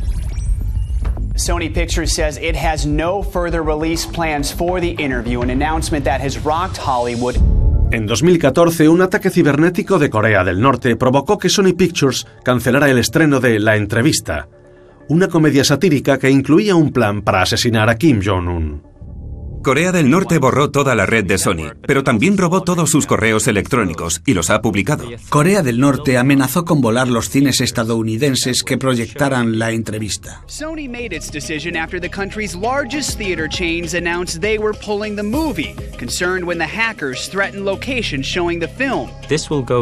Sony 1.35 1.69
Pictures 1.69 2.13
says 2.13 2.37
it 2.41 2.55
has 2.55 2.85
no 2.85 3.21
further 3.21 3.61
release 3.61 4.05
plans 4.05 4.53
for 4.53 4.79
the 4.79 4.95
interview, 4.97 5.41
an 5.41 5.49
announcement 5.49 6.05
that 6.05 6.21
has 6.21 6.37
rocked 6.43 6.77
Hollywood. 6.77 7.35
En 7.91 8.07
2014, 8.07 8.87
un 8.87 9.01
ataque 9.01 9.29
cibernético 9.29 9.99
de 9.99 10.09
Corea 10.09 10.43
del 10.43 10.59
Norte 10.59 10.95
provocó 10.95 11.37
que 11.37 11.49
Sony 11.49 11.73
Pictures 11.77 12.25
cancelara 12.43 12.89
el 12.89 12.97
estreno 12.97 13.39
de 13.39 13.59
La 13.59 13.75
Entrevista, 13.75 14.47
una 15.09 15.27
comedia 15.27 15.63
satírica 15.63 16.17
que 16.17 16.29
incluía 16.29 16.75
un 16.75 16.91
plan 16.91 17.21
para 17.21 17.41
asesinar 17.41 17.89
a 17.89 17.97
Kim 17.97 18.21
Jong-un. 18.23 18.94
Corea 19.65 19.91
del 19.91 20.11
Norte 20.11 20.37
borró 20.37 20.69
toda 20.69 20.93
la 20.93 21.07
red 21.07 21.25
de 21.25 21.39
Sony, 21.39 21.73
pero 21.87 22.03
también 22.03 22.37
robó 22.37 22.61
todos 22.61 22.91
sus 22.91 23.07
correos 23.07 23.47
electrónicos 23.47 24.21
y 24.23 24.35
los 24.35 24.51
ha 24.51 24.61
publicado. 24.61 25.07
Corea 25.29 25.63
del 25.63 25.79
Norte 25.79 26.19
amenazó 26.19 26.65
con 26.65 26.81
volar 26.81 27.07
los 27.07 27.31
cines 27.31 27.61
estadounidenses 27.61 28.61
que 28.61 28.77
proyectaran 28.77 29.57
la 29.57 29.71
entrevista. 29.71 30.43
Sony 30.45 30.87
made 30.87 31.15
its 31.15 31.31
decision 31.31 31.75
after 31.75 31.99
the 31.99 32.07
country's 32.07 32.53
largest 32.53 33.17
theater 33.17 33.49
chains 33.49 33.95
announced 33.95 34.39
they 34.39 34.59
were 34.59 34.77
pulling 34.85 35.15
the 35.15 35.23
movie, 35.23 35.75
concerned 35.97 36.47
when 36.47 36.59
the 36.59 36.67
hackers 36.67 37.27
threatened 37.27 37.65
locations 37.65 38.27
showing 38.27 38.59
the 38.59 38.67
film. 38.67 39.09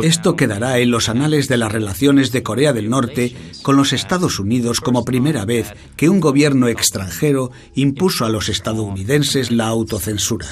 Esto 0.04 0.38
quedará 0.38 0.80
en 0.80 0.92
los 0.92 1.10
anales 1.10 1.50
de 1.50 1.58
las 1.58 1.74
relaciones 1.74 2.32
de 2.32 2.42
Corea 2.42 2.72
del 2.72 2.90
Norte 2.90 3.36
con 3.62 3.76
los 3.76 3.92
Estados 3.92 4.40
Unidos 4.40 4.80
como 4.80 5.04
primera 5.04 5.44
vez 5.44 5.74
que 5.98 6.08
un 6.08 6.22
gobierno 6.22 6.70
extranjero 6.70 7.52
impuso 7.76 8.24
a 8.24 8.30
los 8.30 8.48
estadounidenses 8.48 9.52
la 9.52 9.73
autocensura. 9.74 10.48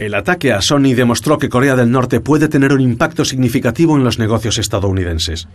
El 0.00 0.14
ataque 0.14 0.52
a 0.52 0.60
Sony 0.60 0.94
demostró 0.94 1.38
que 1.38 1.48
Corea 1.48 1.76
del 1.76 1.90
Norte 1.90 2.20
puede 2.20 2.48
tener 2.48 2.72
un 2.72 2.80
impacto 2.80 3.24
significativo 3.24 3.96
en 3.96 4.04
los 4.04 4.18
negocios 4.18 4.58
estadounidenses. 4.58 5.46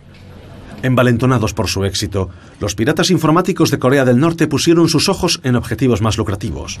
Envalentonados 0.82 1.52
por 1.52 1.68
su 1.68 1.84
éxito, 1.84 2.30
los 2.58 2.74
piratas 2.74 3.10
informáticos 3.10 3.70
de 3.70 3.78
Corea 3.78 4.04
del 4.04 4.18
Norte 4.18 4.46
pusieron 4.46 4.88
sus 4.88 5.10
ojos 5.10 5.40
en 5.44 5.56
objetivos 5.56 6.00
más 6.00 6.16
lucrativos. 6.16 6.78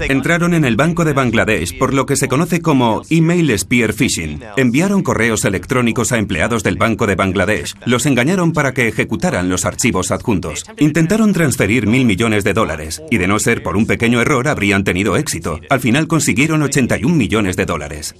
Entraron 0.00 0.54
en 0.54 0.64
el 0.64 0.76
Banco 0.76 1.04
de 1.04 1.12
Bangladesh 1.12 1.76
por 1.78 1.94
lo 1.94 2.06
que 2.06 2.16
se 2.16 2.28
conoce 2.28 2.60
como 2.60 3.02
Email 3.10 3.58
Spear 3.58 3.92
Phishing. 3.92 4.40
Enviaron 4.56 5.02
correos 5.02 5.44
electrónicos 5.44 6.12
a 6.12 6.18
empleados 6.18 6.62
del 6.62 6.76
Banco 6.76 7.06
de 7.06 7.16
Bangladesh. 7.16 7.74
Los 7.84 8.06
engañaron 8.06 8.52
para 8.52 8.72
que 8.72 8.88
ejecutaran 8.88 9.48
los 9.48 9.64
archivos 9.64 10.10
adjuntos. 10.10 10.64
Intentaron 10.78 11.32
transferir 11.32 11.86
mil 11.86 12.04
millones 12.04 12.44
de 12.44 12.54
dólares 12.54 13.02
y 13.10 13.18
de 13.18 13.26
no 13.26 13.38
ser 13.38 13.62
por 13.62 13.76
un 13.76 13.86
pequeño 13.86 14.20
error 14.20 14.48
habrían 14.48 14.84
tenido 14.84 15.16
éxito. 15.16 15.60
Al 15.70 15.80
final 15.80 16.06
consiguieron 16.06 16.62
81 16.62 17.14
millones 17.14 17.56
de 17.56 17.66
dólares. 17.66 18.14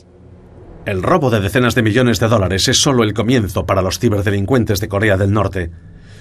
El 0.86 1.02
robo 1.02 1.30
de 1.30 1.40
decenas 1.40 1.74
de 1.74 1.82
millones 1.82 2.18
de 2.18 2.28
dólares 2.28 2.66
es 2.68 2.78
solo 2.78 3.02
el 3.02 3.12
comienzo 3.12 3.66
para 3.66 3.82
los 3.82 3.98
ciberdelincuentes 3.98 4.80
de 4.80 4.88
Corea 4.88 5.16
del 5.16 5.32
Norte. 5.32 5.70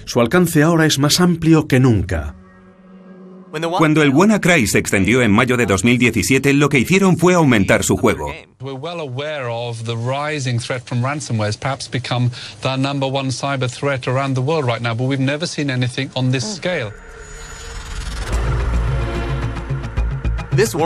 Su 0.04 0.20
alcance 0.20 0.62
ahora 0.62 0.86
es 0.86 0.98
más 0.98 1.20
amplio 1.20 1.66
que 1.66 1.80
nunca. 1.80 2.34
Cuando 3.50 4.02
el 4.02 4.10
WannaCry 4.10 4.66
se 4.66 4.78
extendió 4.78 5.22
en 5.22 5.30
mayo 5.30 5.56
de 5.56 5.66
2017, 5.66 6.52
lo 6.54 6.68
que 6.68 6.78
hicieron 6.78 7.16
fue 7.16 7.34
aumentar 7.34 7.82
su 7.82 7.96
juego. 7.96 8.32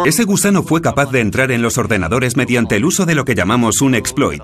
Ese 0.05 0.25
gusano 0.25 0.62
fue 0.62 0.83
capaz 0.83 1.11
de 1.11 1.20
entrar 1.20 1.51
en 1.51 1.62
los 1.62 1.79
ordenadores 1.79 2.37
mediante 2.37 2.77
el 2.77 2.85
uso 2.85 3.07
de 3.07 3.14
lo 3.14 3.25
que 3.25 3.35
llamamos 3.35 3.81
un 3.81 3.95
exploit, 3.95 4.43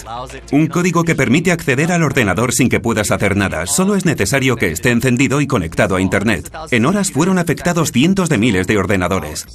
un 0.52 0.66
código 0.68 1.04
que 1.04 1.14
permite 1.14 1.52
acceder 1.52 1.92
al 1.92 2.02
ordenador 2.02 2.52
sin 2.52 2.68
que 2.68 2.80
puedas 2.80 3.10
hacer 3.10 3.36
nada, 3.36 3.66
solo 3.66 3.94
es 3.94 4.04
necesario 4.04 4.56
que 4.56 4.72
esté 4.72 4.90
encendido 4.90 5.40
y 5.40 5.46
conectado 5.46 5.96
a 5.96 6.00
Internet. 6.00 6.50
En 6.70 6.86
horas 6.86 7.10
fueron 7.10 7.38
afectados 7.38 7.92
cientos 7.92 8.28
de 8.28 8.38
miles 8.38 8.66
de 8.66 8.78
ordenadores. 8.78 9.46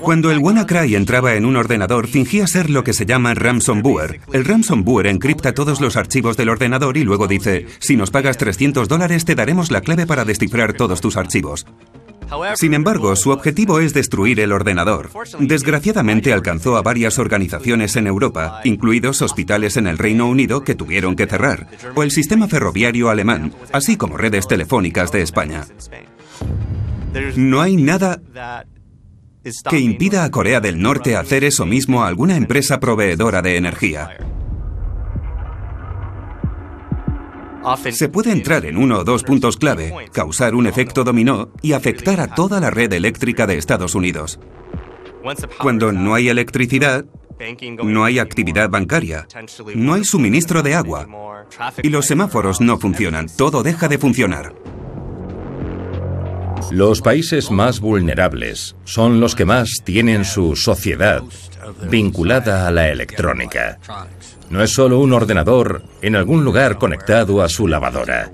Cuando 0.00 0.30
el 0.30 0.38
WannaCry 0.38 0.94
entraba 0.94 1.34
en 1.34 1.44
un 1.44 1.56
ordenador, 1.56 2.06
fingía 2.06 2.46
ser 2.46 2.70
lo 2.70 2.82
que 2.82 2.94
se 2.94 3.04
llama 3.04 3.34
ransomware. 3.34 4.20
El 4.32 4.46
ransomware 4.46 5.08
encripta 5.08 5.52
todos 5.52 5.82
los 5.82 5.96
archivos 5.96 6.38
del 6.38 6.48
ordenador 6.48 6.96
y 6.96 7.04
luego 7.04 7.28
dice, 7.28 7.66
si 7.78 7.96
nos 7.96 8.10
pagas 8.10 8.38
300 8.38 8.88
dólares 8.88 9.26
te 9.26 9.34
daremos 9.34 9.70
la 9.70 9.82
clave 9.82 10.06
para 10.06 10.24
descifrar 10.24 10.72
todos 10.72 11.02
tus 11.02 11.18
archivos. 11.18 11.66
Sin 12.54 12.74
embargo, 12.74 13.14
su 13.16 13.30
objetivo 13.30 13.80
es 13.80 13.94
destruir 13.94 14.40
el 14.40 14.52
ordenador. 14.52 15.10
Desgraciadamente 15.38 16.32
alcanzó 16.32 16.76
a 16.76 16.82
varias 16.82 17.18
organizaciones 17.18 17.96
en 17.96 18.06
Europa, 18.06 18.60
incluidos 18.64 19.22
hospitales 19.22 19.76
en 19.76 19.86
el 19.86 19.98
Reino 19.98 20.28
Unido 20.28 20.62
que 20.62 20.74
tuvieron 20.74 21.16
que 21.16 21.26
cerrar, 21.26 21.68
o 21.94 22.02
el 22.02 22.10
sistema 22.10 22.48
ferroviario 22.48 23.08
alemán, 23.10 23.52
así 23.72 23.96
como 23.96 24.16
redes 24.16 24.46
telefónicas 24.46 25.12
de 25.12 25.22
España. 25.22 25.66
No 27.36 27.60
hay 27.60 27.76
nada 27.76 28.20
que 29.70 29.78
impida 29.78 30.24
a 30.24 30.30
Corea 30.30 30.60
del 30.60 30.80
Norte 30.80 31.16
hacer 31.16 31.44
eso 31.44 31.64
mismo 31.64 32.02
a 32.02 32.08
alguna 32.08 32.36
empresa 32.36 32.80
proveedora 32.80 33.42
de 33.42 33.56
energía. 33.56 34.10
Se 37.90 38.08
puede 38.08 38.32
entrar 38.32 38.64
en 38.64 38.76
uno 38.76 38.98
o 38.98 39.04
dos 39.04 39.22
puntos 39.24 39.56
clave, 39.56 39.92
causar 40.12 40.54
un 40.54 40.66
efecto 40.66 41.04
dominó 41.04 41.50
y 41.62 41.72
afectar 41.72 42.20
a 42.20 42.34
toda 42.34 42.60
la 42.60 42.70
red 42.70 42.92
eléctrica 42.92 43.46
de 43.46 43.58
Estados 43.58 43.94
Unidos. 43.94 44.38
Cuando 45.58 45.92
no 45.92 46.14
hay 46.14 46.28
electricidad, 46.28 47.04
no 47.82 48.04
hay 48.04 48.18
actividad 48.18 48.68
bancaria, 48.68 49.26
no 49.74 49.94
hay 49.94 50.04
suministro 50.04 50.62
de 50.62 50.74
agua 50.74 51.06
y 51.82 51.88
los 51.88 52.06
semáforos 52.06 52.60
no 52.60 52.78
funcionan, 52.78 53.26
todo 53.36 53.62
deja 53.62 53.88
de 53.88 53.98
funcionar. 53.98 54.54
Los 56.70 57.00
países 57.00 57.50
más 57.50 57.80
vulnerables 57.80 58.76
son 58.84 59.20
los 59.20 59.34
que 59.34 59.46
más 59.46 59.70
tienen 59.84 60.24
su 60.24 60.54
sociedad 60.54 61.22
vinculada 61.90 62.66
a 62.66 62.70
la 62.70 62.88
electrónica. 62.90 63.78
No 64.50 64.62
es 64.62 64.72
solo 64.72 64.98
un 65.00 65.12
ordenador 65.12 65.82
en 66.00 66.16
algún 66.16 66.44
lugar 66.44 66.78
conectado 66.78 67.42
a 67.42 67.48
su 67.48 67.68
lavadora. 67.68 68.30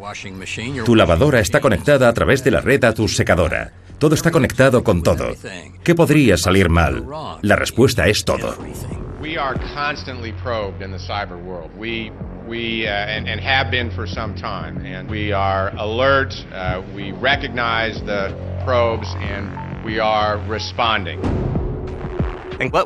Tu 0.85 0.95
lavadora 0.95 1.41
está 1.41 1.61
conectada 1.61 2.09
a 2.09 2.13
través 2.13 2.45
de 2.45 2.51
la 2.53 2.61
red 2.61 2.85
a 2.85 2.95
tu 2.95 3.09
secadora. 3.09 3.73
Todo 3.99 4.15
está 4.15 4.31
conectado 4.31 4.85
con 4.85 5.03
todo. 5.03 5.35
¿Qué 5.83 5.95
podría 5.95 6.37
salir 6.37 6.69
mal? 6.69 7.05
La 7.43 7.57
respuesta 7.57 8.07
es 8.07 8.25
todo. 8.25 8.57
We 9.21 9.39
are 9.39 9.59
constantly 9.75 10.33
probed 10.43 10.83
in 10.83 10.91
the 10.91 10.99
cyber 10.99 11.37
world. 11.37 11.71
We 11.79 12.13
uh, 12.87 12.91
and, 12.91 13.27
and 13.27 13.41
have 13.41 13.71
been 13.71 13.91
for 13.91 14.07
some 14.07 14.35
time, 14.35 14.85
and 14.85 15.09
we 15.09 15.33
are 15.33 15.73
alert. 15.79 16.35
Uh, 16.53 16.83
we 16.95 17.13
recognize 17.13 17.99
the 18.05 18.35
probes, 18.67 19.09
and 19.17 19.83
we 19.83 19.99
are 19.99 20.37
responding. 20.47 21.21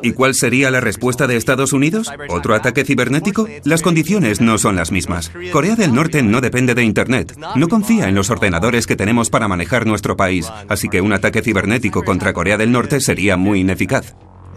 ¿Y 0.01 0.13
cuál 0.13 0.33
sería 0.35 0.71
la 0.71 0.81
respuesta 0.81 1.27
de 1.27 1.35
Estados 1.35 1.73
Unidos? 1.73 2.11
¿Otro 2.29 2.55
ataque 2.55 2.85
cibernético? 2.85 3.47
Las 3.63 3.81
condiciones 3.81 4.41
no 4.41 4.57
son 4.57 4.75
las 4.75 4.91
mismas. 4.91 5.31
Corea 5.51 5.75
del 5.75 5.93
Norte 5.93 6.23
no 6.23 6.41
depende 6.41 6.75
de 6.75 6.83
Internet. 6.83 7.37
No 7.55 7.67
confía 7.67 8.07
en 8.07 8.15
los 8.15 8.29
ordenadores 8.29 8.87
que 8.87 8.95
tenemos 8.95 9.29
para 9.29 9.47
manejar 9.47 9.85
nuestro 9.85 10.15
país. 10.17 10.47
Así 10.67 10.89
que 10.89 11.01
un 11.01 11.13
ataque 11.13 11.41
cibernético 11.41 12.03
contra 12.03 12.33
Corea 12.33 12.57
del 12.57 12.71
Norte 12.71 12.99
sería 12.99 13.37
muy 13.37 13.61
ineficaz. 13.61 14.15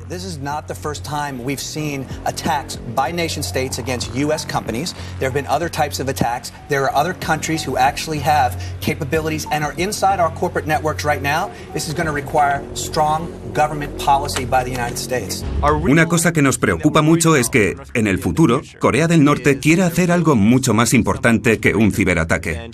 This 0.09 0.25
is 0.25 0.39
not 0.39 0.69
the 0.69 0.75
first 0.75 1.05
time 1.05 1.45
we've 1.45 1.61
seen 1.61 2.07
attacks 2.27 2.77
by 2.95 3.13
nation 3.13 3.43
states 3.43 3.79
against 3.79 4.15
U.S. 4.15 4.45
companies. 4.45 4.95
There 5.19 5.29
have 5.29 5.35
been 5.35 5.47
other 5.47 5.69
types 5.69 6.01
of 6.01 6.09
attacks. 6.09 6.51
There 6.69 6.85
are 6.85 6.95
other 6.95 7.15
countries 7.15 7.63
who 7.63 7.77
actually 7.77 8.19
have 8.19 8.61
capabilities 8.81 9.47
and 9.51 9.65
are 9.65 9.75
inside 9.79 10.21
our 10.21 10.31
corporate 10.35 10.67
networks 10.67 11.05
right 11.05 11.23
now. 11.23 11.51
This 11.73 11.89
is 11.89 11.95
going 11.95 12.07
to 12.07 12.13
require 12.13 12.63
strong 12.75 13.33
government 13.53 13.97
policy 13.99 14.45
by 14.45 14.65
the 14.65 14.71
United 14.71 14.99
States. 14.99 15.45
Una 15.63 16.07
cosa 16.07 16.33
que 16.33 16.43
nos 16.43 16.59
preocupa 16.59 17.03
mucho 17.03 17.37
es 17.37 17.49
que, 17.49 17.77
en 17.95 18.07
el 18.07 18.19
futuro, 18.19 18.63
Corea 18.81 19.07
del 19.09 19.25
Norte 19.25 19.59
quiera 19.59 19.87
hacer 19.87 20.11
algo 20.11 20.37
mucho 20.37 20.75
más 20.75 20.95
importante 20.95 21.59
que 21.59 21.75
un 21.75 21.93
ciberataque. 21.93 22.71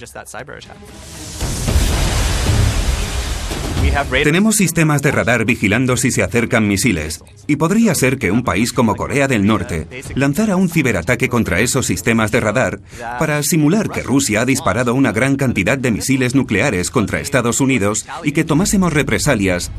Tenemos 4.10 4.56
sistemas 4.56 5.02
de 5.02 5.10
radar 5.10 5.44
vigilando 5.44 5.96
si 5.96 6.10
se 6.10 6.22
acercan 6.22 6.68
misiles, 6.68 7.20
y 7.46 7.56
podría 7.56 7.94
ser 7.94 8.18
que 8.18 8.30
un 8.30 8.44
país 8.44 8.72
como 8.72 8.94
Corea 8.94 9.28
del 9.28 9.46
Norte 9.46 9.86
lanzara 10.14 10.56
un 10.56 10.68
ciberataque 10.68 11.28
contra 11.28 11.60
esos 11.60 11.86
sistemas 11.86 12.30
de 12.30 12.40
radar 12.40 12.80
para 13.18 13.42
simular 13.42 13.90
que 13.90 14.02
Rusia 14.02 14.42
ha 14.42 14.44
disparado 14.44 14.94
una 14.94 15.12
gran 15.12 15.36
cantidad 15.36 15.78
de 15.78 15.90
misiles 15.90 16.34
nucleares 16.34 16.90
contra 16.90 17.20
Estados 17.20 17.60
Unidos 17.60 18.06
y 18.22 18.32
que 18.32 18.44
tomásemos 18.44 18.92
represalias 18.92 19.70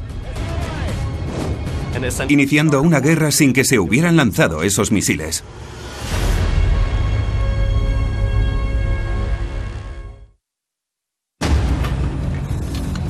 iniciando 2.28 2.82
una 2.82 3.00
guerra 3.00 3.32
sin 3.32 3.54
que 3.54 3.66
se 3.66 3.80
hubieran 3.80 4.16
lanzado 4.16 4.64
esos 4.64 4.92
misiles. 4.92 5.44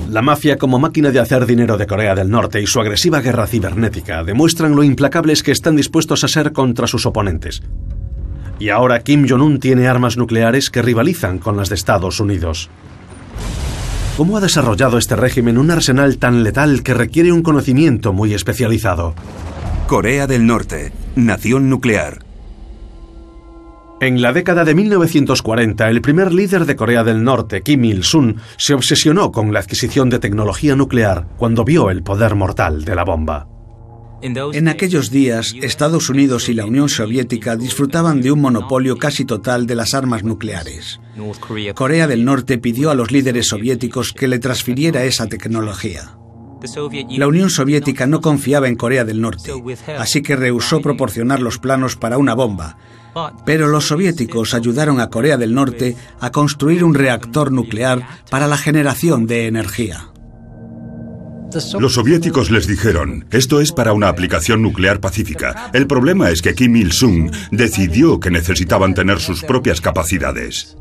La 0.09 0.23
mafia 0.23 0.57
como 0.57 0.79
máquina 0.79 1.11
de 1.11 1.19
hacer 1.19 1.45
dinero 1.45 1.77
de 1.77 1.85
Corea 1.85 2.15
del 2.15 2.31
Norte 2.31 2.59
y 2.59 2.65
su 2.65 2.79
agresiva 2.79 3.21
guerra 3.21 3.45
cibernética 3.45 4.23
demuestran 4.23 4.75
lo 4.75 4.81
implacables 4.81 5.43
que 5.43 5.51
están 5.51 5.75
dispuestos 5.75 6.23
a 6.23 6.27
ser 6.27 6.51
contra 6.51 6.87
sus 6.87 7.05
oponentes. 7.05 7.61
Y 8.57 8.69
ahora 8.69 9.01
Kim 9.01 9.27
Jong-un 9.29 9.59
tiene 9.59 9.87
armas 9.87 10.17
nucleares 10.17 10.71
que 10.71 10.81
rivalizan 10.81 11.37
con 11.37 11.57
las 11.57 11.69
de 11.69 11.75
Estados 11.75 12.19
Unidos. 12.19 12.71
¿Cómo 14.17 14.35
ha 14.35 14.41
desarrollado 14.41 14.97
este 14.97 15.15
régimen 15.15 15.59
un 15.59 15.69
arsenal 15.69 16.17
tan 16.17 16.43
letal 16.43 16.81
que 16.81 16.95
requiere 16.95 17.31
un 17.31 17.43
conocimiento 17.43 18.11
muy 18.11 18.33
especializado? 18.33 19.13
Corea 19.85 20.25
del 20.25 20.47
Norte, 20.47 20.91
nación 21.15 21.69
nuclear. 21.69 22.28
En 24.01 24.21
la 24.21 24.31
década 24.31 24.63
de 24.63 24.75
1940, 24.75 25.89
el 25.89 26.01
primer 26.01 26.33
líder 26.33 26.65
de 26.65 26.77
Corea 26.77 27.03
del 27.03 27.21
Norte, 27.21 27.61
Kim 27.61 27.83
Il-sung, 27.83 28.37
se 28.55 28.73
obsesionó 28.73 29.29
con 29.31 29.51
la 29.51 29.59
adquisición 29.59 30.09
de 30.09 30.19
tecnología 30.19 30.77
nuclear 30.77 31.27
cuando 31.37 31.65
vio 31.65 31.89
el 31.89 32.01
poder 32.01 32.35
mortal 32.35 32.85
de 32.85 32.95
la 32.95 33.03
bomba. 33.03 33.49
En 34.21 34.67
aquellos 34.69 35.11
días, 35.11 35.53
Estados 35.61 36.09
Unidos 36.09 36.47
y 36.47 36.53
la 36.53 36.65
Unión 36.65 36.87
Soviética 36.87 37.57
disfrutaban 37.57 38.21
de 38.21 38.31
un 38.31 38.39
monopolio 38.39 38.97
casi 38.97 39.25
total 39.25 39.67
de 39.67 39.75
las 39.75 39.93
armas 39.93 40.23
nucleares. 40.23 40.99
Corea 41.75 42.07
del 42.07 42.23
Norte 42.23 42.57
pidió 42.57 42.91
a 42.91 42.95
los 42.95 43.11
líderes 43.11 43.47
soviéticos 43.47 44.13
que 44.13 44.29
le 44.29 44.39
transfiriera 44.39 45.03
esa 45.03 45.27
tecnología. 45.27 46.15
La 47.09 47.27
Unión 47.27 47.49
Soviética 47.49 48.07
no 48.07 48.19
confiaba 48.19 48.67
en 48.67 48.75
Corea 48.75 49.05
del 49.05 49.21
Norte, 49.21 49.51
así 49.97 50.21
que 50.21 50.35
rehusó 50.35 50.81
proporcionar 50.81 51.41
los 51.41 51.57
planos 51.57 51.95
para 51.95 52.17
una 52.17 52.33
bomba. 52.33 52.77
Pero 53.45 53.67
los 53.67 53.87
soviéticos 53.87 54.53
ayudaron 54.53 54.99
a 54.99 55.09
Corea 55.09 55.37
del 55.37 55.53
Norte 55.53 55.95
a 56.19 56.31
construir 56.31 56.83
un 56.83 56.93
reactor 56.93 57.51
nuclear 57.51 58.07
para 58.29 58.47
la 58.47 58.57
generación 58.57 59.25
de 59.25 59.47
energía. 59.47 60.09
Los 61.79 61.95
soviéticos 61.95 62.51
les 62.51 62.67
dijeron, 62.67 63.25
esto 63.31 63.59
es 63.59 63.71
para 63.71 63.93
una 63.93 64.07
aplicación 64.07 64.61
nuclear 64.61 64.99
pacífica. 64.99 65.71
El 65.73 65.87
problema 65.87 66.29
es 66.29 66.41
que 66.41 66.53
Kim 66.53 66.75
Il-sung 66.75 67.31
decidió 67.51 68.19
que 68.19 68.29
necesitaban 68.29 68.93
tener 68.93 69.19
sus 69.19 69.43
propias 69.43 69.81
capacidades. 69.81 70.77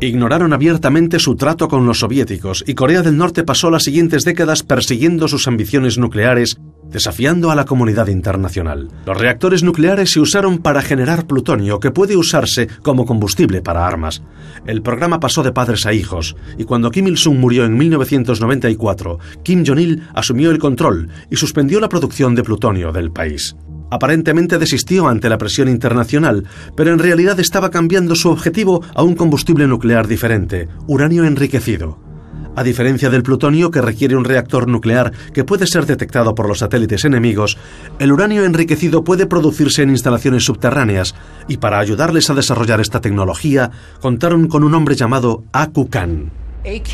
Ignoraron 0.00 0.52
abiertamente 0.52 1.18
su 1.18 1.36
trato 1.36 1.68
con 1.68 1.86
los 1.86 1.98
soviéticos 1.98 2.64
y 2.66 2.74
Corea 2.74 3.02
del 3.02 3.18
Norte 3.18 3.44
pasó 3.44 3.70
las 3.70 3.84
siguientes 3.84 4.24
décadas 4.24 4.62
persiguiendo 4.62 5.28
sus 5.28 5.46
ambiciones 5.46 5.98
nucleares, 5.98 6.58
desafiando 6.90 7.50
a 7.50 7.54
la 7.54 7.64
comunidad 7.64 8.08
internacional. 8.08 8.88
Los 9.06 9.18
reactores 9.18 9.62
nucleares 9.62 10.10
se 10.10 10.20
usaron 10.20 10.58
para 10.58 10.82
generar 10.82 11.26
plutonio 11.26 11.80
que 11.80 11.90
puede 11.90 12.16
usarse 12.16 12.68
como 12.82 13.06
combustible 13.06 13.62
para 13.62 13.86
armas. 13.86 14.22
El 14.66 14.82
programa 14.82 15.20
pasó 15.20 15.42
de 15.42 15.52
padres 15.52 15.86
a 15.86 15.92
hijos 15.92 16.36
y 16.58 16.64
cuando 16.64 16.90
Kim 16.90 17.06
Il-sung 17.06 17.38
murió 17.38 17.64
en 17.64 17.76
1994, 17.76 19.18
Kim 19.42 19.64
Jong-il 19.66 20.02
asumió 20.14 20.50
el 20.50 20.58
control 20.58 21.08
y 21.30 21.36
suspendió 21.36 21.80
la 21.80 21.88
producción 21.88 22.34
de 22.34 22.42
plutonio 22.42 22.92
del 22.92 23.10
país. 23.10 23.56
Aparentemente 23.90 24.58
desistió 24.58 25.08
ante 25.08 25.28
la 25.28 25.38
presión 25.38 25.68
internacional, 25.68 26.44
pero 26.76 26.92
en 26.92 27.00
realidad 27.00 27.40
estaba 27.40 27.70
cambiando 27.70 28.14
su 28.14 28.30
objetivo 28.30 28.82
a 28.94 29.02
un 29.02 29.16
combustible 29.16 29.66
nuclear 29.66 30.06
diferente, 30.06 30.68
uranio 30.86 31.24
enriquecido. 31.24 32.09
A 32.56 32.62
diferencia 32.62 33.10
del 33.10 33.22
plutonio 33.22 33.70
que 33.70 33.80
requiere 33.80 34.16
un 34.16 34.24
reactor 34.24 34.68
nuclear 34.68 35.12
que 35.32 35.44
puede 35.44 35.66
ser 35.66 35.86
detectado 35.86 36.34
por 36.34 36.48
los 36.48 36.58
satélites 36.58 37.04
enemigos, 37.04 37.56
el 37.98 38.12
uranio 38.12 38.44
enriquecido 38.44 39.04
puede 39.04 39.26
producirse 39.26 39.82
en 39.82 39.90
instalaciones 39.90 40.44
subterráneas 40.44 41.14
y 41.48 41.58
para 41.58 41.78
ayudarles 41.78 42.28
a 42.30 42.34
desarrollar 42.34 42.80
esta 42.80 43.00
tecnología 43.00 43.70
contaron 44.00 44.48
con 44.48 44.64
un 44.64 44.74
hombre 44.74 44.96
llamado 44.96 45.44
Aku 45.52 45.88
Khan. 45.88 46.30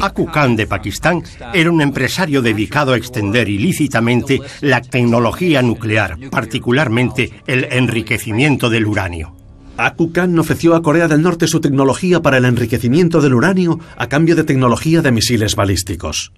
Aku 0.01 0.27
Khan 0.27 0.55
de 0.55 0.67
Pakistán 0.67 1.23
era 1.53 1.71
un 1.71 1.81
empresario 1.81 2.41
dedicado 2.41 2.93
a 2.93 2.97
extender 2.97 3.49
ilícitamente 3.49 4.41
la 4.61 4.81
tecnología 4.81 5.63
nuclear, 5.63 6.17
particularmente 6.31 7.43
el 7.47 7.65
enriquecimiento 7.65 8.71
del 8.71 8.87
uranio. 8.87 9.36
Aku 9.77 10.11
Khan 10.11 10.39
ofreció 10.39 10.75
a 10.75 10.83
Corea 10.83 11.07
del 11.07 11.23
Norte 11.23 11.47
su 11.47 11.61
tecnología 11.61 12.23
para 12.23 12.39
el 12.39 12.47
enriquecimiento 12.47 13.21
del 13.21 13.35
uranio 13.35 13.79
a 13.97 14.09
cambio 14.09 14.35
de 14.35 14.45
tecnología 14.45 15.03
de 15.03 15.13
misiles 15.13 15.55
balísticos. 15.55 16.33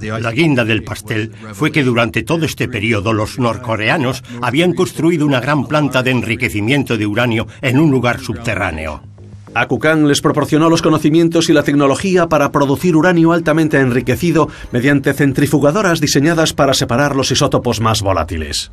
La 0.00 0.32
guinda 0.32 0.64
del 0.64 0.84
pastel 0.84 1.32
fue 1.54 1.72
que 1.72 1.82
durante 1.82 2.22
todo 2.22 2.44
este 2.44 2.68
periodo 2.68 3.12
los 3.12 3.38
norcoreanos 3.38 4.22
habían 4.42 4.74
construido 4.74 5.24
una 5.24 5.40
gran 5.40 5.66
planta 5.66 6.02
de 6.02 6.10
enriquecimiento 6.10 6.98
de 6.98 7.06
uranio 7.06 7.46
en 7.62 7.78
un 7.78 7.90
lugar 7.90 8.20
subterráneo. 8.20 9.02
Akukan 9.54 10.08
les 10.08 10.20
proporcionó 10.20 10.68
los 10.68 10.82
conocimientos 10.82 11.48
y 11.48 11.52
la 11.52 11.62
tecnología 11.62 12.28
para 12.28 12.50
producir 12.50 12.96
uranio 12.96 13.32
altamente 13.32 13.78
enriquecido 13.78 14.48
mediante 14.72 15.14
centrifugadoras 15.14 16.00
diseñadas 16.00 16.52
para 16.52 16.74
separar 16.74 17.16
los 17.16 17.30
isótopos 17.30 17.80
más 17.80 18.02
volátiles. 18.02 18.72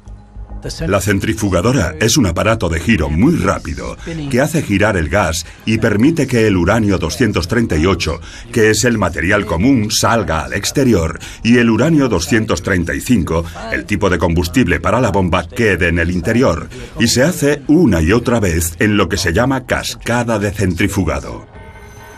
La 0.87 1.01
centrifugadora 1.01 1.95
es 1.99 2.17
un 2.17 2.27
aparato 2.27 2.69
de 2.69 2.79
giro 2.79 3.09
muy 3.09 3.35
rápido 3.35 3.97
que 4.29 4.41
hace 4.41 4.61
girar 4.61 4.97
el 4.97 5.09
gas 5.09 5.45
y 5.65 5.77
permite 5.77 6.27
que 6.27 6.47
el 6.47 6.57
uranio 6.57 6.97
238, 6.97 8.19
que 8.51 8.69
es 8.69 8.83
el 8.85 8.97
material 8.97 9.45
común, 9.45 9.89
salga 9.91 10.43
al 10.43 10.53
exterior 10.53 11.19
y 11.43 11.57
el 11.57 11.69
uranio 11.69 12.07
235, 12.09 13.45
el 13.71 13.85
tipo 13.85 14.09
de 14.09 14.19
combustible 14.19 14.79
para 14.79 15.01
la 15.01 15.09
bomba, 15.09 15.47
quede 15.47 15.87
en 15.87 15.99
el 15.99 16.11
interior. 16.11 16.69
Y 16.99 17.07
se 17.07 17.23
hace 17.23 17.61
una 17.67 18.01
y 18.01 18.11
otra 18.11 18.39
vez 18.39 18.75
en 18.79 18.97
lo 18.97 19.09
que 19.09 19.17
se 19.17 19.33
llama 19.33 19.65
cascada 19.65 20.37
de 20.39 20.51
centrifugado. 20.51 21.47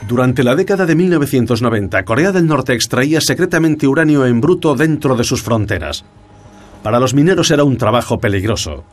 Durante 0.07 0.43
la 0.43 0.55
década 0.55 0.85
de 0.85 0.95
1990, 0.95 2.03
Corea 2.03 2.31
del 2.31 2.45
Norte 2.45 2.73
extraía 2.73 3.21
secretamente 3.21 3.87
uranio 3.87 4.25
en 4.25 4.41
bruto 4.41 4.75
dentro 4.75 5.15
de 5.15 5.23
sus 5.23 5.41
fronteras. 5.41 6.03
Para 6.83 6.99
los 6.99 7.13
mineros 7.13 7.49
era 7.49 7.63
un 7.63 7.77
trabajo 7.77 8.19
peligroso. 8.19 8.83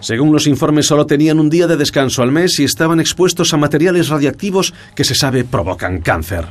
Según 0.00 0.32
los 0.32 0.48
informes, 0.48 0.86
solo 0.86 1.06
tenían 1.06 1.38
un 1.38 1.48
día 1.48 1.68
de 1.68 1.76
descanso 1.76 2.22
al 2.22 2.32
mes 2.32 2.58
y 2.58 2.64
estaban 2.64 2.98
expuestos 2.98 3.54
a 3.54 3.56
materiales 3.56 4.08
radiactivos 4.08 4.74
que 4.96 5.04
se 5.04 5.14
sabe 5.14 5.44
provocan 5.44 6.00
cáncer. 6.00 6.46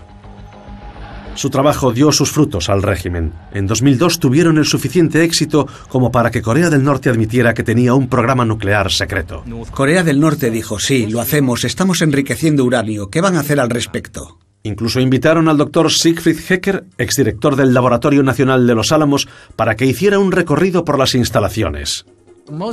Su 1.35 1.49
trabajo 1.49 1.91
dio 1.91 2.11
sus 2.11 2.31
frutos 2.31 2.69
al 2.69 2.83
régimen. 2.83 3.33
En 3.53 3.67
2002 3.67 4.19
tuvieron 4.19 4.57
el 4.57 4.65
suficiente 4.65 5.23
éxito 5.23 5.67
como 5.89 6.11
para 6.11 6.31
que 6.31 6.41
Corea 6.41 6.69
del 6.69 6.83
Norte 6.83 7.09
admitiera 7.09 7.53
que 7.53 7.63
tenía 7.63 7.93
un 7.93 8.07
programa 8.07 8.45
nuclear 8.45 8.91
secreto. 8.91 9.43
Corea 9.71 10.03
del 10.03 10.19
Norte 10.19 10.51
dijo, 10.51 10.79
sí, 10.79 11.07
lo 11.07 11.19
hacemos, 11.19 11.65
estamos 11.65 12.01
enriqueciendo 12.01 12.63
uranio, 12.63 13.09
¿qué 13.09 13.19
van 13.19 13.35
a 13.35 13.41
hacer 13.41 13.59
al 13.59 13.69
respecto? 13.69 14.39
Incluso 14.63 14.99
invitaron 14.99 15.49
al 15.49 15.57
doctor 15.57 15.91
Siegfried 15.91 16.39
Hecker, 16.47 16.85
exdirector 16.97 17.55
del 17.55 17.73
Laboratorio 17.73 18.21
Nacional 18.21 18.67
de 18.67 18.75
los 18.75 18.91
Álamos, 18.91 19.27
para 19.55 19.75
que 19.75 19.85
hiciera 19.85 20.19
un 20.19 20.31
recorrido 20.31 20.85
por 20.85 20.99
las 20.99 21.15
instalaciones. 21.15 22.05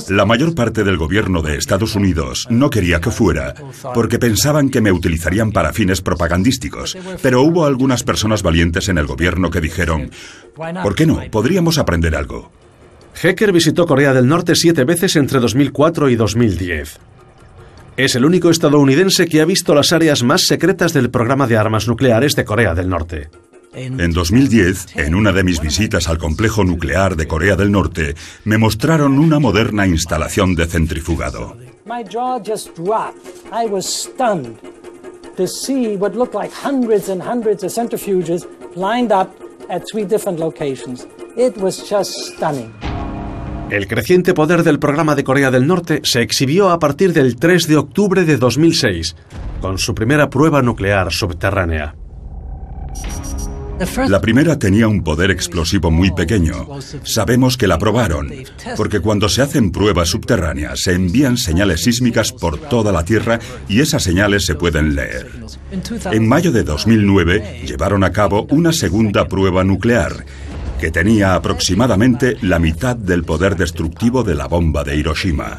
La 0.08 0.24
mayor 0.24 0.54
parte 0.54 0.82
del 0.82 0.96
gobierno 0.96 1.40
de 1.40 1.56
Estados 1.56 1.94
Unidos 1.94 2.46
no 2.50 2.68
quería 2.68 3.00
que 3.00 3.10
fuera, 3.10 3.54
porque 3.94 4.18
pensaban 4.18 4.70
que 4.70 4.80
me 4.80 4.92
utilizarían 4.92 5.52
para 5.52 5.72
fines 5.72 6.00
propagandísticos. 6.00 6.96
Pero 7.22 7.42
hubo 7.42 7.64
algunas 7.64 8.02
personas 8.02 8.42
valientes 8.42 8.88
en 8.88 8.98
el 8.98 9.06
gobierno 9.06 9.50
que 9.50 9.60
dijeron, 9.60 10.10
¿por 10.82 10.94
qué 10.94 11.06
no? 11.06 11.20
Podríamos 11.30 11.78
aprender 11.78 12.16
algo. 12.16 12.50
Hecker 13.22 13.52
visitó 13.52 13.86
Corea 13.86 14.12
del 14.12 14.26
Norte 14.26 14.54
siete 14.56 14.84
veces 14.84 15.16
entre 15.16 15.38
2004 15.38 16.08
y 16.10 16.16
2010. 16.16 16.98
Es 17.98 18.14
el 18.14 18.24
único 18.24 18.48
estadounidense 18.48 19.26
que 19.26 19.40
ha 19.40 19.44
visto 19.44 19.74
las 19.74 19.92
áreas 19.92 20.22
más 20.22 20.42
secretas 20.46 20.92
del 20.92 21.10
programa 21.10 21.48
de 21.48 21.56
armas 21.56 21.88
nucleares 21.88 22.36
de 22.36 22.44
Corea 22.44 22.72
del 22.72 22.88
Norte. 22.88 23.28
En 23.74 24.12
2010, 24.12 24.96
en 24.98 25.16
una 25.16 25.32
de 25.32 25.42
mis 25.42 25.60
visitas 25.60 26.06
al 26.08 26.16
complejo 26.16 26.62
nuclear 26.62 27.16
de 27.16 27.26
Corea 27.26 27.56
del 27.56 27.72
Norte, 27.72 28.14
me 28.44 28.56
mostraron 28.56 29.18
una 29.18 29.40
moderna 29.40 29.84
instalación 29.84 30.54
de 30.54 30.66
centrifugado. 30.66 31.56
My 31.86 32.04
jaw 32.08 32.38
just 32.40 32.68
dropped. 32.76 33.18
I 33.52 33.66
was 33.66 33.84
stunned 33.84 34.60
to 35.36 35.48
see 35.48 35.96
what 35.96 36.14
looked 36.14 36.40
like 36.40 36.52
hundreds 36.54 37.08
and 37.08 37.20
hundreds 37.20 37.64
of 37.64 37.72
centrifuges 37.72 38.46
lined 38.76 39.10
up 39.10 39.34
at 39.68 39.82
three 39.92 40.04
different 40.04 40.38
locations. 40.38 41.04
It 41.36 41.56
was 41.56 41.90
just 41.90 42.12
stunning. 42.12 42.72
El 43.70 43.86
creciente 43.86 44.32
poder 44.32 44.62
del 44.62 44.78
programa 44.78 45.14
de 45.14 45.24
Corea 45.24 45.50
del 45.50 45.66
Norte 45.66 46.00
se 46.02 46.22
exhibió 46.22 46.70
a 46.70 46.78
partir 46.78 47.12
del 47.12 47.36
3 47.36 47.68
de 47.68 47.76
octubre 47.76 48.24
de 48.24 48.38
2006, 48.38 49.14
con 49.60 49.76
su 49.76 49.94
primera 49.94 50.30
prueba 50.30 50.62
nuclear 50.62 51.12
subterránea. 51.12 51.94
La 54.08 54.20
primera 54.20 54.58
tenía 54.58 54.88
un 54.88 55.04
poder 55.04 55.30
explosivo 55.30 55.90
muy 55.90 56.10
pequeño. 56.10 56.66
Sabemos 57.04 57.56
que 57.56 57.68
la 57.68 57.78
probaron, 57.78 58.32
porque 58.76 59.00
cuando 59.00 59.28
se 59.28 59.42
hacen 59.42 59.70
pruebas 59.70 60.08
subterráneas 60.08 60.80
se 60.80 60.94
envían 60.94 61.36
señales 61.36 61.82
sísmicas 61.82 62.32
por 62.32 62.58
toda 62.58 62.90
la 62.90 63.04
Tierra 63.04 63.38
y 63.68 63.80
esas 63.80 64.02
señales 64.02 64.46
se 64.46 64.56
pueden 64.56 64.94
leer. 64.94 65.30
En 66.10 66.26
mayo 66.26 66.50
de 66.50 66.64
2009 66.64 67.62
llevaron 67.66 68.02
a 68.02 68.10
cabo 68.12 68.46
una 68.50 68.72
segunda 68.72 69.28
prueba 69.28 69.62
nuclear 69.62 70.24
que 70.78 70.90
tenía 70.90 71.34
aproximadamente 71.34 72.36
la 72.42 72.58
mitad 72.58 72.96
del 72.96 73.24
poder 73.24 73.56
destructivo 73.56 74.22
de 74.22 74.34
la 74.34 74.46
bomba 74.46 74.84
de 74.84 74.96
Hiroshima. 74.96 75.58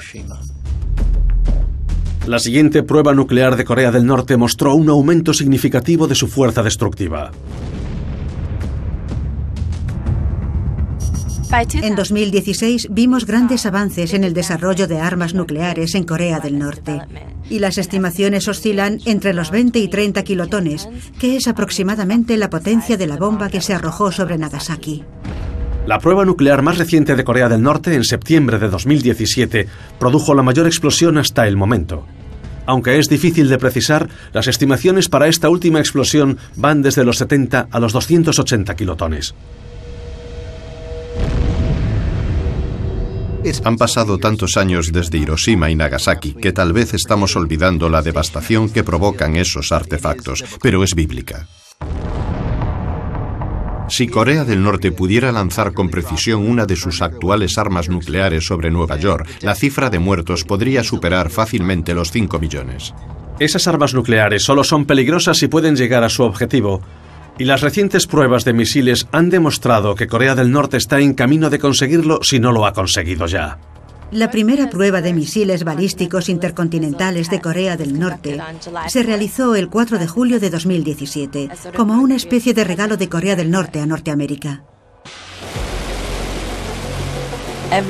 La 2.26 2.39
siguiente 2.39 2.84
prueba 2.84 3.13
nuclear 3.13 3.55
de 3.55 3.65
Corea 3.65 3.91
del 3.91 4.05
Norte 4.05 4.38
mostró 4.38 4.76
un 4.76 4.89
aumento 4.89 5.34
significativo 5.34 6.07
de 6.07 6.15
su 6.15 6.28
fuerza 6.28 6.63
destructiva. 6.63 7.32
En 11.51 11.95
2016 11.95 12.89
vimos 12.91 13.25
grandes 13.25 13.65
avances 13.65 14.13
en 14.13 14.23
el 14.23 14.35
desarrollo 14.35 14.87
de 14.87 14.99
armas 14.99 15.33
nucleares 15.33 15.95
en 15.95 16.03
Corea 16.03 16.39
del 16.39 16.59
Norte 16.59 17.01
y 17.49 17.57
las 17.57 17.79
estimaciones 17.79 18.47
oscilan 18.47 18.99
entre 19.05 19.33
los 19.33 19.49
20 19.49 19.79
y 19.79 19.87
30 19.87 20.23
kilotones, 20.23 20.87
que 21.19 21.35
es 21.37 21.47
aproximadamente 21.47 22.37
la 22.37 22.51
potencia 22.51 22.97
de 22.97 23.07
la 23.07 23.17
bomba 23.17 23.49
que 23.49 23.61
se 23.61 23.73
arrojó 23.73 24.11
sobre 24.11 24.37
Nagasaki. 24.37 25.03
La 25.87 25.97
prueba 25.97 26.23
nuclear 26.23 26.61
más 26.61 26.77
reciente 26.77 27.15
de 27.15 27.23
Corea 27.23 27.49
del 27.49 27.63
Norte, 27.63 27.95
en 27.95 28.03
septiembre 28.03 28.59
de 28.59 28.69
2017, 28.69 29.67
produjo 29.97 30.35
la 30.35 30.43
mayor 30.43 30.67
explosión 30.67 31.17
hasta 31.17 31.47
el 31.47 31.57
momento. 31.57 32.05
Aunque 32.67 32.99
es 32.99 33.09
difícil 33.09 33.49
de 33.49 33.57
precisar, 33.57 34.07
las 34.33 34.47
estimaciones 34.47 35.09
para 35.09 35.27
esta 35.27 35.49
última 35.49 35.79
explosión 35.79 36.37
van 36.55 36.83
desde 36.83 37.03
los 37.03 37.17
70 37.17 37.69
a 37.71 37.79
los 37.79 37.91
280 37.93 38.75
kilotones. 38.75 39.33
Han 43.63 43.77
pasado 43.77 44.17
tantos 44.17 44.57
años 44.57 44.91
desde 44.91 45.17
Hiroshima 45.17 45.69
y 45.69 45.75
Nagasaki 45.75 46.33
que 46.33 46.51
tal 46.51 46.73
vez 46.73 46.93
estamos 46.93 47.35
olvidando 47.35 47.89
la 47.89 48.01
devastación 48.01 48.69
que 48.69 48.83
provocan 48.83 49.35
esos 49.35 49.71
artefactos, 49.71 50.43
pero 50.61 50.83
es 50.83 50.93
bíblica. 50.93 51.47
Si 53.87 54.07
Corea 54.07 54.45
del 54.45 54.61
Norte 54.61 54.91
pudiera 54.91 55.31
lanzar 55.31 55.73
con 55.73 55.89
precisión 55.89 56.47
una 56.47 56.65
de 56.65 56.75
sus 56.75 57.01
actuales 57.01 57.57
armas 57.57 57.89
nucleares 57.89 58.45
sobre 58.45 58.69
Nueva 58.69 58.97
York, 58.97 59.27
la 59.41 59.55
cifra 59.55 59.89
de 59.89 59.97
muertos 59.97 60.43
podría 60.43 60.83
superar 60.83 61.31
fácilmente 61.31 61.95
los 61.95 62.11
5 62.11 62.39
millones. 62.39 62.93
Esas 63.39 63.67
armas 63.67 63.93
nucleares 63.93 64.43
solo 64.43 64.63
son 64.63 64.85
peligrosas 64.85 65.37
si 65.37 65.47
pueden 65.47 65.75
llegar 65.75 66.03
a 66.03 66.09
su 66.09 66.23
objetivo. 66.23 66.81
Y 67.39 67.45
las 67.45 67.61
recientes 67.61 68.05
pruebas 68.05 68.43
de 68.43 68.51
misiles 68.51 69.07
han 69.13 69.29
demostrado 69.29 69.95
que 69.95 70.07
Corea 70.07 70.35
del 70.35 70.51
Norte 70.51 70.75
está 70.75 70.99
en 70.99 71.13
camino 71.13 71.49
de 71.49 71.57
conseguirlo 71.57 72.19
si 72.21 72.37
no 72.37 72.51
lo 72.51 72.65
ha 72.65 72.73
conseguido 72.73 73.27
ya. 73.27 73.57
La 74.11 74.29
primera 74.29 74.69
prueba 74.69 75.01
de 75.01 75.13
misiles 75.13 75.63
balísticos 75.63 76.27
intercontinentales 76.27 77.29
de 77.29 77.39
Corea 77.39 77.77
del 77.77 77.97
Norte 77.97 78.41
se 78.87 79.03
realizó 79.03 79.55
el 79.55 79.69
4 79.69 79.99
de 79.99 80.07
julio 80.07 80.39
de 80.41 80.49
2017 80.49 81.49
como 81.77 82.01
una 82.01 82.17
especie 82.17 82.53
de 82.53 82.65
regalo 82.65 82.97
de 82.97 83.07
Corea 83.07 83.37
del 83.37 83.51
Norte 83.51 83.79
a 83.79 83.85
Norteamérica. 83.85 84.65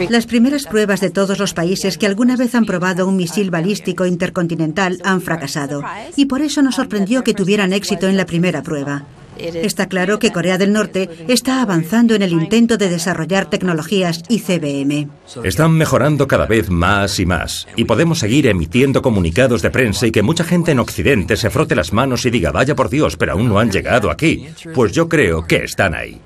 Las 0.09 0.27
primeras 0.27 0.65
pruebas 0.65 0.99
de 0.99 1.09
todos 1.09 1.39
los 1.39 1.55
países 1.55 1.97
que 1.97 2.05
alguna 2.05 2.35
vez 2.35 2.53
han 2.53 2.65
probado 2.65 3.07
un 3.07 3.15
misil 3.15 3.49
balístico 3.49 4.05
intercontinental 4.05 4.99
han 5.03 5.21
fracasado 5.21 5.81
y 6.15 6.25
por 6.25 6.41
eso 6.41 6.61
nos 6.61 6.75
sorprendió 6.75 7.23
que 7.23 7.33
tuvieran 7.33 7.73
éxito 7.73 8.07
en 8.07 8.17
la 8.17 8.25
primera 8.27 8.61
prueba. 8.61 9.05
Está 9.39 9.87
claro 9.87 10.19
que 10.19 10.31
Corea 10.31 10.57
del 10.57 10.73
Norte 10.73 11.09
está 11.27 11.61
avanzando 11.61 12.15
en 12.15 12.21
el 12.21 12.33
intento 12.33 12.77
de 12.77 12.89
desarrollar 12.89 13.49
tecnologías 13.49 14.23
ICBM. 14.27 15.09
Están 15.43 15.71
mejorando 15.71 16.27
cada 16.27 16.45
vez 16.45 16.69
más 16.69 17.19
y 17.19 17.25
más. 17.25 17.67
Y 17.75 17.85
podemos 17.85 18.19
seguir 18.19 18.47
emitiendo 18.47 19.01
comunicados 19.01 19.61
de 19.61 19.71
prensa 19.71 20.07
y 20.07 20.11
que 20.11 20.23
mucha 20.23 20.43
gente 20.43 20.71
en 20.71 20.79
Occidente 20.79 21.37
se 21.37 21.49
frote 21.49 21.75
las 21.75 21.93
manos 21.93 22.25
y 22.25 22.29
diga, 22.29 22.51
vaya 22.51 22.75
por 22.75 22.89
Dios, 22.89 23.17
pero 23.17 23.33
aún 23.33 23.47
no 23.47 23.59
han 23.59 23.71
llegado 23.71 24.11
aquí. 24.11 24.47
Pues 24.73 24.91
yo 24.91 25.07
creo 25.07 25.45
que 25.45 25.63
están 25.63 25.95
ahí. 25.95 26.19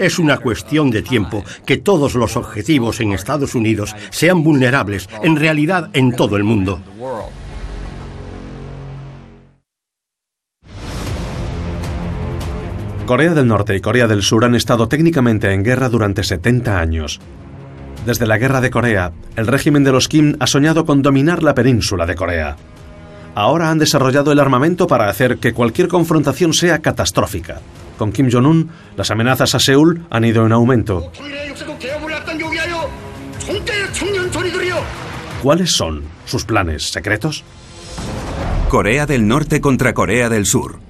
Es 0.00 0.18
una 0.18 0.36
cuestión 0.38 0.90
de 0.90 1.02
tiempo 1.02 1.42
que 1.64 1.78
todos 1.78 2.14
los 2.14 2.36
objetivos 2.36 3.00
en 3.00 3.12
Estados 3.12 3.54
Unidos 3.54 3.94
sean 4.10 4.42
vulnerables, 4.42 5.08
en 5.22 5.36
realidad 5.36 5.88
en 5.94 6.12
todo 6.12 6.36
el 6.36 6.44
mundo. 6.44 6.80
Corea 13.08 13.32
del 13.32 13.46
Norte 13.46 13.74
y 13.74 13.80
Corea 13.80 14.06
del 14.06 14.22
Sur 14.22 14.44
han 14.44 14.54
estado 14.54 14.86
técnicamente 14.86 15.50
en 15.50 15.64
guerra 15.64 15.88
durante 15.88 16.22
70 16.22 16.78
años. 16.78 17.20
Desde 18.04 18.26
la 18.26 18.36
Guerra 18.36 18.60
de 18.60 18.68
Corea, 18.68 19.12
el 19.34 19.46
régimen 19.46 19.82
de 19.82 19.92
los 19.92 20.08
Kim 20.08 20.36
ha 20.40 20.46
soñado 20.46 20.84
con 20.84 21.00
dominar 21.00 21.42
la 21.42 21.54
península 21.54 22.04
de 22.04 22.14
Corea. 22.14 22.56
Ahora 23.34 23.70
han 23.70 23.78
desarrollado 23.78 24.30
el 24.30 24.38
armamento 24.38 24.86
para 24.86 25.08
hacer 25.08 25.38
que 25.38 25.54
cualquier 25.54 25.88
confrontación 25.88 26.52
sea 26.52 26.80
catastrófica. 26.80 27.62
Con 27.96 28.12
Kim 28.12 28.28
Jong-un, 28.30 28.68
las 28.94 29.10
amenazas 29.10 29.54
a 29.54 29.58
Seúl 29.58 30.04
han 30.10 30.26
ido 30.26 30.44
en 30.44 30.52
aumento. 30.52 31.10
¿Cuáles 35.42 35.72
son 35.72 36.02
sus 36.26 36.44
planes 36.44 36.90
secretos? 36.90 37.42
Corea 38.68 39.06
del 39.06 39.26
Norte 39.26 39.62
contra 39.62 39.94
Corea 39.94 40.28
del 40.28 40.44
Sur. 40.44 40.87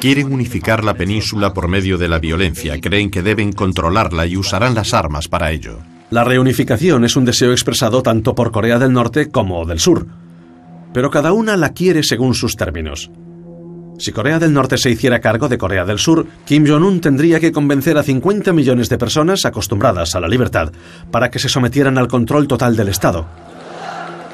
Quieren 0.00 0.32
unificar 0.32 0.82
la 0.82 0.94
península 0.94 1.52
por 1.52 1.68
medio 1.68 1.98
de 1.98 2.08
la 2.08 2.18
violencia, 2.18 2.80
creen 2.80 3.10
que 3.10 3.22
deben 3.22 3.52
controlarla 3.52 4.26
y 4.26 4.38
usarán 4.38 4.74
las 4.74 4.94
armas 4.94 5.28
para 5.28 5.50
ello. 5.50 5.80
La 6.08 6.24
reunificación 6.24 7.04
es 7.04 7.16
un 7.16 7.26
deseo 7.26 7.52
expresado 7.52 8.02
tanto 8.02 8.34
por 8.34 8.50
Corea 8.50 8.78
del 8.78 8.94
Norte 8.94 9.30
como 9.30 9.66
del 9.66 9.78
Sur, 9.78 10.06
pero 10.94 11.10
cada 11.10 11.32
una 11.32 11.54
la 11.58 11.74
quiere 11.74 12.02
según 12.02 12.34
sus 12.34 12.56
términos. 12.56 13.10
Si 13.98 14.10
Corea 14.10 14.38
del 14.38 14.54
Norte 14.54 14.78
se 14.78 14.88
hiciera 14.88 15.20
cargo 15.20 15.50
de 15.50 15.58
Corea 15.58 15.84
del 15.84 15.98
Sur, 15.98 16.26
Kim 16.46 16.66
Jong-un 16.66 17.02
tendría 17.02 17.38
que 17.38 17.52
convencer 17.52 17.98
a 17.98 18.02
50 18.02 18.54
millones 18.54 18.88
de 18.88 18.96
personas 18.96 19.44
acostumbradas 19.44 20.14
a 20.14 20.20
la 20.20 20.28
libertad 20.28 20.72
para 21.10 21.30
que 21.30 21.38
se 21.38 21.50
sometieran 21.50 21.98
al 21.98 22.08
control 22.08 22.48
total 22.48 22.74
del 22.74 22.88
Estado, 22.88 23.26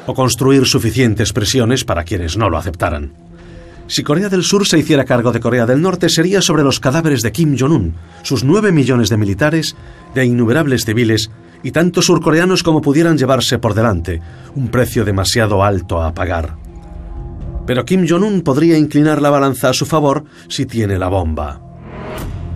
o 0.06 0.14
construir 0.14 0.64
suficientes 0.64 1.32
presiones 1.32 1.84
para 1.84 2.04
quienes 2.04 2.36
no 2.36 2.48
lo 2.48 2.56
aceptaran. 2.56 3.26
Si 3.89 4.03
Corea 4.03 4.28
del 4.28 4.43
Sur 4.43 4.66
se 4.66 4.78
hiciera 4.78 5.05
cargo 5.05 5.30
de 5.30 5.41
Corea 5.41 5.64
del 5.64 5.80
Norte, 5.80 6.09
sería 6.09 6.43
sobre 6.43 6.64
los 6.64 6.80
cadáveres 6.80 7.22
de 7.22 7.30
Kim 7.30 7.57
Jong-un, 7.59 7.95
sus 8.22 8.43
nueve 8.43 8.72
millones 8.72 9.09
de 9.09 9.16
militares, 9.16 9.76
de 10.14 10.24
innumerables 10.24 10.84
civiles 10.84 11.30
y 11.62 11.70
tantos 11.70 12.07
surcoreanos 12.07 12.62
como 12.62 12.80
pudieran 12.80 13.16
llevarse 13.16 13.59
por 13.59 13.74
delante, 13.74 14.20
un 14.55 14.68
precio 14.68 15.05
demasiado 15.05 15.62
alto 15.62 16.03
a 16.03 16.12
pagar. 16.14 16.57
Pero 17.66 17.84
Kim 17.84 18.07
Jong-un 18.09 18.43
podría 18.43 18.76
inclinar 18.76 19.22
la 19.22 19.30
balanza 19.30 19.70
a 19.70 19.72
su 19.72 19.87
favor 19.87 20.24
si 20.49 20.66
tiene 20.66 20.99
la 20.99 21.09
bomba. 21.09 21.65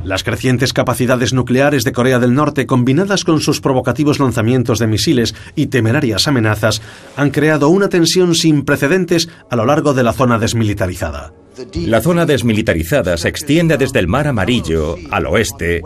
Las 0.04 0.24
crecientes 0.24 0.72
capacidades 0.72 1.34
nucleares 1.34 1.84
de 1.84 1.92
Corea 1.92 2.18
del 2.18 2.34
Norte, 2.34 2.66
combinadas 2.66 3.24
con 3.24 3.40
sus 3.40 3.60
provocativos 3.60 4.18
lanzamientos 4.18 4.78
de 4.78 4.86
misiles 4.86 5.34
y 5.54 5.66
temerarias 5.66 6.26
amenazas, 6.26 6.80
han 7.16 7.30
creado 7.30 7.68
una 7.68 7.88
tensión 7.88 8.34
sin 8.34 8.64
precedentes 8.64 9.28
a 9.50 9.56
lo 9.56 9.66
largo 9.66 9.92
de 9.92 10.02
la 10.02 10.14
zona 10.14 10.38
desmilitarizada. 10.38 11.32
La 11.74 12.00
zona 12.00 12.24
desmilitarizada 12.24 13.18
se 13.18 13.28
extiende 13.28 13.76
desde 13.76 13.98
el 13.98 14.08
Mar 14.08 14.26
Amarillo, 14.26 14.96
al 15.10 15.26
oeste, 15.26 15.82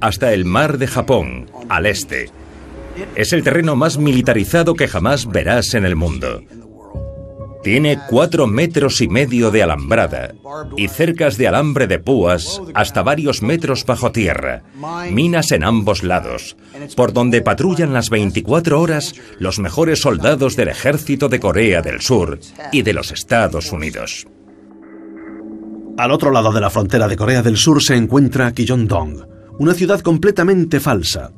hasta 0.00 0.32
el 0.32 0.44
Mar 0.44 0.78
de 0.78 0.88
Japón, 0.88 1.48
al 1.68 1.86
este. 1.86 2.30
Es 3.14 3.32
el 3.32 3.44
terreno 3.44 3.76
más 3.76 3.96
militarizado 3.96 4.74
que 4.74 4.88
jamás 4.88 5.26
verás 5.26 5.74
en 5.74 5.84
el 5.84 5.94
mundo. 5.94 6.42
Tiene 7.62 7.98
cuatro 8.08 8.46
metros 8.48 9.00
y 9.00 9.08
medio 9.08 9.50
de 9.50 9.62
alambrada 9.62 10.34
y 10.76 10.88
cercas 10.88 11.36
de 11.38 11.46
alambre 11.46 11.86
de 11.86 12.00
púas 12.00 12.60
hasta 12.74 13.02
varios 13.02 13.42
metros 13.42 13.86
bajo 13.86 14.10
tierra, 14.10 14.64
minas 15.10 15.52
en 15.52 15.62
ambos 15.62 16.02
lados, 16.02 16.56
por 16.96 17.12
donde 17.12 17.40
patrullan 17.40 17.92
las 17.92 18.10
24 18.10 18.80
horas 18.80 19.14
los 19.38 19.60
mejores 19.60 20.00
soldados 20.00 20.56
del 20.56 20.68
ejército 20.68 21.28
de 21.28 21.38
Corea 21.38 21.82
del 21.82 22.00
Sur 22.00 22.40
y 22.72 22.82
de 22.82 22.92
los 22.92 23.12
Estados 23.12 23.70
Unidos. 23.70 24.26
Al 25.98 26.10
otro 26.10 26.30
lado 26.30 26.52
de 26.52 26.60
la 26.60 26.70
frontera 26.70 27.06
de 27.06 27.16
Corea 27.16 27.42
del 27.42 27.56
Sur 27.56 27.82
se 27.82 27.94
encuentra 27.94 28.52
Kijong-dong, 28.52 29.26
una 29.58 29.74
ciudad 29.74 30.00
completamente 30.00 30.80
falsa, 30.80 31.30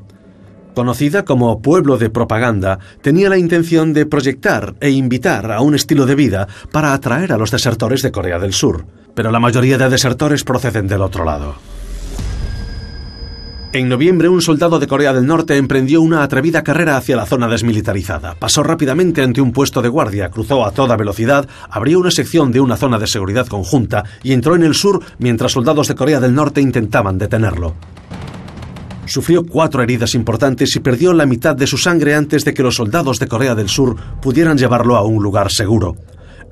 conocida 0.74 1.24
como 1.24 1.62
pueblo 1.62 1.96
de 1.96 2.10
propaganda, 2.10 2.78
tenía 3.00 3.28
la 3.28 3.38
intención 3.38 3.92
de 3.92 4.06
proyectar 4.06 4.74
e 4.80 4.90
invitar 4.90 5.52
a 5.52 5.60
un 5.60 5.74
estilo 5.74 6.06
de 6.06 6.14
vida 6.14 6.48
para 6.72 6.92
atraer 6.92 7.32
a 7.32 7.38
los 7.38 7.50
desertores 7.50 8.02
de 8.02 8.12
Corea 8.12 8.38
del 8.38 8.52
Sur, 8.52 8.84
pero 9.14 9.30
la 9.30 9.40
mayoría 9.40 9.78
de 9.78 9.88
desertores 9.88 10.44
proceden 10.44 10.86
del 10.86 11.02
otro 11.02 11.24
lado. 11.24 11.54
En 13.74 13.88
noviembre, 13.88 14.28
un 14.28 14.40
soldado 14.40 14.78
de 14.78 14.86
Corea 14.86 15.12
del 15.12 15.26
Norte 15.26 15.56
emprendió 15.56 16.00
una 16.00 16.22
atrevida 16.22 16.62
carrera 16.62 16.96
hacia 16.96 17.16
la 17.16 17.26
zona 17.26 17.48
desmilitarizada. 17.48 18.36
Pasó 18.36 18.62
rápidamente 18.62 19.20
ante 19.20 19.40
un 19.40 19.50
puesto 19.50 19.82
de 19.82 19.88
guardia, 19.88 20.28
cruzó 20.30 20.64
a 20.64 20.70
toda 20.70 20.96
velocidad, 20.96 21.48
abrió 21.68 21.98
una 21.98 22.12
sección 22.12 22.52
de 22.52 22.60
una 22.60 22.76
zona 22.76 23.00
de 23.00 23.08
seguridad 23.08 23.48
conjunta 23.48 24.04
y 24.22 24.32
entró 24.32 24.54
en 24.54 24.62
el 24.62 24.76
sur 24.76 25.02
mientras 25.18 25.50
soldados 25.50 25.88
de 25.88 25.96
Corea 25.96 26.20
del 26.20 26.36
Norte 26.36 26.60
intentaban 26.60 27.18
detenerlo. 27.18 27.74
Sufrió 29.06 29.44
cuatro 29.44 29.82
heridas 29.82 30.14
importantes 30.14 30.74
y 30.76 30.80
perdió 30.80 31.12
la 31.12 31.26
mitad 31.26 31.54
de 31.54 31.66
su 31.66 31.76
sangre 31.76 32.14
antes 32.14 32.44
de 32.44 32.54
que 32.54 32.62
los 32.62 32.76
soldados 32.76 33.18
de 33.18 33.28
Corea 33.28 33.54
del 33.54 33.68
Sur 33.68 33.96
pudieran 34.20 34.56
llevarlo 34.56 34.96
a 34.96 35.02
un 35.02 35.22
lugar 35.22 35.50
seguro. 35.50 35.96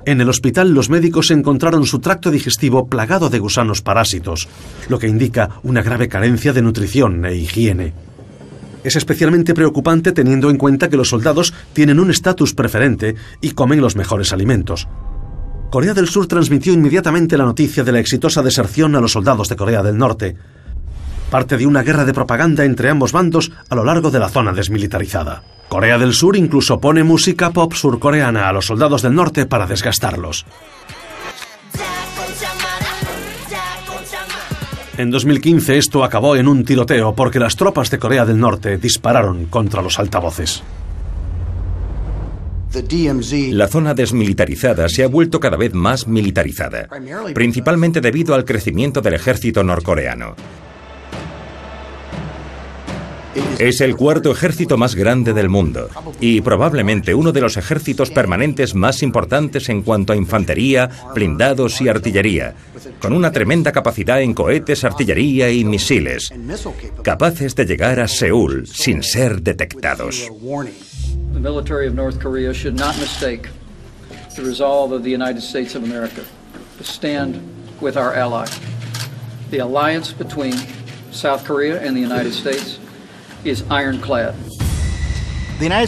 En 0.05 0.19
el 0.19 0.29
hospital 0.29 0.73
los 0.73 0.89
médicos 0.89 1.31
encontraron 1.31 1.85
su 1.85 1.99
tracto 1.99 2.29
digestivo 2.29 2.87
plagado 2.87 3.29
de 3.29 3.39
gusanos 3.39 3.81
parásitos, 3.81 4.49
lo 4.89 4.99
que 4.99 5.07
indica 5.07 5.49
una 5.63 5.81
grave 5.81 6.09
carencia 6.09 6.51
de 6.51 6.61
nutrición 6.61 7.25
e 7.25 7.35
higiene. 7.35 7.93
Es 8.83 8.97
especialmente 8.97 9.53
preocupante 9.53 10.11
teniendo 10.11 10.49
en 10.49 10.57
cuenta 10.57 10.89
que 10.89 10.97
los 10.97 11.09
soldados 11.09 11.53
tienen 11.71 12.01
un 12.01 12.11
estatus 12.11 12.53
preferente 12.53 13.15
y 13.39 13.51
comen 13.51 13.79
los 13.79 13.95
mejores 13.95 14.33
alimentos. 14.33 14.89
Corea 15.71 15.93
del 15.93 16.09
Sur 16.09 16.27
transmitió 16.27 16.73
inmediatamente 16.73 17.37
la 17.37 17.45
noticia 17.45 17.83
de 17.83 17.93
la 17.93 17.99
exitosa 17.99 18.43
deserción 18.43 18.95
a 18.95 19.01
los 19.01 19.13
soldados 19.13 19.47
de 19.47 19.55
Corea 19.55 19.81
del 19.81 19.97
Norte, 19.97 20.35
parte 21.29 21.57
de 21.57 21.65
una 21.65 21.83
guerra 21.83 22.05
de 22.05 22.13
propaganda 22.13 22.65
entre 22.65 22.89
ambos 22.89 23.11
bandos 23.11 23.51
a 23.69 23.75
lo 23.75 23.83
largo 23.83 24.11
de 24.11 24.19
la 24.19 24.29
zona 24.29 24.53
desmilitarizada. 24.53 25.43
Corea 25.69 25.97
del 25.97 26.13
Sur 26.13 26.35
incluso 26.35 26.79
pone 26.79 27.03
música 27.03 27.49
pop 27.51 27.73
surcoreana 27.73 28.47
a 28.47 28.53
los 28.53 28.65
soldados 28.65 29.01
del 29.01 29.15
norte 29.15 29.45
para 29.45 29.65
desgastarlos. 29.65 30.45
En 34.95 35.09
2015 35.09 35.77
esto 35.77 36.03
acabó 36.03 36.35
en 36.35 36.47
un 36.47 36.63
tiroteo 36.63 37.15
porque 37.15 37.39
las 37.39 37.55
tropas 37.55 37.89
de 37.89 37.97
Corea 37.97 38.25
del 38.25 38.39
Norte 38.39 38.77
dispararon 38.77 39.45
contra 39.45 39.81
los 39.81 39.97
altavoces. 39.97 40.61
La 43.51 43.67
zona 43.67 43.93
desmilitarizada 43.93 44.89
se 44.89 45.03
ha 45.03 45.07
vuelto 45.07 45.39
cada 45.39 45.57
vez 45.57 45.73
más 45.73 46.07
militarizada, 46.07 46.87
principalmente 47.33 48.01
debido 48.01 48.33
al 48.33 48.45
crecimiento 48.45 49.01
del 49.01 49.13
ejército 49.13 49.63
norcoreano. 49.63 50.35
Es 53.57 53.81
el 53.81 53.95
cuarto 53.95 54.31
ejército 54.31 54.77
más 54.77 54.95
grande 54.95 55.33
del 55.33 55.49
mundo 55.49 55.89
y 56.19 56.41
probablemente 56.41 57.15
uno 57.15 57.31
de 57.31 57.41
los 57.41 57.57
ejércitos 57.57 58.11
permanentes 58.11 58.75
más 58.75 59.01
importantes 59.01 59.69
en 59.69 59.81
cuanto 59.81 60.13
a 60.13 60.15
infantería, 60.15 60.89
blindados 61.15 61.81
y 61.81 61.89
artillería, 61.89 62.55
con 62.99 63.13
una 63.13 63.31
tremenda 63.31 63.71
capacidad 63.71 64.21
en 64.21 64.33
cohetes, 64.33 64.83
artillería 64.83 65.51
y 65.51 65.63
misiles, 65.63 66.31
capaces 67.03 67.55
de 67.55 67.65
llegar 67.65 67.99
a 67.99 68.07
Seúl 68.07 68.67
sin 68.67 69.01
ser 69.03 69.41
detectados. 69.41 70.29
South 81.13 81.45
Korea 81.45 81.79
and 81.79 81.95
the 81.95 82.01
United 82.01 82.33
States. 82.33 82.79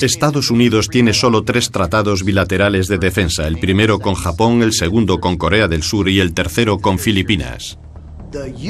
Estados 0.03 0.51
Unidos 0.51 0.87
tiene 0.89 1.13
solo 1.13 1.43
tres 1.43 1.71
tratados 1.71 2.23
bilaterales 2.23 2.87
de 2.87 2.97
defensa, 2.97 3.47
el 3.47 3.57
primero 3.57 3.99
con 3.99 4.15
Japón, 4.15 4.61
el 4.61 4.73
segundo 4.73 5.19
con 5.19 5.37
Corea 5.37 5.67
del 5.67 5.83
Sur 5.83 6.07
y 6.09 6.19
el 6.19 6.33
tercero 6.33 6.79
con 6.79 6.99
Filipinas. 6.99 7.77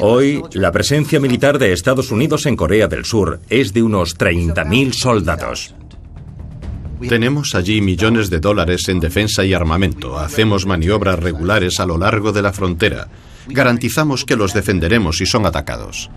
Hoy, 0.00 0.42
la 0.52 0.70
presencia 0.70 1.18
militar 1.18 1.58
de 1.58 1.72
Estados 1.72 2.10
Unidos 2.10 2.46
en 2.46 2.56
Corea 2.56 2.88
del 2.88 3.04
Sur 3.04 3.40
es 3.48 3.72
de 3.72 3.82
unos 3.82 4.16
30.000 4.16 4.92
soldados. 4.92 5.74
Tenemos 7.08 7.54
allí 7.54 7.80
millones 7.80 8.30
de 8.30 8.40
dólares 8.40 8.88
en 8.88 9.00
defensa 9.00 9.44
y 9.44 9.52
armamento. 9.52 10.18
Hacemos 10.18 10.66
maniobras 10.66 11.18
regulares 11.18 11.78
a 11.78 11.86
lo 11.86 11.98
largo 11.98 12.32
de 12.32 12.42
la 12.42 12.52
frontera. 12.52 13.08
Garantizamos 13.48 14.24
que 14.24 14.36
los 14.36 14.54
defenderemos 14.54 15.18
si 15.18 15.26
son 15.26 15.46
atacados. 15.46 16.10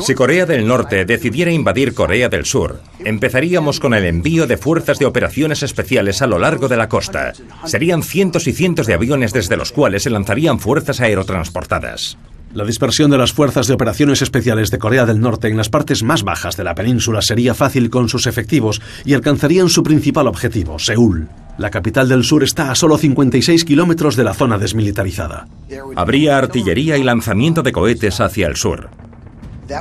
Si 0.00 0.14
Corea 0.14 0.46
del 0.46 0.66
Norte 0.66 1.04
decidiera 1.04 1.50
invadir 1.50 1.94
Corea 1.94 2.28
del 2.28 2.44
Sur, 2.44 2.80
empezaríamos 3.00 3.80
con 3.80 3.94
el 3.94 4.04
envío 4.04 4.46
de 4.46 4.56
fuerzas 4.56 4.98
de 4.98 5.06
operaciones 5.06 5.62
especiales 5.62 6.22
a 6.22 6.26
lo 6.26 6.38
largo 6.38 6.68
de 6.68 6.76
la 6.76 6.88
costa. 6.88 7.32
Serían 7.64 8.02
cientos 8.02 8.46
y 8.46 8.52
cientos 8.52 8.86
de 8.86 8.94
aviones 8.94 9.32
desde 9.32 9.56
los 9.56 9.72
cuales 9.72 10.02
se 10.04 10.10
lanzarían 10.10 10.58
fuerzas 10.58 11.00
aerotransportadas. 11.00 12.18
La 12.54 12.64
dispersión 12.64 13.10
de 13.10 13.16
las 13.16 13.32
fuerzas 13.32 13.66
de 13.66 13.72
operaciones 13.72 14.20
especiales 14.20 14.70
de 14.70 14.78
Corea 14.78 15.06
del 15.06 15.20
Norte 15.20 15.48
en 15.48 15.56
las 15.56 15.70
partes 15.70 16.02
más 16.02 16.22
bajas 16.22 16.54
de 16.54 16.64
la 16.64 16.74
península 16.74 17.22
sería 17.22 17.54
fácil 17.54 17.88
con 17.88 18.10
sus 18.10 18.26
efectivos 18.26 18.82
y 19.06 19.14
alcanzarían 19.14 19.70
su 19.70 19.82
principal 19.82 20.26
objetivo, 20.26 20.78
Seúl. 20.78 21.28
La 21.56 21.70
capital 21.70 22.10
del 22.10 22.24
sur 22.24 22.42
está 22.42 22.70
a 22.70 22.74
solo 22.74 22.98
56 22.98 23.64
kilómetros 23.64 24.16
de 24.16 24.24
la 24.24 24.34
zona 24.34 24.58
desmilitarizada. 24.58 25.48
Habría 25.96 26.36
artillería 26.36 26.98
y 26.98 27.02
lanzamiento 27.02 27.62
de 27.62 27.72
cohetes 27.72 28.20
hacia 28.20 28.48
el 28.48 28.56
sur. 28.56 28.90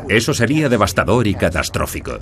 Eso 0.10 0.34
sería 0.34 0.70
devastador 0.70 1.28
y 1.28 1.36
catastrófico. 1.36 2.20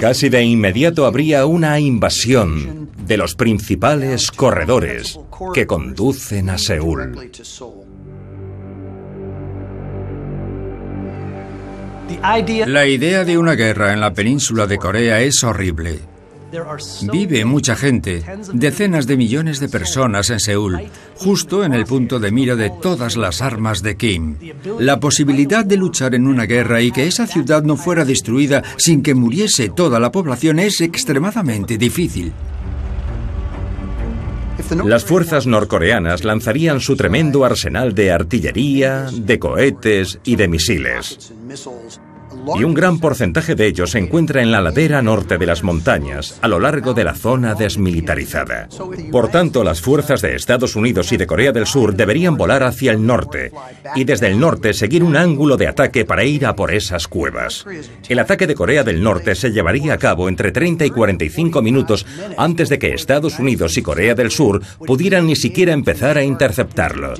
Casi 0.00 0.28
de 0.28 0.42
inmediato 0.42 1.06
habría 1.06 1.46
una 1.46 1.78
invasión 1.78 2.90
de 3.06 3.16
los 3.16 3.34
principales 3.34 4.30
corredores 4.30 5.18
que 5.54 5.66
conducen 5.66 6.50
a 6.50 6.58
Seúl. 6.58 7.30
La 12.66 12.86
idea 12.86 13.24
de 13.24 13.38
una 13.38 13.54
guerra 13.54 13.92
en 13.92 14.00
la 14.00 14.12
península 14.12 14.66
de 14.66 14.78
Corea 14.78 15.20
es 15.20 15.44
horrible. 15.44 16.09
Vive 17.12 17.44
mucha 17.44 17.76
gente, 17.76 18.24
decenas 18.52 19.06
de 19.06 19.16
millones 19.16 19.60
de 19.60 19.68
personas 19.68 20.30
en 20.30 20.40
Seúl, 20.40 20.80
justo 21.16 21.64
en 21.64 21.74
el 21.74 21.86
punto 21.86 22.18
de 22.18 22.30
mira 22.30 22.56
de 22.56 22.70
todas 22.70 23.16
las 23.16 23.40
armas 23.40 23.82
de 23.82 23.96
Kim. 23.96 24.36
La 24.78 25.00
posibilidad 25.00 25.64
de 25.64 25.76
luchar 25.76 26.14
en 26.14 26.26
una 26.26 26.46
guerra 26.46 26.82
y 26.82 26.90
que 26.90 27.06
esa 27.06 27.26
ciudad 27.26 27.62
no 27.62 27.76
fuera 27.76 28.04
destruida 28.04 28.62
sin 28.76 29.02
que 29.02 29.14
muriese 29.14 29.68
toda 29.68 30.00
la 30.00 30.12
población 30.12 30.58
es 30.58 30.80
extremadamente 30.80 31.78
difícil. 31.78 32.32
Las 34.84 35.04
fuerzas 35.04 35.46
norcoreanas 35.46 36.24
lanzarían 36.24 36.80
su 36.80 36.94
tremendo 36.96 37.44
arsenal 37.44 37.94
de 37.94 38.12
artillería, 38.12 39.08
de 39.12 39.38
cohetes 39.38 40.20
y 40.24 40.36
de 40.36 40.48
misiles 40.48 41.32
y 42.58 42.64
un 42.64 42.74
gran 42.74 42.98
porcentaje 42.98 43.54
de 43.54 43.66
ellos 43.66 43.90
se 43.90 43.98
encuentra 43.98 44.42
en 44.42 44.50
la 44.50 44.60
ladera 44.60 45.02
norte 45.02 45.38
de 45.38 45.46
las 45.46 45.62
montañas, 45.62 46.38
a 46.42 46.48
lo 46.48 46.60
largo 46.60 46.94
de 46.94 47.04
la 47.04 47.14
zona 47.14 47.54
desmilitarizada. 47.54 48.68
Por 49.10 49.28
tanto, 49.28 49.64
las 49.64 49.80
fuerzas 49.80 50.22
de 50.22 50.34
Estados 50.34 50.76
Unidos 50.76 51.12
y 51.12 51.16
de 51.16 51.26
Corea 51.26 51.52
del 51.52 51.66
Sur 51.66 51.94
deberían 51.94 52.36
volar 52.36 52.62
hacia 52.62 52.92
el 52.92 53.04
norte 53.04 53.52
y 53.94 54.04
desde 54.04 54.28
el 54.28 54.38
norte 54.38 54.72
seguir 54.72 55.02
un 55.02 55.16
ángulo 55.16 55.56
de 55.56 55.68
ataque 55.68 56.04
para 56.04 56.24
ir 56.24 56.46
a 56.46 56.56
por 56.56 56.72
esas 56.72 57.08
cuevas. 57.08 57.64
El 58.08 58.18
ataque 58.18 58.46
de 58.46 58.54
Corea 58.54 58.84
del 58.84 59.02
Norte 59.02 59.34
se 59.34 59.52
llevaría 59.52 59.94
a 59.94 59.98
cabo 59.98 60.28
entre 60.28 60.52
30 60.52 60.84
y 60.86 60.90
45 60.90 61.62
minutos 61.62 62.06
antes 62.36 62.68
de 62.68 62.78
que 62.78 62.94
Estados 62.94 63.38
Unidos 63.38 63.76
y 63.76 63.82
Corea 63.82 64.14
del 64.14 64.30
Sur 64.30 64.62
pudieran 64.86 65.26
ni 65.26 65.36
siquiera 65.36 65.72
empezar 65.72 66.16
a 66.18 66.24
interceptarlo. 66.24 67.14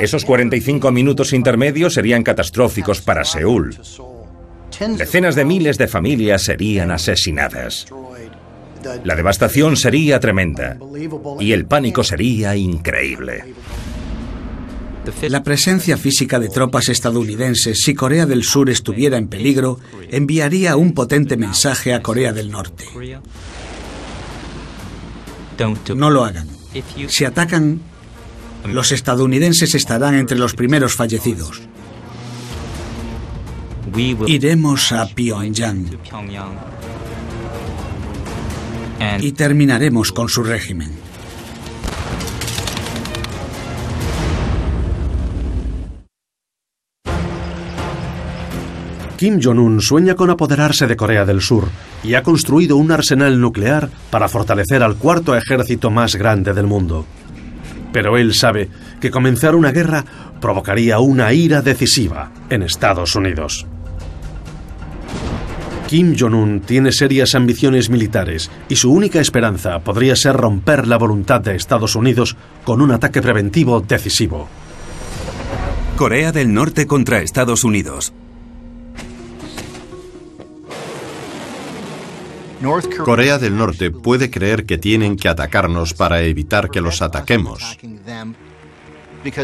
Esos 0.00 0.24
45 0.24 0.90
minutos 0.90 1.32
intermedios 1.32 1.94
serían 1.94 2.22
catastróficos 2.22 3.00
para 3.00 3.24
Seúl. 3.24 3.76
Decenas 4.96 5.34
de 5.34 5.44
miles 5.44 5.78
de 5.78 5.88
familias 5.88 6.42
serían 6.42 6.90
asesinadas. 6.90 7.86
La 9.04 9.14
devastación 9.14 9.76
sería 9.76 10.20
tremenda 10.20 10.78
y 11.40 11.52
el 11.52 11.66
pánico 11.66 12.04
sería 12.04 12.56
increíble. 12.56 13.54
La 15.28 15.42
presencia 15.42 15.96
física 15.96 16.38
de 16.38 16.48
tropas 16.48 16.88
estadounidenses, 16.88 17.82
si 17.82 17.94
Corea 17.94 18.26
del 18.26 18.42
Sur 18.42 18.70
estuviera 18.70 19.18
en 19.18 19.28
peligro, 19.28 19.78
enviaría 20.10 20.76
un 20.76 20.92
potente 20.92 21.36
mensaje 21.36 21.92
a 21.92 22.00
Corea 22.02 22.32
del 22.32 22.50
Norte. 22.50 22.84
No 25.94 26.10
lo 26.10 26.24
hagan. 26.24 26.48
Si 27.08 27.24
atacan, 27.24 27.80
los 28.64 28.92
estadounidenses 28.92 29.74
estarán 29.74 30.14
entre 30.14 30.38
los 30.38 30.54
primeros 30.54 30.94
fallecidos. 30.94 31.62
Iremos 34.26 34.92
a 34.92 35.06
Pyongyang 35.06 35.98
y 39.20 39.32
terminaremos 39.32 40.12
con 40.12 40.28
su 40.28 40.42
régimen. 40.42 41.04
Kim 49.16 49.40
Jong-un 49.40 49.80
sueña 49.80 50.16
con 50.16 50.28
apoderarse 50.28 50.86
de 50.86 50.96
Corea 50.96 51.24
del 51.24 51.40
Sur 51.40 51.68
y 52.02 52.14
ha 52.14 52.22
construido 52.22 52.76
un 52.76 52.90
arsenal 52.90 53.40
nuclear 53.40 53.88
para 54.10 54.28
fortalecer 54.28 54.82
al 54.82 54.96
cuarto 54.96 55.36
ejército 55.36 55.90
más 55.90 56.16
grande 56.16 56.52
del 56.52 56.66
mundo. 56.66 57.06
Pero 57.94 58.18
él 58.18 58.34
sabe 58.34 58.70
que 59.00 59.12
comenzar 59.12 59.54
una 59.54 59.70
guerra 59.70 60.04
provocaría 60.40 60.98
una 60.98 61.32
ira 61.32 61.62
decisiva 61.62 62.32
en 62.50 62.64
Estados 62.64 63.14
Unidos. 63.14 63.68
Kim 65.86 66.16
Jong-un 66.18 66.58
tiene 66.58 66.90
serias 66.90 67.36
ambiciones 67.36 67.90
militares 67.90 68.50
y 68.68 68.74
su 68.74 68.92
única 68.92 69.20
esperanza 69.20 69.78
podría 69.78 70.16
ser 70.16 70.34
romper 70.36 70.88
la 70.88 70.98
voluntad 70.98 71.40
de 71.40 71.54
Estados 71.54 71.94
Unidos 71.94 72.36
con 72.64 72.82
un 72.82 72.90
ataque 72.90 73.22
preventivo 73.22 73.80
decisivo. 73.80 74.48
Corea 75.96 76.32
del 76.32 76.52
Norte 76.52 76.88
contra 76.88 77.20
Estados 77.20 77.62
Unidos. 77.62 78.12
Corea 83.04 83.38
del 83.38 83.56
Norte 83.56 83.90
puede 83.90 84.30
creer 84.30 84.64
que 84.64 84.78
tienen 84.78 85.16
que 85.16 85.28
atacarnos 85.28 85.94
para 85.94 86.22
evitar 86.22 86.70
que 86.70 86.80
los 86.80 87.02
ataquemos, 87.02 87.78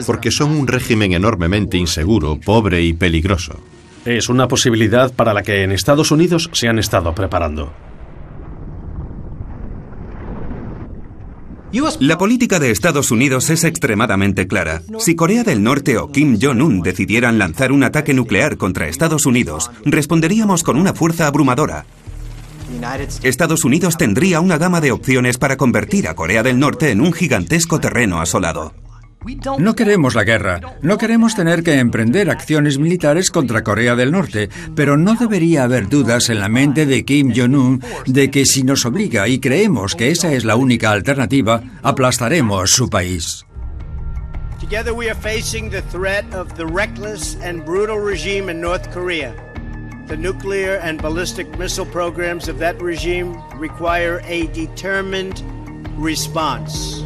porque 0.07 0.31
son 0.31 0.53
un 0.53 0.67
régimen 0.67 1.13
enormemente 1.13 1.77
inseguro, 1.77 2.39
pobre 2.39 2.83
y 2.83 2.93
peligroso. 2.93 3.61
Es 4.05 4.29
una 4.29 4.49
posibilidad 4.49 5.13
para 5.13 5.35
la 5.35 5.43
que 5.43 5.63
en 5.63 5.73
Estados 5.73 6.11
Unidos 6.11 6.49
se 6.53 6.69
han 6.69 6.79
estado 6.79 7.15
preparando. 7.15 7.73
La 12.01 12.19
política 12.19 12.59
de 12.59 12.71
Estados 12.73 13.13
Unidos 13.13 13.49
es 13.51 13.63
extremadamente 13.63 14.49
clara. 14.49 14.83
Si 14.99 15.15
Corea 15.15 15.45
del 15.45 15.63
Norte 15.63 15.99
o 15.99 16.11
Kim 16.11 16.37
Jong-un 16.41 16.83
decidieran 16.83 17.39
lanzar 17.39 17.71
un 17.71 17.85
ataque 17.85 18.13
nuclear 18.13 18.57
contra 18.57 18.89
Estados 18.89 19.25
Unidos, 19.25 19.71
responderíamos 19.85 20.65
con 20.65 20.77
una 20.77 20.95
fuerza 20.95 21.29
abrumadora. 21.29 21.85
Estados 23.23 23.65
Unidos 23.65 23.97
tendría 23.97 24.41
una 24.41 24.59
gama 24.59 24.81
de 24.81 24.93
opciones 24.93 25.39
para 25.39 25.57
convertir 25.57 26.09
a 26.09 26.15
Corea 26.15 26.43
del 26.43 26.59
Norte 26.59 26.91
en 26.91 27.01
un 27.01 27.13
gigantesco 27.13 27.81
terreno 27.81 28.21
asolado. 28.21 28.73
No 29.59 29.77
queremos 29.77 30.15
la 30.15 30.25
guerra, 30.25 30.61
no 30.81 30.97
queremos 30.97 31.35
tener 31.35 31.63
que 31.63 31.79
emprender 31.79 32.31
acciones 32.31 32.79
militares 32.79 33.31
contra 33.31 33.63
Corea 33.63 33.95
del 33.95 34.13
Norte, 34.13 34.49
pero 34.75 34.97
no 34.97 35.15
debería 35.15 35.65
haber 35.65 35.89
dudas 35.89 36.31
en 36.31 36.41
la 36.41 36.49
mente 36.49 36.87
de 36.87 37.05
Kim 37.05 37.33
Jong-un 37.37 37.83
de 38.07 38.31
que 38.31 38.47
si 38.47 38.63
nos 38.63 38.87
obliga 38.87 39.29
y 39.29 39.39
creemos 39.39 39.95
que 39.95 40.11
esa 40.11 40.33
es 40.33 40.45
la 40.45 40.57
única 40.57 40.91
alternativa, 40.91 41.63
aplastaremos 41.83 42.71
su 42.71 42.89
país. 42.89 43.45
Together 44.59 44.93
we 44.93 45.11
are 45.11 45.19
facing 45.19 45.71
the 45.71 45.83
threat 45.83 46.25
of 46.35 46.55
the 46.55 46.65
reckless 46.65 47.37
and 47.43 47.65
brutal 47.65 47.99
regime 47.99 48.51
in 48.51 48.61
North 48.61 48.91
Korea. 48.93 49.35
The 50.11 50.17
nuclear 50.17 50.75
and 50.79 51.01
ballistic 51.01 51.57
missile 51.57 51.87
programs 51.87 52.49
of 52.49 52.59
that 52.59 52.83
regime 52.83 53.41
require 53.57 54.21
a 54.25 54.49
determined 54.49 55.41
response. 55.97 57.01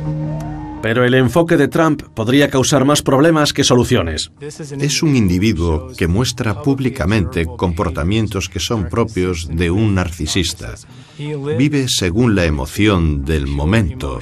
Pero 0.85 1.03
el 1.03 1.15
enfoque 1.15 1.57
de 1.57 1.69
Trump 1.69 2.03
podría 2.15 2.51
causar 2.51 2.85
más 2.85 3.01
problemas 3.01 3.55
que 3.55 3.65
soluciones. 3.65 4.31
Es 4.79 5.03
un 5.03 5.17
individuo 5.17 5.89
que 5.97 6.07
muestra 6.07 6.61
públicamente 6.61 7.47
comportamientos 7.47 8.51
que 8.51 8.61
son 8.61 8.91
propios 8.91 9.49
de 9.49 9.71
un 9.71 9.95
narcisista. 9.95 10.75
Vive 11.17 11.87
según 11.89 12.35
la 12.35 12.45
emoción 12.45 13.25
del 13.25 13.47
momento. 13.47 14.19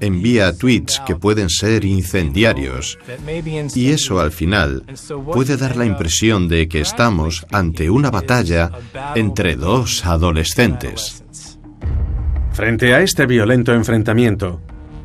Envía 0.00 0.54
tweets 0.54 1.00
que 1.06 1.16
pueden 1.16 1.48
ser 1.48 1.86
incendiarios. 1.86 2.98
Y 3.74 3.92
eso 3.92 4.20
al 4.20 4.32
final 4.32 4.84
puede 5.32 5.56
dar 5.56 5.74
la 5.74 5.86
impresión 5.86 6.48
de 6.48 6.68
que 6.68 6.82
estamos 6.82 7.46
ante 7.50 7.88
una 7.88 8.10
batalla 8.10 8.72
entre 9.14 9.56
dos 9.56 10.04
adolescentes. 10.04 11.24
Frente 12.52 12.92
a 12.92 13.00
este 13.00 13.24
violento 13.24 13.72
enfrentamiento, 13.72 14.60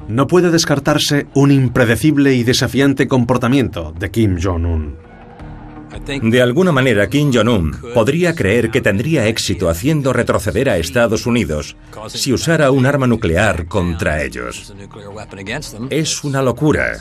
no 0.08 0.28
puede 0.28 0.52
descartarse 0.52 1.28
un 1.34 1.52
impredecible 1.52 2.34
y 2.34 2.44
desafiante 2.44 3.08
comportamiento 3.08 3.94
de 3.98 4.12
Kim 4.12 4.38
Jong-un. 4.42 5.06
De 6.22 6.42
alguna 6.42 6.72
manera, 6.72 7.08
Kim 7.10 7.32
Jong-un 7.34 7.72
podría 7.94 8.36
creer 8.36 8.70
que 8.70 8.82
tendría 8.82 9.28
éxito 9.28 9.70
haciendo 9.70 10.12
retroceder 10.14 10.70
a 10.70 10.78
Estados 10.78 11.26
Unidos 11.26 11.78
si 12.10 12.34
usara 12.34 12.72
un 12.72 12.86
arma 12.86 13.08
nuclear 13.08 13.68
contra 13.68 14.22
ellos. 14.22 14.74
Es 15.90 16.24
una 16.24 16.42
locura. 16.42 16.98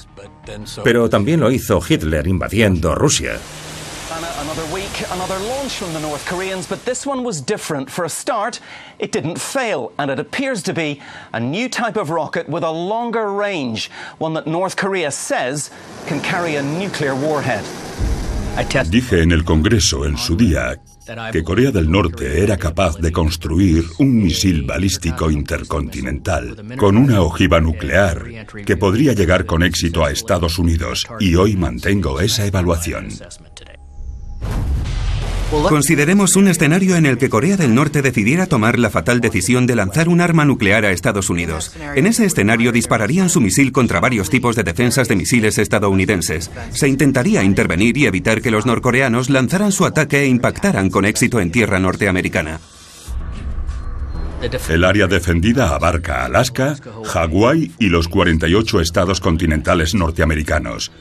Pero 0.85 1.09
también 1.09 1.41
lo 1.41 1.51
hizo 1.51 1.81
Hitler 1.87 2.27
invadiendo 2.27 2.95
Rusia. 2.95 3.33
Another 4.45 4.75
week, 4.75 5.11
another 5.11 5.39
launch 5.39 5.79
from 5.79 5.95
the 5.95 6.01
North 6.01 6.27
Koreans, 6.27 6.67
but 6.67 6.85
this 6.85 7.07
one 7.07 7.25
was 7.25 7.41
different. 7.41 7.89
For 7.89 8.05
a 8.05 8.11
start, 8.11 8.61
it 8.99 9.11
didn't 9.11 9.41
fail, 9.41 9.91
and 9.99 10.11
it 10.11 10.19
appears 10.19 10.63
to 10.65 10.75
be 10.75 11.01
a 11.33 11.41
new 11.41 11.67
type 11.67 11.97
of 11.97 12.11
rocket 12.11 12.47
with 12.47 12.63
a 12.63 12.71
longer 12.71 13.33
range, 13.33 13.91
one 14.19 14.35
that 14.35 14.47
North 14.47 14.77
Korea 14.77 15.11
says 15.11 15.71
can 16.07 16.21
carry 16.21 16.57
a 16.57 16.63
nuclear 16.63 17.15
warhead. 17.15 17.65
Dije 18.91 19.23
en 19.23 19.33
el 19.33 19.45
Congreso 19.45 20.05
en 20.05 20.17
su 20.17 20.37
día 20.37 20.79
que 21.33 21.43
Corea 21.43 21.73
del 21.73 21.91
Norte 21.91 22.41
era 22.43 22.57
capaz 22.57 22.97
de 22.99 23.11
construir 23.11 23.83
un 23.99 24.23
misil 24.23 24.63
balístico 24.63 25.31
intercontinental 25.31 26.77
con 26.77 26.97
una 26.97 27.21
ojiva 27.23 27.61
nuclear 27.61 28.47
que 28.65 28.77
podría 28.77 29.13
llegar 29.13 29.45
con 29.45 29.63
éxito 29.65 30.05
a 30.05 30.13
Estados 30.13 30.59
Unidos 30.59 31.05
y 31.19 31.35
hoy 31.35 31.57
mantengo 31.57 32.21
esa 32.21 32.47
evaluación. 32.47 33.09
Consideremos 35.51 36.37
un 36.37 36.49
escenario 36.49 36.97
en 36.97 37.07
el 37.07 37.19
que 37.19 37.29
Corea 37.29 37.57
del 37.57 37.75
Norte 37.75 38.03
decidiera 38.03 38.47
tomar 38.47 38.79
la 38.79 38.91
fatal 38.91 39.21
decisión 39.21 39.67
de 39.67 39.77
lanzar 39.77 40.09
un 40.09 40.21
arma 40.21 40.45
nuclear 40.45 40.85
a 40.85 40.91
Estados 40.91 41.31
Unidos. 41.31 41.75
En 41.95 42.07
ese 42.07 42.25
escenario 42.25 42.73
dispararían 42.73 43.29
su 43.29 43.41
misil 43.41 43.73
contra 43.73 44.01
varios 44.01 44.31
tipos 44.31 44.57
de 44.57 44.65
defensas 44.65 45.09
de 45.09 45.17
misiles 45.17 45.59
estadounidenses. 45.59 46.51
Se 46.71 46.89
intentaría 46.89 47.43
intervenir 47.43 47.97
y 47.97 48.07
evitar 48.07 48.43
que 48.43 48.51
los 48.51 48.67
norcoreanos 48.67 49.31
lanzaran 49.31 49.73
su 49.73 49.85
ataque 49.85 50.23
e 50.23 50.27
impactaran 50.27 50.91
con 50.91 51.05
éxito 51.05 51.41
en 51.41 51.51
tierra 51.51 51.79
norteamericana. 51.79 52.61
El 54.69 54.85
área 54.85 55.07
defendida 55.07 55.75
abarca 55.75 56.25
Alaska, 56.25 56.77
Hawái 57.05 57.73
y 57.79 57.89
los 57.89 58.09
48 58.09 58.81
estados 58.81 59.21
continentales 59.21 59.95
norteamericanos. 59.95 60.93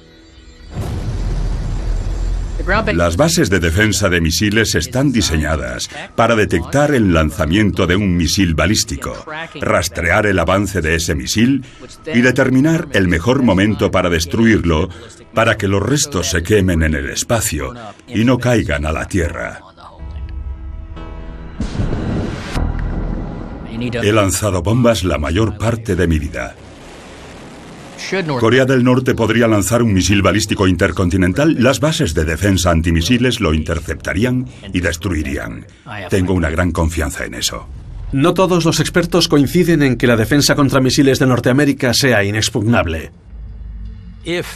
Las 2.66 3.18
bases 3.18 3.50
de 3.50 3.60
defensa 3.60 4.10
de 4.10 4.22
misiles 4.22 4.76
están 4.76 5.12
diseñadas 5.12 5.90
para 6.16 6.36
detectar 6.36 6.94
el 6.94 7.14
lanzamiento 7.14 7.88
de 7.88 7.98
un 7.98 8.16
misil 8.16 8.56
balístico, 8.56 9.26
rastrear 9.60 10.26
el 10.28 10.40
avance 10.40 10.82
de 10.82 10.96
ese 10.96 11.14
misil 11.14 11.66
y 12.14 12.22
determinar 12.22 12.88
el 12.94 13.10
mejor 13.10 13.44
momento 13.44 13.92
para 13.92 14.10
destruirlo 14.10 14.88
para 15.34 15.58
que 15.58 15.68
los 15.68 15.84
restos 15.84 16.30
se 16.30 16.42
quemen 16.42 16.84
en 16.84 16.94
el 16.94 17.10
espacio 17.10 17.74
y 18.08 18.24
no 18.24 18.38
caigan 18.38 18.86
a 18.86 18.94
la 18.94 19.08
Tierra. 19.08 19.60
He 24.02 24.12
lanzado 24.14 24.62
bombas 24.62 25.04
la 25.04 25.18
mayor 25.18 25.58
parte 25.58 25.96
de 25.96 26.08
mi 26.08 26.20
vida. 26.20 26.56
Corea 28.40 28.66
del 28.66 28.84
Norte 28.84 29.16
podría 29.16 29.48
lanzar 29.48 29.82
un 29.82 29.94
misil 29.94 30.22
balístico 30.22 30.68
intercontinental, 30.68 31.56
las 31.60 31.80
bases 31.80 32.14
de 32.14 32.26
defensa 32.26 32.72
antimisiles 32.72 33.40
lo 33.40 33.54
interceptarían 33.54 34.48
y 34.74 34.80
destruirían. 34.82 35.66
Tengo 36.10 36.34
una 36.34 36.50
gran 36.50 36.72
confianza 36.72 37.26
en 37.26 37.36
eso. 37.36 37.68
No 38.12 38.34
todos 38.34 38.66
los 38.66 38.80
expertos 38.80 39.28
coinciden 39.28 39.82
en 39.82 39.98
que 39.98 40.08
la 40.08 40.16
defensa 40.16 40.56
contra 40.56 40.80
misiles 40.80 41.20
de 41.20 41.26
Norteamérica 41.26 41.94
sea 41.94 42.24
inexpugnable. 42.24 43.12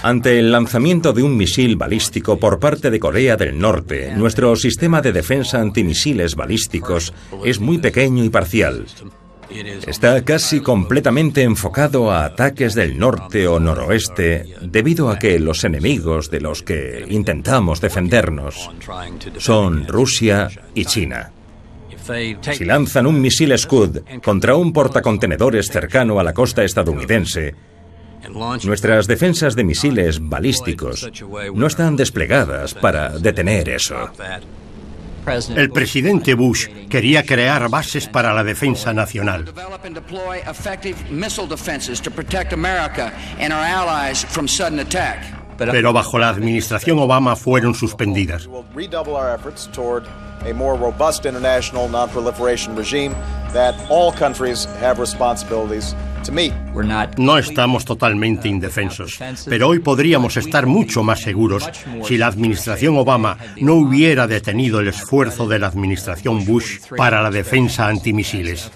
Ante 0.01 0.39
el 0.39 0.51
lanzamiento 0.51 1.11
de 1.11 1.23
un 1.23 1.35
misil 1.35 1.75
balístico 1.75 2.39
por 2.39 2.59
parte 2.59 2.89
de 2.89 2.99
Corea 2.99 3.35
del 3.35 3.59
Norte, 3.59 4.13
nuestro 4.15 4.55
sistema 4.55 5.01
de 5.01 5.11
defensa 5.11 5.59
antimisiles 5.59 6.35
balísticos 6.35 7.13
es 7.43 7.59
muy 7.59 7.77
pequeño 7.79 8.23
y 8.23 8.29
parcial. 8.29 8.85
Está 9.49 10.23
casi 10.23 10.59
completamente 10.59 11.43
enfocado 11.43 12.11
a 12.11 12.25
ataques 12.25 12.75
del 12.75 12.97
norte 12.97 13.47
o 13.47 13.59
noroeste 13.59 14.55
debido 14.61 15.09
a 15.09 15.17
que 15.17 15.39
los 15.39 15.63
enemigos 15.63 16.29
de 16.29 16.41
los 16.41 16.63
que 16.63 17.05
intentamos 17.09 17.79
defendernos 17.79 18.69
son 19.37 19.87
Rusia 19.87 20.49
y 20.73 20.85
China. 20.85 21.31
Si 22.51 22.65
lanzan 22.65 23.07
un 23.07 23.19
misil 23.19 23.57
Scud 23.57 23.99
contra 24.23 24.55
un 24.55 24.71
portacontenedores 24.71 25.69
cercano 25.69 26.19
a 26.19 26.23
la 26.23 26.33
costa 26.33 26.63
estadounidense, 26.63 27.55
nuestras 28.63 29.07
defensas 29.07 29.55
de 29.55 29.63
misiles 29.63 30.19
balísticos 30.21 31.09
no 31.53 31.67
están 31.67 31.95
desplegadas 31.95 32.73
para 32.73 33.17
detener 33.17 33.69
eso. 33.69 34.09
El 35.27 35.71
presidente 35.71 36.33
Bush 36.35 36.67
quería 36.89 37.23
crear 37.23 37.69
bases 37.69 38.07
para 38.07 38.33
la 38.33 38.43
defensa 38.43 38.93
nacional. 38.93 39.45
Pero 45.57 45.93
bajo 45.93 46.19
la 46.19 46.29
administración 46.29 46.99
Obama 46.99 47.35
fueron 47.35 47.73
suspendidas. 47.73 48.47
No 57.17 57.37
estamos 57.37 57.85
totalmente 57.85 58.47
indefensos, 58.47 59.19
pero 59.47 59.69
hoy 59.69 59.79
podríamos 59.79 60.37
estar 60.37 60.65
mucho 60.65 61.03
más 61.03 61.21
seguros 61.21 61.69
si 62.03 62.17
la 62.17 62.27
administración 62.27 62.97
Obama 62.97 63.37
no 63.57 63.75
hubiera 63.75 64.27
detenido 64.27 64.79
el 64.79 64.89
esfuerzo 64.89 65.47
de 65.47 65.59
la 65.59 65.67
administración 65.67 66.45
Bush 66.45 66.79
para 66.95 67.21
la 67.21 67.31
defensa 67.31 67.87
antimisiles. 67.87 68.71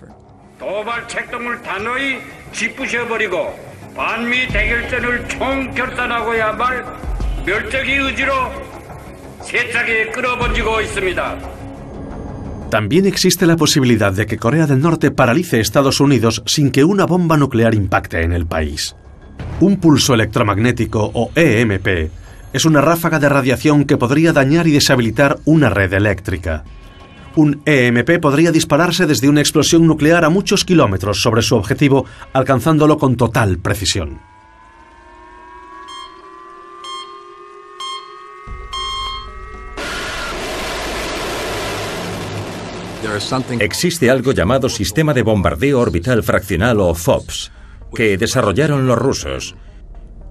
También 12.71 13.05
existe 13.05 13.45
la 13.45 13.57
posibilidad 13.57 14.13
de 14.13 14.25
que 14.25 14.37
Corea 14.37 14.65
del 14.65 14.79
Norte 14.79 15.11
paralice 15.11 15.59
Estados 15.59 15.99
Unidos 15.99 16.41
sin 16.45 16.71
que 16.71 16.85
una 16.85 17.05
bomba 17.05 17.35
nuclear 17.35 17.75
impacte 17.75 18.21
en 18.21 18.31
el 18.31 18.45
país. 18.45 18.95
Un 19.59 19.75
pulso 19.75 20.13
electromagnético 20.13 21.11
o 21.13 21.31
EMP 21.35 22.09
es 22.53 22.63
una 22.63 22.79
ráfaga 22.79 23.19
de 23.19 23.27
radiación 23.27 23.83
que 23.83 23.97
podría 23.97 24.31
dañar 24.31 24.67
y 24.67 24.71
deshabilitar 24.71 25.39
una 25.43 25.69
red 25.69 25.91
eléctrica. 25.91 26.63
Un 27.35 27.61
EMP 27.65 28.21
podría 28.21 28.53
dispararse 28.53 29.05
desde 29.05 29.27
una 29.27 29.41
explosión 29.41 29.85
nuclear 29.85 30.23
a 30.23 30.29
muchos 30.29 30.63
kilómetros 30.63 31.21
sobre 31.21 31.41
su 31.41 31.57
objetivo, 31.57 32.05
alcanzándolo 32.31 32.97
con 32.97 33.17
total 33.17 33.57
precisión. 33.57 34.30
Existe 43.59 44.09
algo 44.09 44.31
llamado 44.31 44.69
Sistema 44.69 45.13
de 45.13 45.21
Bombardeo 45.21 45.79
Orbital 45.79 46.23
Fraccional 46.23 46.79
o 46.79 46.93
FOBS, 46.93 47.51
que 47.93 48.17
desarrollaron 48.17 48.87
los 48.87 48.97
rusos. 48.97 49.55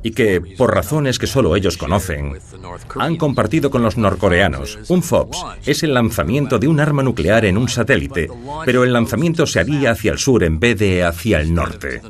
y 0.03 0.13
que, 0.13 0.41
por 0.41 0.75
razones 0.75 1.19
que 1.19 1.27
solo 1.27 1.55
ellos 1.57 1.77
conocen, 1.77 2.39
han 2.99 3.17
compartido 3.17 3.71
con 3.71 3.83
los 3.83 3.99
norcoreanos. 3.99 4.79
Un 4.89 5.03
FOBS 5.03 5.45
es 5.67 5.83
el 5.83 5.93
lanzamiento 5.93 6.59
de 6.59 6.69
un 6.69 6.81
arma 6.81 7.03
nuclear 7.03 7.45
en 7.45 7.59
un 7.59 7.69
satélite, 7.69 8.31
pero 8.65 8.85
el 8.85 8.95
lanzamiento 8.95 9.47
se 9.47 9.61
haría 9.61 9.91
hacia 9.91 10.13
el 10.13 10.19
sur 10.19 10.43
en 10.43 10.59
vez 10.59 10.79
de 10.79 11.05
hacia 11.05 11.41
el 11.41 11.53
norte. 11.53 12.01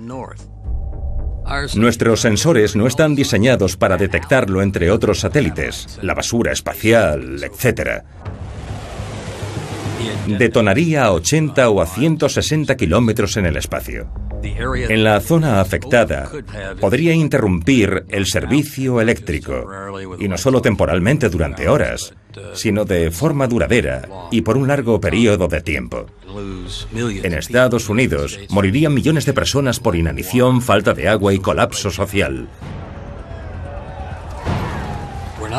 Nuestros 1.74 2.20
sensores 2.20 2.76
no 2.76 2.86
están 2.86 3.16
diseñados 3.16 3.76
para 3.76 3.96
detectarlo 3.96 4.62
entre 4.62 4.90
otros 4.92 5.18
satélites, 5.18 5.98
la 6.00 6.14
basura 6.14 6.52
espacial, 6.52 7.42
etc. 7.42 8.04
Detonaría 10.26 11.04
a 11.04 11.12
80 11.12 11.70
o 11.70 11.80
a 11.80 11.86
160 11.86 12.76
kilómetros 12.76 13.36
en 13.36 13.46
el 13.46 13.56
espacio. 13.56 14.08
En 14.42 15.04
la 15.04 15.20
zona 15.20 15.60
afectada 15.60 16.30
podría 16.80 17.12
interrumpir 17.12 18.04
el 18.08 18.26
servicio 18.26 19.00
eléctrico, 19.00 19.66
y 20.18 20.28
no 20.28 20.38
solo 20.38 20.62
temporalmente 20.62 21.28
durante 21.28 21.68
horas, 21.68 22.14
sino 22.54 22.84
de 22.84 23.10
forma 23.10 23.46
duradera 23.46 24.08
y 24.30 24.40
por 24.40 24.56
un 24.56 24.68
largo 24.68 25.00
periodo 25.00 25.48
de 25.48 25.60
tiempo. 25.60 26.06
En 27.22 27.34
Estados 27.34 27.88
Unidos 27.88 28.38
morirían 28.48 28.94
millones 28.94 29.26
de 29.26 29.32
personas 29.32 29.80
por 29.80 29.96
inanición, 29.96 30.62
falta 30.62 30.94
de 30.94 31.08
agua 31.08 31.34
y 31.34 31.38
colapso 31.38 31.90
social. 31.90 32.48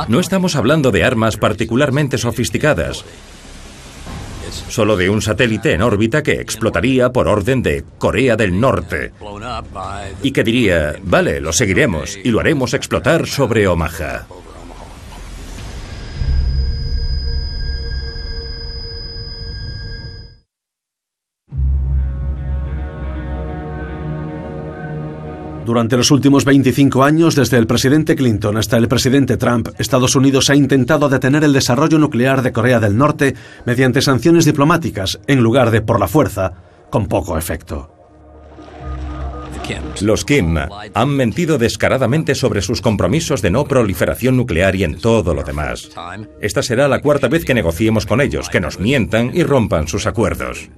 No 0.08 0.20
estamos 0.20 0.56
hablando 0.56 0.92
de 0.92 1.04
armas 1.04 1.38
particularmente 1.38 2.18
sofisticadas, 2.18 3.04
solo 4.52 4.98
de 4.98 5.10
un 5.10 5.22
satélite 5.22 5.74
en 5.74 5.82
órbita 5.82 6.24
que 6.24 6.34
explotaría 6.34 7.12
por 7.12 7.28
orden 7.28 7.62
de 7.62 7.84
Corea 7.98 8.36
del 8.36 8.60
Norte 8.60 9.12
y 10.22 10.32
que 10.32 10.44
diría, 10.44 10.96
vale, 11.04 11.40
lo 11.40 11.54
seguiremos 11.54 12.18
y 12.24 12.30
lo 12.30 12.40
haremos 12.40 12.74
explotar 12.74 13.28
sobre 13.28 13.68
Omaha. 13.68 14.26
Durante 25.66 25.96
los 25.96 26.10
últimos 26.10 26.44
25 26.44 27.04
años, 27.04 27.36
desde 27.36 27.58
el 27.58 27.68
presidente 27.68 28.16
Clinton 28.16 28.58
hasta 28.58 28.78
el 28.78 28.88
presidente 28.88 29.38
Trump, 29.38 29.70
Estados 29.78 30.16
Unidos 30.16 30.50
ha 30.50 30.56
intentado 30.56 31.08
detener 31.08 31.44
el 31.44 31.54
desarrollo 31.54 32.00
nuclear 32.00 32.42
de 32.42 32.52
Corea 32.52 32.80
del 32.80 32.98
Norte 32.98 33.36
mediante 33.66 34.02
sanciones 34.02 34.46
diplomáticas, 34.46 35.20
en 35.28 35.42
lugar 35.42 35.72
de 35.72 35.82
por 35.82 36.00
la 36.00 36.08
fuerza, 36.08 36.54
con 36.90 37.08
poco 37.08 37.38
efecto. 37.38 37.96
Los 40.02 40.26
Kim 40.26 40.58
han 40.94 41.10
mentido 41.10 41.58
descaradamente 41.58 42.36
sobre 42.36 42.62
sus 42.62 42.82
compromisos 42.82 43.42
de 43.42 43.52
no 43.52 43.66
proliferación 43.66 44.38
nuclear 44.38 44.76
y 44.76 44.84
en 44.84 44.98
todo 44.98 45.34
lo 45.34 45.44
demás. 45.44 45.90
Esta 46.42 46.64
será 46.64 46.88
la 46.88 47.02
cuarta 47.02 47.28
vez 47.28 47.46
que 47.46 47.54
negociemos 47.54 48.06
con 48.06 48.22
ellos, 48.22 48.50
que 48.50 48.60
nos 48.60 48.80
mientan 48.80 49.32
y 49.34 49.44
rompan 49.44 49.88
sus 49.88 50.08
acuerdos. 50.08 50.70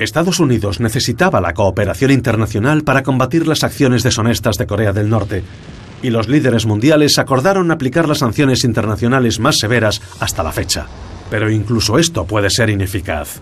Estados 0.00 0.38
Unidos 0.38 0.78
necesitaba 0.78 1.40
la 1.40 1.54
cooperación 1.54 2.12
internacional 2.12 2.84
para 2.84 3.02
combatir 3.02 3.48
las 3.48 3.64
acciones 3.64 4.02
deshonestas 4.02 4.56
de 4.56 4.66
Corea 4.66 4.92
del 4.92 5.08
Norte, 5.08 5.42
y 6.02 6.10
los 6.10 6.28
líderes 6.28 6.66
mundiales 6.66 7.18
acordaron 7.18 7.70
aplicar 7.70 8.08
las 8.08 8.18
sanciones 8.18 8.62
internacionales 8.62 9.40
más 9.40 9.58
severas 9.58 10.00
hasta 10.20 10.42
la 10.42 10.52
fecha. 10.52 10.86
Pero 11.30 11.50
incluso 11.50 11.98
esto 11.98 12.24
puede 12.26 12.48
ser 12.50 12.70
ineficaz. 12.70 13.40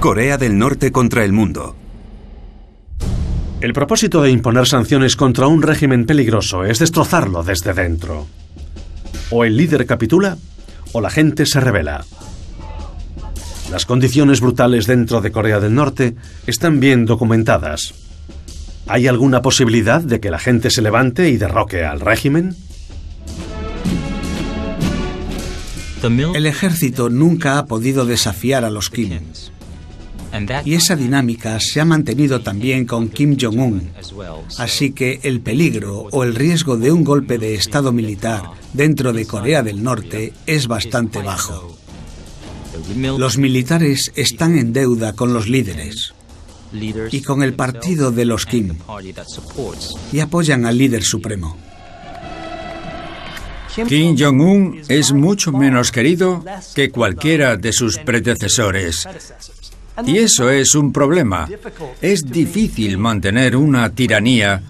Corea 0.00 0.36
del 0.36 0.58
Norte 0.58 0.90
contra 0.90 1.24
el 1.24 1.32
mundo. 1.32 1.76
El 3.60 3.72
propósito 3.72 4.22
de 4.22 4.30
imponer 4.30 4.66
sanciones 4.66 5.16
contra 5.16 5.46
un 5.46 5.62
régimen 5.62 6.06
peligroso 6.06 6.64
es 6.64 6.78
destrozarlo 6.78 7.42
desde 7.42 7.74
dentro. 7.74 8.26
O 9.30 9.44
el 9.44 9.56
líder 9.56 9.86
capitula 9.86 10.38
o 10.92 11.00
la 11.00 11.10
gente 11.10 11.46
se 11.46 11.60
revela. 11.60 12.04
Las 13.70 13.86
condiciones 13.86 14.40
brutales 14.40 14.86
dentro 14.86 15.20
de 15.20 15.30
Corea 15.30 15.60
del 15.60 15.74
Norte 15.74 16.16
están 16.46 16.80
bien 16.80 17.06
documentadas. 17.06 17.94
¿Hay 18.88 19.06
alguna 19.06 19.42
posibilidad 19.42 20.00
de 20.00 20.18
que 20.18 20.30
la 20.30 20.40
gente 20.40 20.70
se 20.70 20.82
levante 20.82 21.28
y 21.28 21.36
derroque 21.36 21.84
al 21.84 22.00
régimen? 22.00 22.56
El 26.34 26.46
ejército 26.46 27.10
nunca 27.10 27.58
ha 27.58 27.66
podido 27.66 28.06
desafiar 28.06 28.64
a 28.64 28.70
los 28.70 28.90
Kim. 28.90 29.20
Y 30.64 30.74
esa 30.74 30.96
dinámica 30.96 31.60
se 31.60 31.80
ha 31.80 31.84
mantenido 31.84 32.40
también 32.40 32.86
con 32.86 33.08
Kim 33.08 33.36
Jong-un. 33.40 33.90
Así 34.58 34.92
que 34.92 35.20
el 35.22 35.40
peligro 35.40 36.08
o 36.10 36.24
el 36.24 36.34
riesgo 36.34 36.76
de 36.76 36.90
un 36.90 37.04
golpe 37.04 37.38
de 37.38 37.54
Estado 37.54 37.92
militar 37.92 38.42
dentro 38.72 39.12
de 39.12 39.26
Corea 39.26 39.62
del 39.62 39.82
Norte 39.82 40.32
es 40.46 40.66
bastante 40.66 41.22
bajo. 41.22 41.79
Los 43.18 43.38
militares 43.38 44.12
están 44.14 44.56
en 44.56 44.72
deuda 44.72 45.12
con 45.14 45.32
los 45.32 45.48
líderes 45.48 46.14
y 47.10 47.22
con 47.22 47.42
el 47.42 47.54
partido 47.54 48.12
de 48.12 48.24
los 48.24 48.46
Kim 48.46 48.76
y 50.12 50.20
apoyan 50.20 50.66
al 50.66 50.78
líder 50.78 51.02
supremo. 51.02 51.56
Kim 53.86 54.16
Jong-un 54.18 54.82
es 54.88 55.12
mucho 55.12 55.52
menos 55.52 55.92
querido 55.92 56.44
que 56.74 56.90
cualquiera 56.90 57.56
de 57.56 57.72
sus 57.72 57.98
predecesores. 57.98 59.08
Y 60.06 60.18
eso 60.18 60.50
es 60.50 60.74
un 60.74 60.92
problema. 60.92 61.48
Es 62.00 62.30
difícil 62.30 62.98
mantener 62.98 63.56
una 63.56 63.90
tiranía 63.90 64.62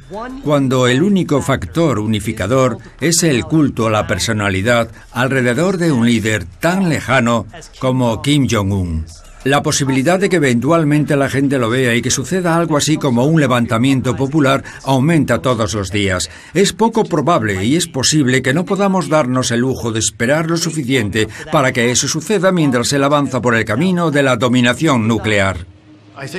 cuando 0.43 0.87
el 0.87 1.03
único 1.03 1.43
factor 1.43 1.99
unificador 1.99 2.79
es 3.01 3.23
el 3.23 3.45
culto 3.45 3.87
a 3.87 3.91
la 3.91 4.07
personalidad 4.07 4.91
alrededor 5.13 5.77
de 5.77 5.93
un 5.93 6.07
líder 6.07 6.45
tan 6.45 6.89
lejano 6.89 7.47
como 7.79 8.23
Kim 8.23 8.47
Jong-un. 8.51 9.07
La 9.45 9.63
posibilidad 9.63 10.21
de 10.21 10.29
que 10.29 10.37
eventualmente 10.37 11.17
la 11.17 11.31
gente 11.31 11.59
lo 11.59 11.71
vea 11.71 11.95
y 11.95 12.03
que 12.03 12.11
suceda 12.11 12.57
algo 12.57 12.77
así 12.77 12.99
como 12.99 13.25
un 13.25 13.41
levantamiento 13.41 14.15
popular 14.15 14.63
aumenta 14.85 15.41
todos 15.41 15.73
los 15.73 15.91
días. 15.91 16.29
Es 16.53 16.75
poco 16.75 17.05
probable 17.05 17.65
y 17.65 17.77
es 17.77 17.87
posible 17.87 18.43
que 18.43 18.53
no 18.53 18.67
podamos 18.67 19.09
darnos 19.09 19.51
el 19.51 19.61
lujo 19.61 19.93
de 19.93 19.99
esperar 19.99 20.51
lo 20.51 20.59
suficiente 20.59 21.27
para 21.51 21.73
que 21.73 21.91
eso 21.91 22.07
suceda 22.07 22.53
mientras 22.53 22.93
él 22.93 23.03
avanza 23.03 23.41
por 23.41 23.55
el 23.55 23.65
camino 23.65 24.11
de 24.11 24.23
la 24.23 24.37
dominación 24.37 25.09
nuclear. 25.09 25.67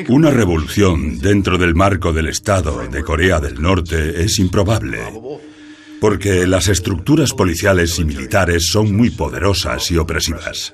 Una 0.09 0.29
revolución 0.29 1.17
dentro 1.17 1.57
del 1.57 1.73
marco 1.73 2.13
del 2.13 2.27
Estado 2.27 2.87
de 2.87 3.03
Corea 3.03 3.39
del 3.39 3.59
Norte 3.59 4.23
es 4.23 4.37
improbable. 4.37 4.99
Porque 6.01 6.47
las 6.47 6.67
estructuras 6.67 7.31
policiales 7.31 7.99
y 7.99 8.05
militares 8.05 8.65
son 8.69 8.95
muy 8.95 9.11
poderosas 9.11 9.91
y 9.91 9.97
opresivas. 9.97 10.73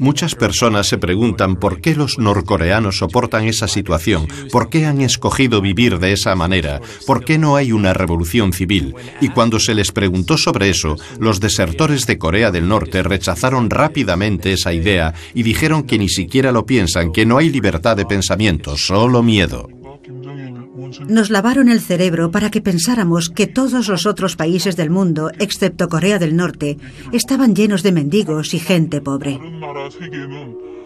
Muchas 0.00 0.34
personas 0.34 0.88
se 0.88 0.98
preguntan 0.98 1.54
por 1.54 1.80
qué 1.80 1.94
los 1.94 2.18
norcoreanos 2.18 2.98
soportan 2.98 3.44
esa 3.44 3.68
situación, 3.68 4.26
por 4.50 4.70
qué 4.70 4.84
han 4.86 5.00
escogido 5.00 5.60
vivir 5.60 6.00
de 6.00 6.12
esa 6.12 6.34
manera, 6.34 6.80
por 7.06 7.24
qué 7.24 7.38
no 7.38 7.54
hay 7.54 7.70
una 7.70 7.94
revolución 7.94 8.52
civil. 8.52 8.96
Y 9.20 9.28
cuando 9.28 9.60
se 9.60 9.76
les 9.76 9.92
preguntó 9.92 10.36
sobre 10.36 10.70
eso, 10.70 10.96
los 11.20 11.38
desertores 11.38 12.08
de 12.08 12.18
Corea 12.18 12.50
del 12.50 12.66
Norte 12.66 13.04
rechazaron 13.04 13.70
rápidamente 13.70 14.52
esa 14.52 14.72
idea 14.72 15.14
y 15.34 15.44
dijeron 15.44 15.84
que 15.84 15.98
ni 15.98 16.08
siquiera 16.08 16.50
lo 16.50 16.66
piensan, 16.66 17.12
que 17.12 17.24
no 17.24 17.38
hay 17.38 17.48
libertad 17.48 17.96
de 17.96 18.06
pensamiento, 18.06 18.76
solo 18.76 19.22
miedo. 19.22 19.68
Nos 21.08 21.30
lavaron 21.30 21.68
el 21.68 21.80
cerebro 21.80 22.30
para 22.30 22.50
que 22.50 22.60
pensáramos 22.60 23.30
que 23.30 23.46
todos 23.46 23.88
los 23.88 24.06
otros 24.06 24.36
países 24.36 24.76
del 24.76 24.90
mundo, 24.90 25.30
excepto 25.38 25.88
Corea 25.88 26.18
del 26.18 26.36
Norte, 26.36 26.78
estaban 27.12 27.54
llenos 27.54 27.82
de 27.82 27.92
mendigos 27.92 28.54
y 28.54 28.58
gente 28.58 29.00
pobre. 29.00 29.38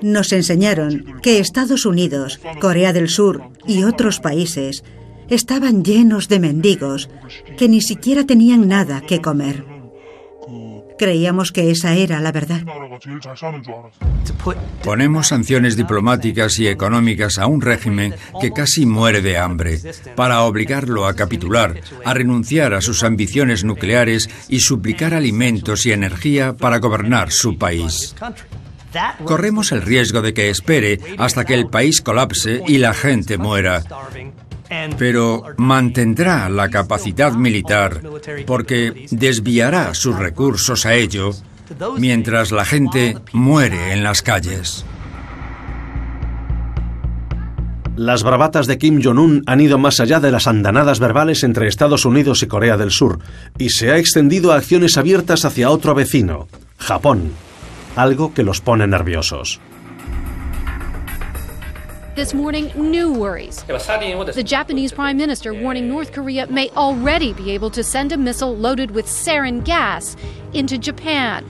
Nos 0.01 0.33
enseñaron 0.33 1.05
que 1.23 1.39
Estados 1.39 1.85
Unidos, 1.85 2.41
Corea 2.61 2.93
del 2.93 3.09
Sur 3.09 3.43
y 3.67 3.85
otros 3.85 4.21
países 4.21 4.85
estaban 5.29 5.85
llenos 5.85 6.29
de 6.29 6.41
mendigos 6.41 7.11
que 7.57 7.69
ni 7.69 7.81
siquiera 7.81 8.25
tenían 8.25 8.69
nada 8.69 9.01
que 9.01 9.21
comer. 9.21 9.78
Creíamos 10.99 11.53
que 11.53 11.71
esa 11.71 11.95
era 11.95 12.21
la 12.21 12.33
verdad. 12.33 12.63
Ponemos 14.83 15.29
sanciones 15.29 15.77
diplomáticas 15.77 16.59
y 16.59 16.67
económicas 16.67 17.39
a 17.39 17.47
un 17.47 17.61
régimen 17.61 18.15
que 18.41 18.53
casi 18.53 18.87
muere 18.87 19.21
de 19.21 19.39
hambre 19.39 19.81
para 20.17 20.43
obligarlo 20.43 21.07
a 21.07 21.15
capitular, 21.15 21.81
a 22.05 22.15
renunciar 22.15 22.75
a 22.75 22.81
sus 22.81 23.03
ambiciones 23.05 23.65
nucleares 23.65 24.29
y 24.49 24.61
suplicar 24.61 25.15
alimentos 25.15 25.87
y 25.87 25.93
energía 25.93 26.55
para 26.55 26.79
gobernar 26.79 27.31
su 27.31 27.57
país. 27.59 28.15
Corremos 29.25 29.73
el 29.73 29.83
riesgo 29.83 30.23
de 30.23 30.33
que 30.33 30.51
espere 30.51 30.99
hasta 31.19 31.45
que 31.45 31.55
el 31.55 31.69
país 31.69 32.01
colapse 32.01 32.63
y 32.67 32.79
la 32.79 32.95
gente 32.95 33.37
muera 33.39 33.83
pero 34.99 35.43
mantendrá 35.57 36.49
la 36.49 36.69
capacidad 36.69 37.33
militar 37.33 38.03
porque 38.47 39.07
desviará 39.11 39.95
sus 39.95 40.17
recursos 40.19 40.87
a 40.87 40.95
ello 40.95 41.31
mientras 41.99 42.53
la 42.53 42.65
gente 42.65 43.17
muere 43.33 43.93
en 43.93 44.03
las 44.03 44.23
calles. 44.23 44.85
Las 47.97 48.23
bravatas 48.23 48.69
de 48.69 48.79
Kim 48.79 49.03
Jong-un 49.03 49.43
han 49.47 49.61
ido 49.61 49.77
más 49.77 49.99
allá 49.99 50.21
de 50.21 50.31
las 50.31 50.47
andanadas 50.47 51.01
verbales 51.01 51.43
entre 51.43 51.67
Estados 51.67 52.05
Unidos 52.05 52.45
y 52.45 52.47
Corea 52.47 52.77
del 52.77 52.93
Sur 52.93 53.19
y 53.59 53.71
se 53.71 53.91
ha 53.91 53.99
extendido 53.99 54.53
a 54.53 54.57
acciones 54.57 54.97
abiertas 54.97 55.45
hacia 55.45 55.71
otro 55.71 55.97
vecino, 55.97 56.47
Japón, 56.79 57.33
algo 57.97 58.33
que 58.35 58.45
los 58.45 58.61
pone 58.61 58.87
nerviosos. 58.87 59.61
This 62.19 62.35
morning, 62.35 62.73
new 62.75 63.13
worries. 63.13 63.63
The 63.69 64.43
Japanese 64.45 64.91
Prime 64.91 65.17
Minister 65.17 65.55
warning 65.55 65.89
North 65.89 66.11
Korea 66.11 66.49
may 66.49 66.69
already 66.71 67.33
be 67.33 67.53
able 67.53 67.71
to 67.71 67.85
send 67.85 68.11
a 68.11 68.17
missile 68.17 68.57
loaded 68.57 68.91
with 68.91 69.07
sarin 69.07 69.63
gas 69.63 70.17
into 70.53 70.79
Japan. 70.79 71.45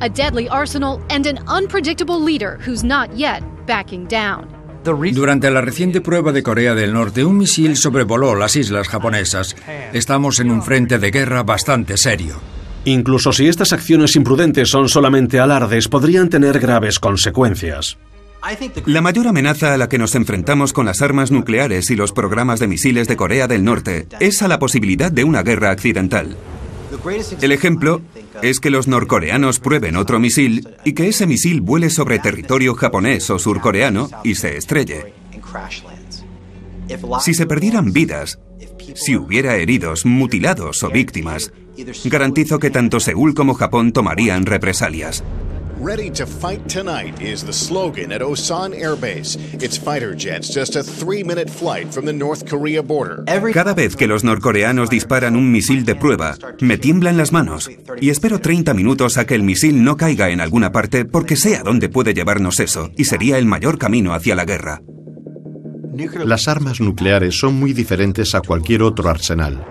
A 0.00 0.08
deadly 0.08 0.48
arsenal 0.48 1.02
and 1.10 1.26
an 1.26 1.40
unpredictable 1.46 2.18
leader 2.18 2.56
who's 2.64 2.82
not 2.82 3.14
yet 3.14 3.42
backing 3.66 4.06
down. 4.06 4.48
Durante 4.82 5.50
la 5.50 5.60
reciente 5.60 6.00
prueba 6.00 6.32
de 6.32 6.42
Corea 6.42 6.74
del 6.74 6.94
Norte, 6.94 7.22
un 7.22 7.36
misil 7.36 7.76
sobrevoló 7.76 8.34
las 8.34 8.56
islas 8.56 8.88
japonesas. 8.88 9.54
Estamos 9.92 10.40
en 10.40 10.50
un 10.50 10.62
frente 10.62 10.98
de 10.98 11.10
guerra 11.10 11.42
bastante 11.42 11.98
serio. 11.98 12.36
Incluso 12.86 13.30
si 13.30 13.46
estas 13.46 13.74
acciones 13.74 14.16
imprudentes 14.16 14.70
son 14.70 14.88
solamente 14.88 15.38
alardes, 15.38 15.86
podrían 15.86 16.30
tener 16.30 16.60
graves 16.60 16.98
consecuencias. 16.98 17.98
La 18.86 19.00
mayor 19.00 19.26
amenaza 19.26 19.72
a 19.72 19.78
la 19.78 19.88
que 19.88 19.98
nos 19.98 20.14
enfrentamos 20.14 20.72
con 20.72 20.86
las 20.86 21.00
armas 21.02 21.30
nucleares 21.30 21.90
y 21.90 21.96
los 21.96 22.12
programas 22.12 22.60
de 22.60 22.68
misiles 22.68 23.08
de 23.08 23.16
Corea 23.16 23.48
del 23.48 23.64
Norte 23.64 24.06
es 24.20 24.42
a 24.42 24.48
la 24.48 24.58
posibilidad 24.58 25.10
de 25.10 25.24
una 25.24 25.42
guerra 25.42 25.70
accidental. 25.70 26.36
El 27.40 27.52
ejemplo 27.52 28.02
es 28.42 28.60
que 28.60 28.70
los 28.70 28.86
norcoreanos 28.86 29.60
prueben 29.60 29.96
otro 29.96 30.20
misil 30.20 30.68
y 30.84 30.92
que 30.92 31.08
ese 31.08 31.26
misil 31.26 31.60
vuele 31.60 31.90
sobre 31.90 32.18
territorio 32.18 32.74
japonés 32.74 33.30
o 33.30 33.38
surcoreano 33.38 34.10
y 34.22 34.34
se 34.34 34.56
estrelle. 34.56 35.12
Si 37.20 37.34
se 37.34 37.46
perdieran 37.46 37.92
vidas, 37.92 38.38
si 38.94 39.16
hubiera 39.16 39.56
heridos, 39.56 40.04
mutilados 40.04 40.82
o 40.82 40.90
víctimas, 40.90 41.52
garantizo 42.04 42.58
que 42.58 42.70
tanto 42.70 43.00
Seúl 43.00 43.34
como 43.34 43.54
Japón 43.54 43.92
tomarían 43.92 44.46
represalias. 44.46 45.24
Ready 45.84 46.08
to 46.12 46.24
fight 46.24 46.66
tonight 46.66 47.20
is 47.20 47.44
the 47.44 47.52
slogan 47.52 48.10
at 48.10 48.22
Osan 48.22 48.72
Air 48.72 48.96
Base. 48.96 49.36
It's 49.60 49.76
fighter 49.76 50.14
jets 50.14 50.48
just 50.48 50.76
a 50.76 50.82
three-minute 50.82 51.50
flight 51.50 51.92
from 51.92 52.06
the 52.06 52.12
North 52.14 52.48
Korea 52.48 52.80
border. 52.80 53.22
Cada 53.52 53.74
vez 53.74 53.94
que 53.94 54.06
los 54.06 54.24
norcoreanos 54.24 54.88
disparan 54.88 55.36
un 55.36 55.52
misil 55.52 55.84
de 55.84 55.94
prueba, 55.94 56.36
me 56.62 56.78
tiemblan 56.78 57.18
las 57.18 57.32
manos 57.32 57.70
y 58.00 58.08
espero 58.08 58.38
30 58.38 58.72
minutos 58.72 59.18
a 59.18 59.26
que 59.26 59.34
el 59.34 59.42
misil 59.42 59.84
no 59.84 59.98
caiga 59.98 60.30
en 60.30 60.40
alguna 60.40 60.72
parte 60.72 61.04
porque 61.04 61.36
sé 61.36 61.56
a 61.56 61.62
dónde 61.62 61.90
puede 61.90 62.14
llevarnos 62.14 62.60
eso 62.60 62.90
y 62.96 63.04
sería 63.04 63.36
el 63.36 63.44
mayor 63.44 63.76
camino 63.76 64.14
hacia 64.14 64.34
la 64.34 64.46
guerra. 64.46 64.80
Las 66.24 66.48
armas 66.48 66.80
nucleares 66.80 67.38
son 67.38 67.60
muy 67.60 67.74
diferentes 67.74 68.34
a 68.34 68.40
cualquier 68.40 68.82
otro 68.82 69.10
arsenal. 69.10 69.62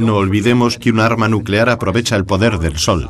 No 0.00 0.16
olvidemos 0.16 0.76
que 0.78 0.90
un 0.90 0.98
arma 0.98 1.28
nuclear 1.28 1.68
aprovecha 1.68 2.16
el 2.16 2.24
poder 2.24 2.58
del 2.58 2.78
sol. 2.78 3.08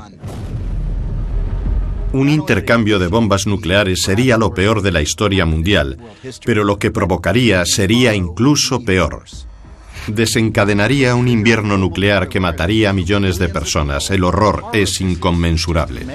Un 2.12 2.28
intercambio 2.28 2.98
de 2.98 3.09
bombas 3.09 3.47
nucleares 3.47 4.02
sería 4.02 4.36
lo 4.36 4.52
peor 4.52 4.82
de 4.82 4.93
la 4.93 5.01
historia 5.01 5.47
mundial, 5.47 5.97
pero 6.44 6.62
lo 6.62 6.78
que 6.78 6.90
provocaría 6.90 7.64
sería 7.64 8.14
incluso 8.14 8.84
peor. 8.84 9.24
Desencadenaría 10.09 11.14
un 11.14 11.28
invierno 11.28 11.78
nuclear 11.78 12.28
que 12.28 12.40
mataría 12.40 12.90
a 12.90 12.93
millones 12.93 13.39
de 13.39 13.48
personas. 13.48 14.10
El 14.10 14.24
horror 14.24 14.64
es 14.72 15.01
inconmensurable. 15.01 16.06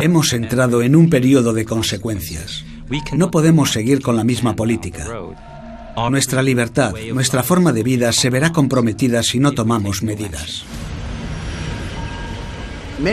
Hemos 0.00 0.32
entrado 0.32 0.82
en 0.82 0.96
un 0.96 1.10
periodo 1.10 1.52
de 1.52 1.64
consecuencias. 1.64 2.64
No 3.12 3.30
podemos 3.30 3.72
seguir 3.72 4.00
con 4.00 4.16
la 4.16 4.24
misma 4.24 4.54
política. 4.54 5.06
Nuestra 6.10 6.42
libertad, 6.42 6.94
nuestra 7.12 7.42
forma 7.42 7.72
de 7.72 7.82
vida 7.82 8.12
se 8.12 8.30
verá 8.30 8.50
comprometida 8.52 9.22
si 9.22 9.38
no 9.40 9.52
tomamos 9.52 10.02
medidas. 10.02 10.64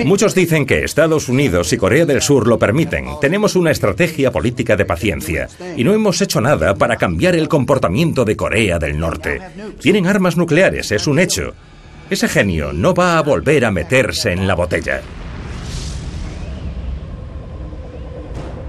Muchos 0.06 0.34
dicen 0.34 0.66
que 0.66 0.84
Estados 0.84 1.30
Unidos 1.30 1.72
y 1.74 1.78
Corea 1.78 2.06
del 2.06 2.22
Sur 2.22 2.48
lo 2.48 2.58
permiten. 2.58 3.06
Tenemos 3.22 3.56
una 3.56 3.72
estrategia 3.72 4.32
política 4.32 4.76
de 4.76 4.86
paciencia 4.86 5.48
y 5.76 5.84
no 5.84 5.94
hemos 5.94 6.22
hecho 6.22 6.42
nada 6.42 6.74
para 6.74 6.96
cambiar 6.96 7.36
el 7.36 7.48
comportamiento 7.48 8.26
de 8.26 8.36
Corea 8.36 8.80
del 8.80 8.98
Norte. 8.98 9.42
Tienen 9.80 10.08
armas 10.08 10.38
nucleares, 10.38 10.92
es 10.92 11.06
un 11.06 11.20
hecho. 11.20 11.54
Ese 12.10 12.28
genio 12.28 12.74
no 12.74 12.94
va 12.94 13.18
a 13.18 13.22
volver 13.22 13.66
a 13.66 13.72
meterse 13.72 14.32
en 14.32 14.48
la 14.48 14.56
botella. 14.56 15.02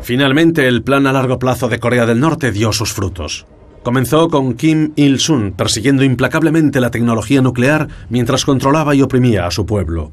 Finalmente, 0.02 0.68
el 0.68 0.82
plan 0.82 1.06
a 1.06 1.12
largo 1.12 1.38
plazo 1.38 1.68
de 1.68 1.80
Corea 1.80 2.06
del 2.06 2.20
Norte 2.20 2.52
dio 2.52 2.72
sus 2.72 2.92
frutos. 2.92 3.46
Comenzó 3.86 4.28
con 4.28 4.54
Kim 4.54 4.90
Il-sung 4.96 5.52
persiguiendo 5.52 6.02
implacablemente 6.02 6.80
la 6.80 6.90
tecnología 6.90 7.40
nuclear 7.40 7.86
mientras 8.08 8.44
controlaba 8.44 8.96
y 8.96 9.02
oprimía 9.02 9.46
a 9.46 9.52
su 9.52 9.64
pueblo. 9.64 10.10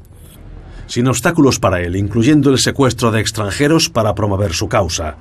Sin 0.86 1.08
obstáculos 1.08 1.58
para 1.58 1.80
él, 1.80 1.96
incluyendo 1.96 2.50
el 2.50 2.60
secuestro 2.60 3.10
de 3.10 3.20
extranjeros 3.20 3.90
para 3.90 4.14
promover 4.14 4.52
su 4.52 4.68
causa. 4.68 5.16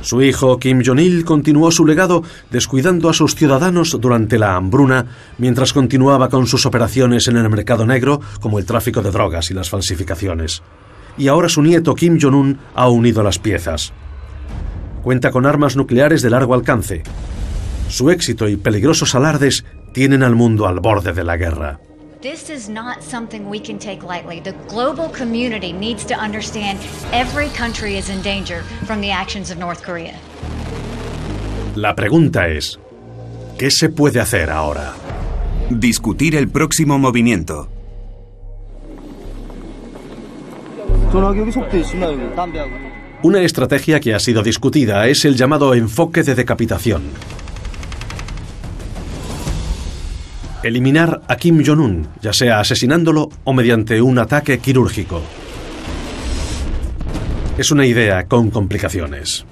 Su 0.00 0.20
hijo 0.20 0.58
Kim 0.58 0.82
Jong-il 0.84 1.24
continuó 1.24 1.70
su 1.70 1.86
legado 1.86 2.24
descuidando 2.50 3.08
a 3.08 3.12
sus 3.12 3.36
ciudadanos 3.36 3.96
durante 4.00 4.36
la 4.36 4.56
hambruna 4.56 5.06
mientras 5.38 5.72
continuaba 5.72 6.30
con 6.30 6.48
sus 6.48 6.66
operaciones 6.66 7.28
en 7.28 7.36
el 7.36 7.48
mercado 7.48 7.86
negro 7.86 8.20
como 8.40 8.58
el 8.58 8.66
tráfico 8.66 9.00
de 9.00 9.12
drogas 9.12 9.52
y 9.52 9.54
las 9.54 9.70
falsificaciones. 9.70 10.64
Y 11.16 11.28
ahora 11.28 11.48
su 11.48 11.62
nieto 11.62 11.94
Kim 11.94 12.18
Jong-un 12.20 12.58
ha 12.74 12.88
unido 12.88 13.22
las 13.22 13.38
piezas. 13.38 13.92
Cuenta 15.04 15.30
con 15.30 15.46
armas 15.46 15.76
nucleares 15.76 16.20
de 16.20 16.30
largo 16.30 16.54
alcance. 16.54 17.04
Su 17.88 18.10
éxito 18.10 18.48
y 18.48 18.56
peligrosos 18.56 19.14
alardes 19.14 19.64
tienen 19.92 20.22
al 20.22 20.34
mundo 20.34 20.66
al 20.66 20.80
borde 20.80 21.12
de 21.12 21.24
la 21.24 21.36
guerra. 21.36 21.80
This 22.20 22.48
is 22.48 22.70
not 22.70 23.02
something 23.02 23.50
we 23.50 23.60
can 23.60 23.78
take 23.78 24.02
lightly. 24.02 24.40
The 24.40 24.54
global 24.68 25.10
community 25.10 25.72
needs 25.74 26.06
to 26.06 26.14
understand 26.14 26.78
every 27.12 27.50
country 27.50 27.98
is 27.98 28.08
in 28.08 28.22
danger 28.22 28.62
from 28.86 29.02
the 29.02 29.10
actions 29.10 29.50
of 29.50 29.58
North 29.58 29.82
Korea. 29.84 30.14
La 31.76 31.94
pregunta 31.94 32.48
es, 32.48 32.78
¿qué 33.58 33.70
se 33.70 33.90
puede 33.90 34.20
hacer 34.20 34.48
ahora? 34.48 34.94
Discutir 35.68 36.34
el 36.34 36.48
próximo 36.48 36.98
movimiento. 36.98 37.68
Una 43.22 43.40
estrategia 43.42 44.00
que 44.00 44.14
ha 44.14 44.18
sido 44.18 44.42
discutida 44.42 45.06
es 45.08 45.24
el 45.24 45.36
llamado 45.36 45.74
enfoque 45.74 46.22
de 46.22 46.34
decapitación. 46.34 47.02
Eliminar 50.64 51.20
a 51.28 51.36
Kim 51.36 51.62
Jong-un, 51.62 52.08
ya 52.22 52.32
sea 52.32 52.58
asesinándolo 52.58 53.28
o 53.44 53.52
mediante 53.52 54.00
un 54.00 54.18
ataque 54.18 54.58
quirúrgico. 54.58 55.22
Es 57.58 57.70
una 57.70 57.84
idea 57.84 58.24
con 58.24 58.50
complicaciones. 58.50 59.44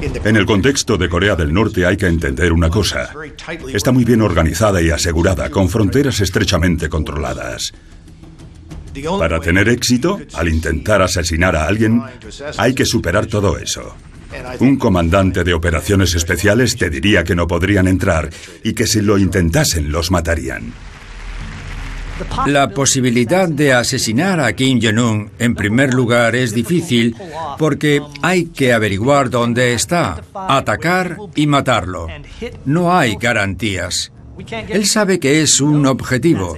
En 0.00 0.36
el 0.36 0.46
contexto 0.46 0.96
de 0.96 1.08
Corea 1.08 1.34
del 1.34 1.52
Norte 1.52 1.84
hay 1.86 1.96
que 1.96 2.06
entender 2.06 2.52
una 2.52 2.70
cosa. 2.70 3.10
Está 3.72 3.90
muy 3.90 4.04
bien 4.04 4.22
organizada 4.22 4.80
y 4.80 4.90
asegurada, 4.90 5.50
con 5.50 5.68
fronteras 5.68 6.20
estrechamente 6.20 6.88
controladas. 6.88 7.72
Para 9.18 9.40
tener 9.40 9.68
éxito, 9.68 10.20
al 10.34 10.48
intentar 10.48 11.02
asesinar 11.02 11.56
a 11.56 11.66
alguien, 11.66 12.00
hay 12.58 12.74
que 12.74 12.84
superar 12.84 13.26
todo 13.26 13.58
eso. 13.58 13.96
Un 14.60 14.76
comandante 14.76 15.44
de 15.44 15.54
operaciones 15.54 16.14
especiales 16.14 16.76
te 16.76 16.90
diría 16.90 17.24
que 17.24 17.34
no 17.34 17.46
podrían 17.46 17.88
entrar 17.88 18.30
y 18.62 18.72
que 18.72 18.86
si 18.86 19.00
lo 19.00 19.18
intentasen 19.18 19.90
los 19.90 20.10
matarían. 20.10 20.72
La 22.46 22.70
posibilidad 22.70 23.48
de 23.48 23.72
asesinar 23.72 24.38
a 24.38 24.52
Kim 24.52 24.80
Jong-un, 24.80 25.30
en 25.38 25.54
primer 25.54 25.92
lugar, 25.92 26.36
es 26.36 26.54
difícil 26.54 27.16
porque 27.58 28.00
hay 28.22 28.46
que 28.46 28.72
averiguar 28.72 29.30
dónde 29.30 29.74
está, 29.74 30.22
atacar 30.32 31.16
y 31.34 31.46
matarlo. 31.46 32.06
No 32.64 32.96
hay 32.96 33.16
garantías. 33.16 34.12
Él 34.68 34.86
sabe 34.86 35.18
que 35.18 35.42
es 35.42 35.60
un 35.60 35.86
objetivo, 35.86 36.56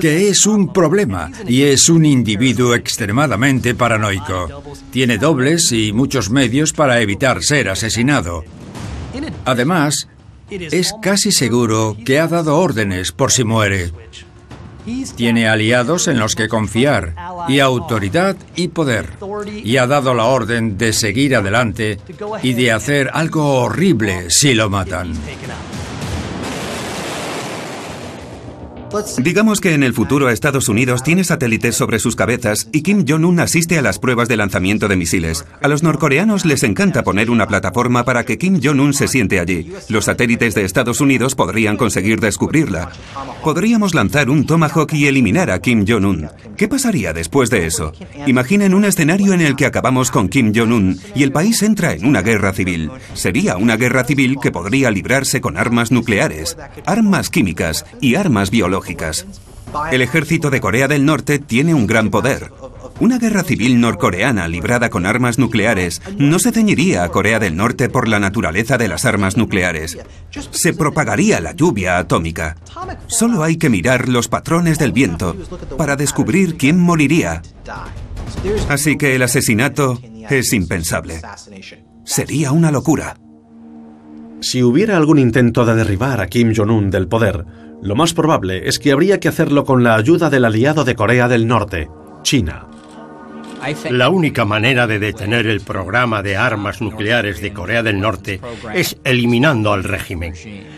que 0.00 0.28
es 0.28 0.46
un 0.46 0.72
problema 0.72 1.30
y 1.46 1.62
es 1.62 1.88
un 1.88 2.04
individuo 2.04 2.74
extremadamente 2.74 3.74
paranoico. 3.74 4.62
Tiene 4.90 5.18
dobles 5.18 5.72
y 5.72 5.92
muchos 5.92 6.30
medios 6.30 6.72
para 6.72 7.00
evitar 7.00 7.42
ser 7.42 7.68
asesinado. 7.68 8.44
Además, 9.44 10.08
es 10.50 10.94
casi 11.00 11.32
seguro 11.32 11.96
que 12.04 12.18
ha 12.18 12.28
dado 12.28 12.58
órdenes 12.58 13.12
por 13.12 13.32
si 13.32 13.44
muere. 13.44 13.92
Tiene 15.16 15.48
aliados 15.48 16.08
en 16.08 16.18
los 16.18 16.34
que 16.34 16.48
confiar, 16.48 17.14
y 17.48 17.60
autoridad 17.60 18.36
y 18.56 18.68
poder. 18.68 19.10
Y 19.62 19.76
ha 19.76 19.86
dado 19.86 20.14
la 20.14 20.24
orden 20.24 20.78
de 20.78 20.92
seguir 20.92 21.36
adelante 21.36 21.98
y 22.42 22.54
de 22.54 22.72
hacer 22.72 23.10
algo 23.12 23.62
horrible 23.62 24.30
si 24.30 24.54
lo 24.54 24.70
matan. 24.70 25.12
Digamos 29.18 29.60
que 29.60 29.74
en 29.74 29.82
el 29.82 29.94
futuro 29.94 30.28
Estados 30.30 30.68
Unidos 30.68 31.02
tiene 31.02 31.24
satélites 31.24 31.76
sobre 31.76 31.98
sus 31.98 32.16
cabezas 32.16 32.68
y 32.72 32.82
Kim 32.82 33.04
Jong-un 33.06 33.38
asiste 33.40 33.78
a 33.78 33.82
las 33.82 33.98
pruebas 33.98 34.28
de 34.28 34.36
lanzamiento 34.36 34.88
de 34.88 34.96
misiles. 34.96 35.44
A 35.62 35.68
los 35.68 35.82
norcoreanos 35.82 36.44
les 36.44 36.62
encanta 36.62 37.04
poner 37.04 37.30
una 37.30 37.46
plataforma 37.46 38.04
para 38.04 38.24
que 38.24 38.38
Kim 38.38 38.60
Jong-un 38.62 38.92
se 38.92 39.08
siente 39.08 39.38
allí. 39.38 39.72
Los 39.88 40.06
satélites 40.06 40.54
de 40.54 40.64
Estados 40.64 41.00
Unidos 41.00 41.34
podrían 41.34 41.76
conseguir 41.76 42.20
descubrirla. 42.20 42.90
Podríamos 43.44 43.94
lanzar 43.94 44.28
un 44.28 44.44
Tomahawk 44.44 44.92
y 44.94 45.06
eliminar 45.06 45.50
a 45.50 45.60
Kim 45.60 45.84
Jong-un. 45.86 46.28
¿Qué 46.56 46.66
pasaría 46.66 47.12
después 47.12 47.48
de 47.50 47.66
eso? 47.66 47.92
Imaginen 48.26 48.74
un 48.74 48.84
escenario 48.84 49.32
en 49.32 49.40
el 49.40 49.56
que 49.56 49.66
acabamos 49.66 50.10
con 50.10 50.28
Kim 50.28 50.52
Jong-un 50.54 51.00
y 51.14 51.22
el 51.22 51.32
país 51.32 51.62
entra 51.62 51.92
en 51.92 52.06
una 52.06 52.22
guerra 52.22 52.52
civil. 52.52 52.90
Sería 53.14 53.56
una 53.56 53.76
guerra 53.76 54.04
civil 54.04 54.38
que 54.42 54.50
podría 54.50 54.90
librarse 54.90 55.40
con 55.40 55.56
armas 55.56 55.90
nucleares, 55.92 56.56
armas 56.86 57.30
químicas 57.30 57.86
y 58.00 58.16
armas 58.16 58.50
biológicas. 58.50 58.79
El 59.92 60.02
ejército 60.02 60.50
de 60.50 60.60
Corea 60.60 60.88
del 60.88 61.04
Norte 61.04 61.38
tiene 61.38 61.74
un 61.74 61.86
gran 61.86 62.10
poder. 62.10 62.50
Una 62.98 63.18
guerra 63.18 63.44
civil 63.44 63.80
norcoreana 63.80 64.46
librada 64.48 64.90
con 64.90 65.06
armas 65.06 65.38
nucleares 65.38 66.02
no 66.18 66.38
se 66.38 66.52
ceñiría 66.52 67.04
a 67.04 67.08
Corea 67.08 67.38
del 67.38 67.56
Norte 67.56 67.88
por 67.88 68.08
la 68.08 68.18
naturaleza 68.18 68.76
de 68.76 68.88
las 68.88 69.04
armas 69.04 69.36
nucleares. 69.36 69.98
Se 70.50 70.74
propagaría 70.74 71.40
la 71.40 71.52
lluvia 71.52 71.98
atómica. 71.98 72.56
Solo 73.06 73.42
hay 73.42 73.56
que 73.56 73.70
mirar 73.70 74.08
los 74.08 74.28
patrones 74.28 74.78
del 74.78 74.92
viento 74.92 75.36
para 75.78 75.96
descubrir 75.96 76.56
quién 76.56 76.78
moriría. 76.78 77.42
Así 78.68 78.96
que 78.96 79.14
el 79.14 79.22
asesinato 79.22 79.98
es 80.28 80.52
impensable. 80.52 81.22
Sería 82.04 82.52
una 82.52 82.70
locura. 82.70 83.16
Si 84.40 84.62
hubiera 84.62 84.96
algún 84.96 85.18
intento 85.18 85.64
de 85.64 85.74
derribar 85.74 86.20
a 86.20 86.26
Kim 86.26 86.54
Jong-un 86.54 86.90
del 86.90 87.08
poder, 87.08 87.44
lo 87.82 87.96
más 87.96 88.14
probable 88.14 88.68
es 88.68 88.78
que 88.78 88.92
habría 88.92 89.20
que 89.20 89.28
hacerlo 89.28 89.64
con 89.64 89.82
la 89.82 89.94
ayuda 89.94 90.30
del 90.30 90.44
aliado 90.44 90.84
de 90.84 90.94
Corea 90.94 91.28
del 91.28 91.46
Norte, 91.46 91.88
China. 92.22 92.69
La 93.90 94.08
única 94.08 94.44
manera 94.44 94.86
de 94.86 94.98
detener 94.98 95.46
el 95.46 95.60
programa 95.60 96.22
de 96.22 96.36
armas 96.36 96.80
nucleares 96.80 97.40
de 97.40 97.52
Corea 97.52 97.82
del 97.82 98.00
Norte 98.00 98.40
es 98.74 98.96
eliminando 99.04 99.72
al 99.72 99.84
régimen. 99.84 100.34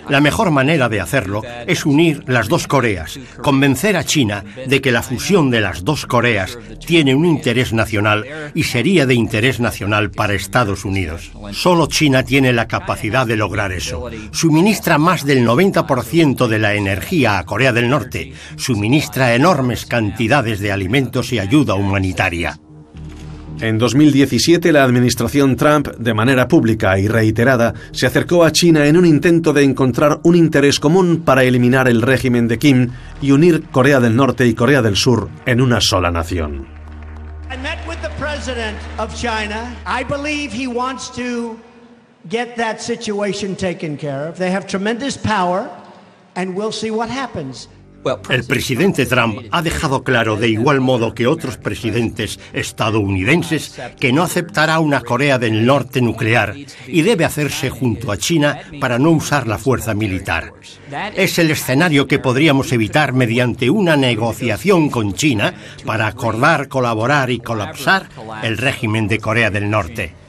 La 0.09 0.21
mejor 0.21 0.51
manera 0.51 0.89
de 0.89 1.01
hacerlo 1.01 1.43
es 1.67 1.87
unir 1.87 2.25
las 2.27 2.49
dos 2.49 2.67
Coreas, 2.67 3.19
convencer 3.43 3.97
a 3.97 4.05
China 4.05 4.45
de 4.67 4.81
que 4.81 4.93
la 4.93 5.03
fusión 5.03 5.51
de 5.51 5.61
las 5.61 5.85
dos 5.85 6.07
Coreas 6.07 6.59
tiene 6.85 7.15
un 7.15 7.25
interés 7.25 7.73
nacional 7.73 8.27
y 8.55 8.65
sería 8.65 9.07
de 9.07 9.15
interés 9.15 9.61
nacional 9.61 10.11
para 10.11 10.35
Estados 10.35 10.85
Unidos. 10.85 11.31
Solo 11.53 11.87
China 11.87 12.25
tiene 12.25 12.53
la 12.53 12.69
capacidad 12.69 13.27
de 13.27 13.37
lograr 13.37 13.73
eso. 13.73 14.11
Suministra 14.33 14.99
más 14.99 15.25
del 15.25 15.47
90% 15.47 16.47
de 16.47 16.59
la 16.59 16.75
energía 16.75 17.39
a 17.39 17.45
Corea 17.45 17.73
del 17.73 17.89
Norte, 17.89 18.33
suministra 18.57 19.35
enormes 19.35 19.87
cantidades 19.87 20.61
de 20.61 20.73
alimentos 20.73 21.33
y 21.33 21.39
ayuda 21.39 21.75
humanitaria. 21.75 22.59
En 23.63 23.79
2017, 23.79 24.73
la 24.73 24.83
administración 24.83 25.55
Trump, 25.55 25.87
de 25.97 26.15
manera 26.15 26.49
pública 26.49 26.99
y 26.99 27.07
reiterada, 27.07 27.75
se 27.93 28.09
acercó 28.09 28.43
a 28.43 28.51
China 28.51 28.87
en 28.87 28.97
un 28.97 29.07
intento 29.07 29.53
de 29.53 29.63
encontrar 29.63 30.19
un 30.25 30.35
interés 30.35 30.81
común 30.81 31.23
para 31.25 31.45
eliminar 31.45 31.87
el 31.87 32.03
régimen 32.03 32.49
de 32.49 32.59
Kim 32.59 32.91
y 33.21 33.31
unir 33.31 33.63
Corea 33.71 34.01
del 34.01 34.17
Norte 34.17 34.49
y 34.49 34.55
Corea 34.55 34.83
del 34.83 34.97
Sur 34.97 35.29
en 35.47 35.61
una 35.61 35.81
sola 35.81 36.11
nación. 36.11 36.67
Get 42.29 42.57
that 42.57 42.79
situation 42.79 43.55
taken 43.55 43.97
care 43.97 44.29
of. 44.29 44.39
They 44.39 44.51
have 44.51 44.67
tremendous 44.67 45.17
power, 45.17 45.69
and 46.35 46.57
we'll 46.57 46.73
see 46.73 46.91
what 46.91 47.11
happens. 47.11 47.69
El 48.29 48.45
presidente 48.45 49.07
Trump 49.07 49.39
ha 49.51 49.63
dejado 49.63 50.03
claro 50.03 50.37
de 50.37 50.49
igual 50.49 50.81
modo 50.81 51.15
que 51.15 51.27
otros 51.27 51.57
presidentes 51.57 52.41
estadounidenses 52.53 53.81
que 54.01 54.13
no 54.13 54.23
aceptará 54.23 54.81
una 54.81 55.01
Corea 55.01 55.39
del 55.39 55.65
Norte 55.65 56.01
nuclear 56.01 56.55
y 56.87 57.03
debe 57.03 57.25
hacerse 57.25 57.71
junto 57.71 58.11
a 58.11 58.17
China 58.17 58.61
para 58.81 58.99
no 58.99 59.11
usar 59.11 59.47
la 59.47 59.59
fuerza 59.59 59.95
militar. 59.95 60.53
Es 61.15 61.39
el 61.39 61.51
escenario 61.51 62.07
que 62.07 62.19
podríamos 62.19 62.73
evitar 62.73 63.13
mediante 63.13 63.71
una 63.71 63.97
negociación 63.97 64.91
con 64.91 65.15
China 65.15 65.55
para 65.85 66.07
acordar, 66.07 66.69
colaborar 66.69 67.31
y 67.31 67.39
colapsar 67.39 68.09
el 68.43 68.59
régimen 68.59 69.09
de 69.09 69.19
Corea 69.19 69.51
del 69.51 69.71
Norte. 69.71 70.22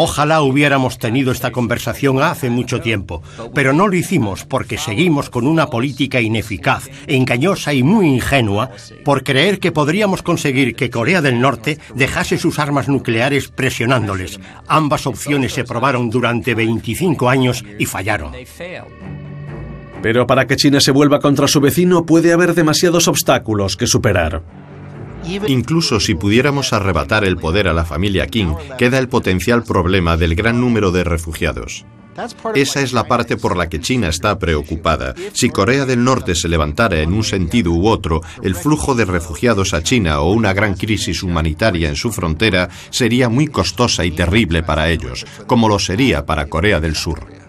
Ojalá 0.00 0.42
hubiéramos 0.42 0.96
tenido 0.98 1.32
esta 1.32 1.50
conversación 1.50 2.22
hace 2.22 2.50
mucho 2.50 2.80
tiempo, 2.80 3.20
pero 3.52 3.72
no 3.72 3.88
lo 3.88 3.96
hicimos 3.96 4.44
porque 4.44 4.78
seguimos 4.78 5.28
con 5.28 5.44
una 5.44 5.66
política 5.66 6.20
ineficaz, 6.20 6.88
engañosa 7.08 7.74
y 7.74 7.82
muy 7.82 8.06
ingenua 8.06 8.70
por 9.04 9.24
creer 9.24 9.58
que 9.58 9.72
podríamos 9.72 10.22
conseguir 10.22 10.76
que 10.76 10.88
Corea 10.88 11.20
del 11.20 11.40
Norte 11.40 11.80
dejase 11.96 12.38
sus 12.38 12.60
armas 12.60 12.86
nucleares 12.86 13.48
presionándoles. 13.48 14.38
Ambas 14.68 15.04
opciones 15.08 15.52
se 15.54 15.64
probaron 15.64 16.10
durante 16.10 16.54
25 16.54 17.28
años 17.28 17.64
y 17.76 17.86
fallaron. 17.86 18.30
Pero 20.00 20.28
para 20.28 20.46
que 20.46 20.54
China 20.54 20.78
se 20.78 20.92
vuelva 20.92 21.18
contra 21.18 21.48
su 21.48 21.60
vecino 21.60 22.06
puede 22.06 22.32
haber 22.32 22.54
demasiados 22.54 23.08
obstáculos 23.08 23.76
que 23.76 23.88
superar. 23.88 24.42
Incluso 25.46 26.00
si 26.00 26.14
pudiéramos 26.14 26.72
arrebatar 26.72 27.24
el 27.24 27.36
poder 27.36 27.68
a 27.68 27.72
la 27.72 27.84
familia 27.84 28.26
King, 28.26 28.54
queda 28.78 28.98
el 28.98 29.08
potencial 29.08 29.62
problema 29.62 30.16
del 30.16 30.34
gran 30.34 30.60
número 30.60 30.90
de 30.90 31.04
refugiados. 31.04 31.84
Esa 32.54 32.80
es 32.80 32.92
la 32.92 33.04
parte 33.04 33.36
por 33.36 33.56
la 33.56 33.68
que 33.68 33.80
China 33.80 34.08
está 34.08 34.38
preocupada. 34.38 35.14
Si 35.32 35.50
Corea 35.50 35.86
del 35.86 36.02
Norte 36.02 36.34
se 36.34 36.48
levantara 36.48 37.00
en 37.00 37.12
un 37.12 37.22
sentido 37.22 37.70
u 37.70 37.86
otro, 37.86 38.22
el 38.42 38.56
flujo 38.56 38.94
de 38.94 39.04
refugiados 39.04 39.72
a 39.72 39.82
China 39.82 40.20
o 40.20 40.32
una 40.32 40.52
gran 40.52 40.74
crisis 40.74 41.22
humanitaria 41.22 41.88
en 41.88 41.96
su 41.96 42.10
frontera 42.10 42.68
sería 42.90 43.28
muy 43.28 43.46
costosa 43.46 44.04
y 44.04 44.10
terrible 44.10 44.62
para 44.62 44.90
ellos, 44.90 45.24
como 45.46 45.68
lo 45.68 45.78
sería 45.78 46.26
para 46.26 46.46
Corea 46.46 46.80
del 46.80 46.96
Sur. 46.96 47.47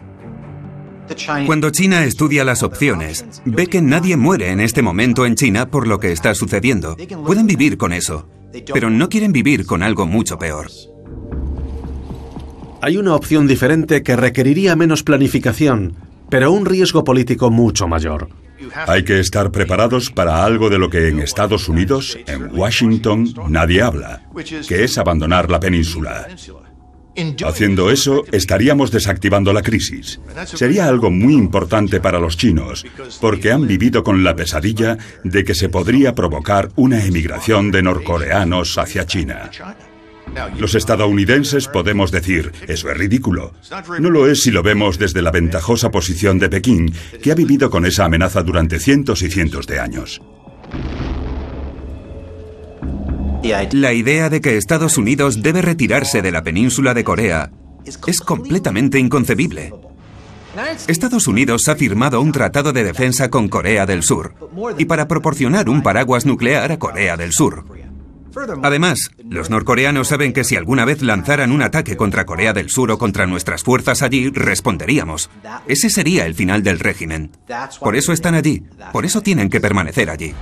Cuando 1.45 1.69
China 1.69 2.03
estudia 2.06 2.44
las 2.44 2.64
opciones, 2.64 3.26
ve 3.45 3.68
que 3.68 3.81
nadie 3.81 4.18
muere 4.18 4.52
en 4.52 4.60
este 4.60 4.81
momento 4.81 5.26
en 5.26 5.36
China 5.36 5.69
por 5.69 5.88
lo 5.88 5.99
que 5.99 6.11
está 6.11 6.34
sucediendo. 6.36 6.95
Pueden 7.26 7.48
vivir 7.48 7.77
con 7.77 7.94
eso, 7.94 8.30
pero 8.73 8.90
no 8.90 9.10
quieren 9.10 9.31
vivir 9.31 9.65
con 9.65 9.84
algo 9.84 10.06
mucho 10.06 10.38
peor. 10.38 10.68
Hay 12.81 12.98
una 12.98 13.15
opción 13.15 13.48
diferente 13.48 14.03
que 14.03 14.15
requeriría 14.15 14.76
menos 14.76 15.03
planificación, 15.03 15.95
pero 16.30 16.52
un 16.52 16.65
riesgo 16.65 17.03
político 17.03 17.49
mucho 17.49 17.88
mayor. 17.88 18.30
Hay 18.88 19.03
que 19.03 19.19
estar 19.19 19.52
preparados 19.52 20.11
para 20.11 20.44
algo 20.44 20.69
de 20.69 20.80
lo 20.80 20.90
que 20.90 21.07
en 21.07 21.19
Estados 21.19 21.69
Unidos, 21.69 22.18
en 22.26 22.56
Washington, 22.57 23.34
nadie 23.49 23.81
habla, 23.81 24.30
que 24.68 24.84
es 24.84 24.98
abandonar 24.98 25.49
la 25.49 25.60
península. 25.60 26.27
Haciendo 27.45 27.91
eso, 27.91 28.23
estaríamos 28.31 28.91
desactivando 28.91 29.52
la 29.52 29.61
crisis. 29.61 30.19
Sería 30.45 30.88
algo 30.88 31.11
muy 31.11 31.34
importante 31.34 31.99
para 31.99 32.19
los 32.19 32.38
chinos, 32.38 32.86
porque 33.19 33.52
han 33.52 33.68
vivido 33.68 34.03
con 34.03 34.23
la 34.23 34.36
pesadilla 34.36 34.98
de 35.23 35.44
que 35.44 35.56
se 35.56 35.69
podría 35.69 36.15
provocar 36.15 36.69
una 36.76 37.03
emigración 37.03 37.72
de 37.72 37.84
norcoreanos 37.84 38.77
hacia 38.77 39.06
China. 39.06 39.49
Los 40.57 40.76
estadounidenses 40.76 41.68
podemos 41.68 42.11
decir, 42.11 42.52
eso 42.68 42.90
es 42.90 42.98
ridículo. 42.98 43.53
No 43.99 44.10
lo 44.10 44.27
es 44.27 44.41
si 44.44 44.52
lo 44.52 44.64
vemos 44.64 44.99
desde 44.99 45.22
la 45.22 45.31
ventajosa 45.31 45.91
posición 45.91 46.40
de 46.40 46.49
Pekín, 46.49 46.94
que 47.22 47.31
ha 47.31 47.36
vivido 47.36 47.69
con 47.69 47.86
esa 47.86 48.06
amenaza 48.06 48.44
durante 48.44 48.80
cientos 48.80 49.22
y 49.22 49.30
cientos 49.30 49.68
de 49.68 49.80
años. 49.80 50.22
La 53.72 53.94
idea 53.94 54.30
de 54.30 54.41
que 54.41 54.57
Estados 54.57 54.98
Unidos 54.98 55.41
debe 55.41 55.61
retirarse 55.61 56.22
de 56.22 56.32
la 56.32 56.44
península 56.44 56.94
de 56.94 57.03
Corea 57.03 57.52
es 57.86 58.20
completamente 58.20 58.99
inconcebible. 58.99 59.74
Estados 60.88 61.28
Unidos 61.28 61.68
ha 61.70 61.76
firmado 61.76 62.22
un 62.22 62.32
tratado 62.32 62.74
de 62.74 62.84
defensa 62.84 63.30
con 63.30 63.48
Corea 63.48 63.86
del 63.86 64.03
Sur 64.03 64.36
y 64.78 64.86
para 64.86 65.07
proporcionar 65.07 65.70
un 65.70 65.82
paraguas 65.82 66.26
nuclear 66.26 66.72
a 66.72 66.80
Corea 66.80 67.16
del 67.16 67.32
Sur. 67.32 67.64
Además, 68.61 69.11
los 69.24 69.49
norcoreanos 69.49 70.10
saben 70.10 70.34
que 70.34 70.44
si 70.44 70.56
alguna 70.56 70.86
vez 70.86 71.02
lanzaran 71.02 71.52
un 71.52 71.61
ataque 71.61 71.98
contra 71.98 72.26
Corea 72.26 72.53
del 72.53 72.70
Sur 72.70 72.91
o 72.91 72.98
contra 72.98 73.26
nuestras 73.26 73.64
fuerzas 73.64 74.02
allí, 74.02 74.30
responderíamos. 74.30 75.30
Ese 75.68 75.90
sería 75.90 76.26
el 76.26 76.36
final 76.36 76.61
del 76.61 76.80
régimen. 76.80 77.32
Por 77.80 77.95
eso 77.95 78.11
están 78.11 78.36
allí, 78.36 78.64
por 78.91 79.06
eso 79.06 79.22
tienen 79.22 79.49
que 79.49 79.61
permanecer 79.61 80.10
allí. 80.10 80.34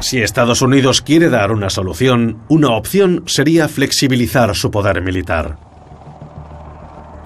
Si 0.00 0.18
Estados 0.18 0.62
Unidos 0.62 1.02
quiere 1.02 1.28
dar 1.28 1.52
una 1.52 1.70
solución, 1.70 2.38
una 2.48 2.70
opción 2.70 3.24
sería 3.26 3.68
flexibilizar 3.68 4.54
su 4.56 4.70
poder 4.70 5.02
militar. 5.02 5.70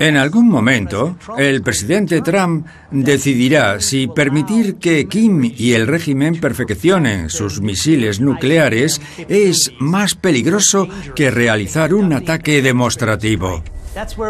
En 0.01 0.17
algún 0.17 0.49
momento, 0.49 1.17
el 1.39 1.63
presidente 1.63 2.21
Trump 2.21 2.67
decidirá 2.91 3.81
si 3.81 4.09
permitir 4.09 4.77
que 4.77 5.07
Kim 5.07 5.45
y 5.57 5.73
el 5.73 5.87
régimen 5.87 6.41
perfeccionen 6.41 7.31
sus 7.31 7.61
misiles 7.61 8.21
nucleares 8.21 9.01
es 9.29 9.73
más 9.79 10.17
peligroso 10.17 10.89
que 11.15 11.31
realizar 11.31 11.95
un 11.95 12.13
ataque 12.13 12.61
demostrativo. 12.61 13.63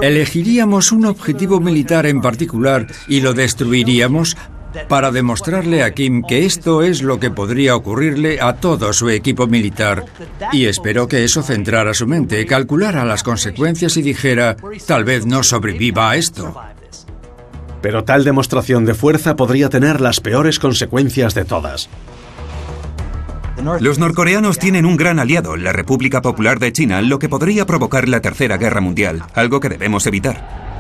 Elegiríamos 0.03 0.93
un 0.93 1.07
objetivo 1.07 1.59
militar 1.61 2.05
en 2.05 2.21
particular 2.21 2.87
y 3.09 3.21
lo 3.21 3.33
destruiríamos 3.33 4.37
para 4.89 5.11
demostrarle 5.11 5.83
a 5.83 5.93
Kim 5.93 6.23
que 6.23 6.45
esto 6.45 6.83
es 6.83 7.03
lo 7.03 7.21
que 7.21 7.31
podría 7.31 7.77
ocurrirle 7.77 8.41
a 8.41 8.57
todo 8.57 8.93
su 8.93 9.11
equipo 9.11 9.47
militar. 9.47 10.05
Y 10.53 10.67
esperó 10.67 11.09
que 11.09 11.25
eso 11.25 11.43
centrara 11.43 11.95
su 11.95 12.07
mente, 12.07 12.45
calculara 12.47 13.05
las 13.05 13.23
consecuencias 13.23 13.97
y 13.97 14.03
dijera, 14.03 14.57
tal 14.87 15.05
vez 15.05 15.27
no 15.27 15.43
sobreviva 15.43 16.11
a 16.11 16.17
esto. 16.17 16.55
Pero 17.83 18.05
tal 18.05 18.25
demostración 18.25 18.85
de 18.85 18.95
fuerza 18.95 19.37
podría 19.37 19.69
tener 19.69 20.01
las 20.01 20.21
peores 20.21 20.59
consecuencias 20.59 21.35
de 21.35 21.45
todas. 21.45 21.89
Los 23.81 23.99
norcoreanos 23.99 24.59
tienen 24.59 24.85
un 24.85 24.97
gran 24.97 25.19
aliado, 25.19 25.57
la 25.57 25.73
República 25.73 26.21
Popular 26.21 26.59
de 26.59 26.73
China, 26.73 27.01
lo 27.03 27.19
que 27.19 27.29
podría 27.29 27.67
provocar 27.67 28.09
la 28.09 28.21
Tercera 28.21 28.57
Guerra 28.57 28.81
Mundial, 28.81 29.23
algo 29.35 29.61
que 29.61 29.69
debemos 29.69 30.07
evitar. 30.07 30.74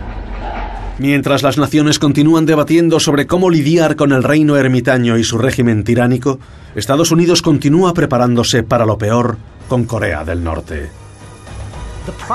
Mientras 0.98 1.42
las 1.42 1.58
naciones 1.58 1.98
continúan 1.98 2.46
debatiendo 2.46 3.00
sobre 3.00 3.26
cómo 3.26 3.50
lidiar 3.50 3.96
con 3.96 4.12
el 4.12 4.22
reino 4.22 4.56
ermitaño 4.56 5.18
y 5.18 5.24
su 5.24 5.38
régimen 5.38 5.82
tiránico, 5.82 6.38
Estados 6.76 7.10
Unidos 7.10 7.42
continúa 7.42 7.94
preparándose 7.94 8.62
para 8.62 8.86
lo 8.86 8.96
peor 8.96 9.36
con 9.68 9.84
Corea 9.84 10.24
del 10.24 10.44
Norte. 10.44 10.90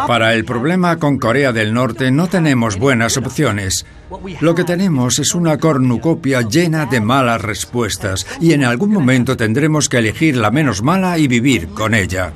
Para 0.07 0.34
el 0.34 0.45
problema 0.45 0.98
con 0.98 1.19
Corea 1.19 1.53
del 1.53 1.73
Norte 1.73 2.11
no 2.11 2.27
tenemos 2.27 2.77
buenas 2.77 3.18
opciones. 3.18 3.86
Lo 4.41 4.56
que 4.56 4.64
tenemos 4.64 5.19
es 5.19 5.36
una 5.36 5.57
cornucopia 5.57 6.41
llena 6.41 6.86
de 6.88 6.99
malas 6.99 7.41
respuestas 7.41 8.26
y 8.41 8.53
en 8.53 8.64
algún 8.65 8.91
momento 8.91 9.38
tendremos 9.38 9.88
que 9.88 9.99
elegir 9.99 10.36
la 10.36 10.52
menos 10.52 10.81
mala 10.81 11.18
y 11.18 11.27
vivir 11.27 11.69
con 11.69 11.94
ella. 11.94 12.34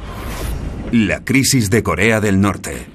La 0.91 1.21
crisis 1.23 1.69
de 1.69 1.81
Corea 1.81 2.21
del 2.21 2.39
Norte. 2.39 2.93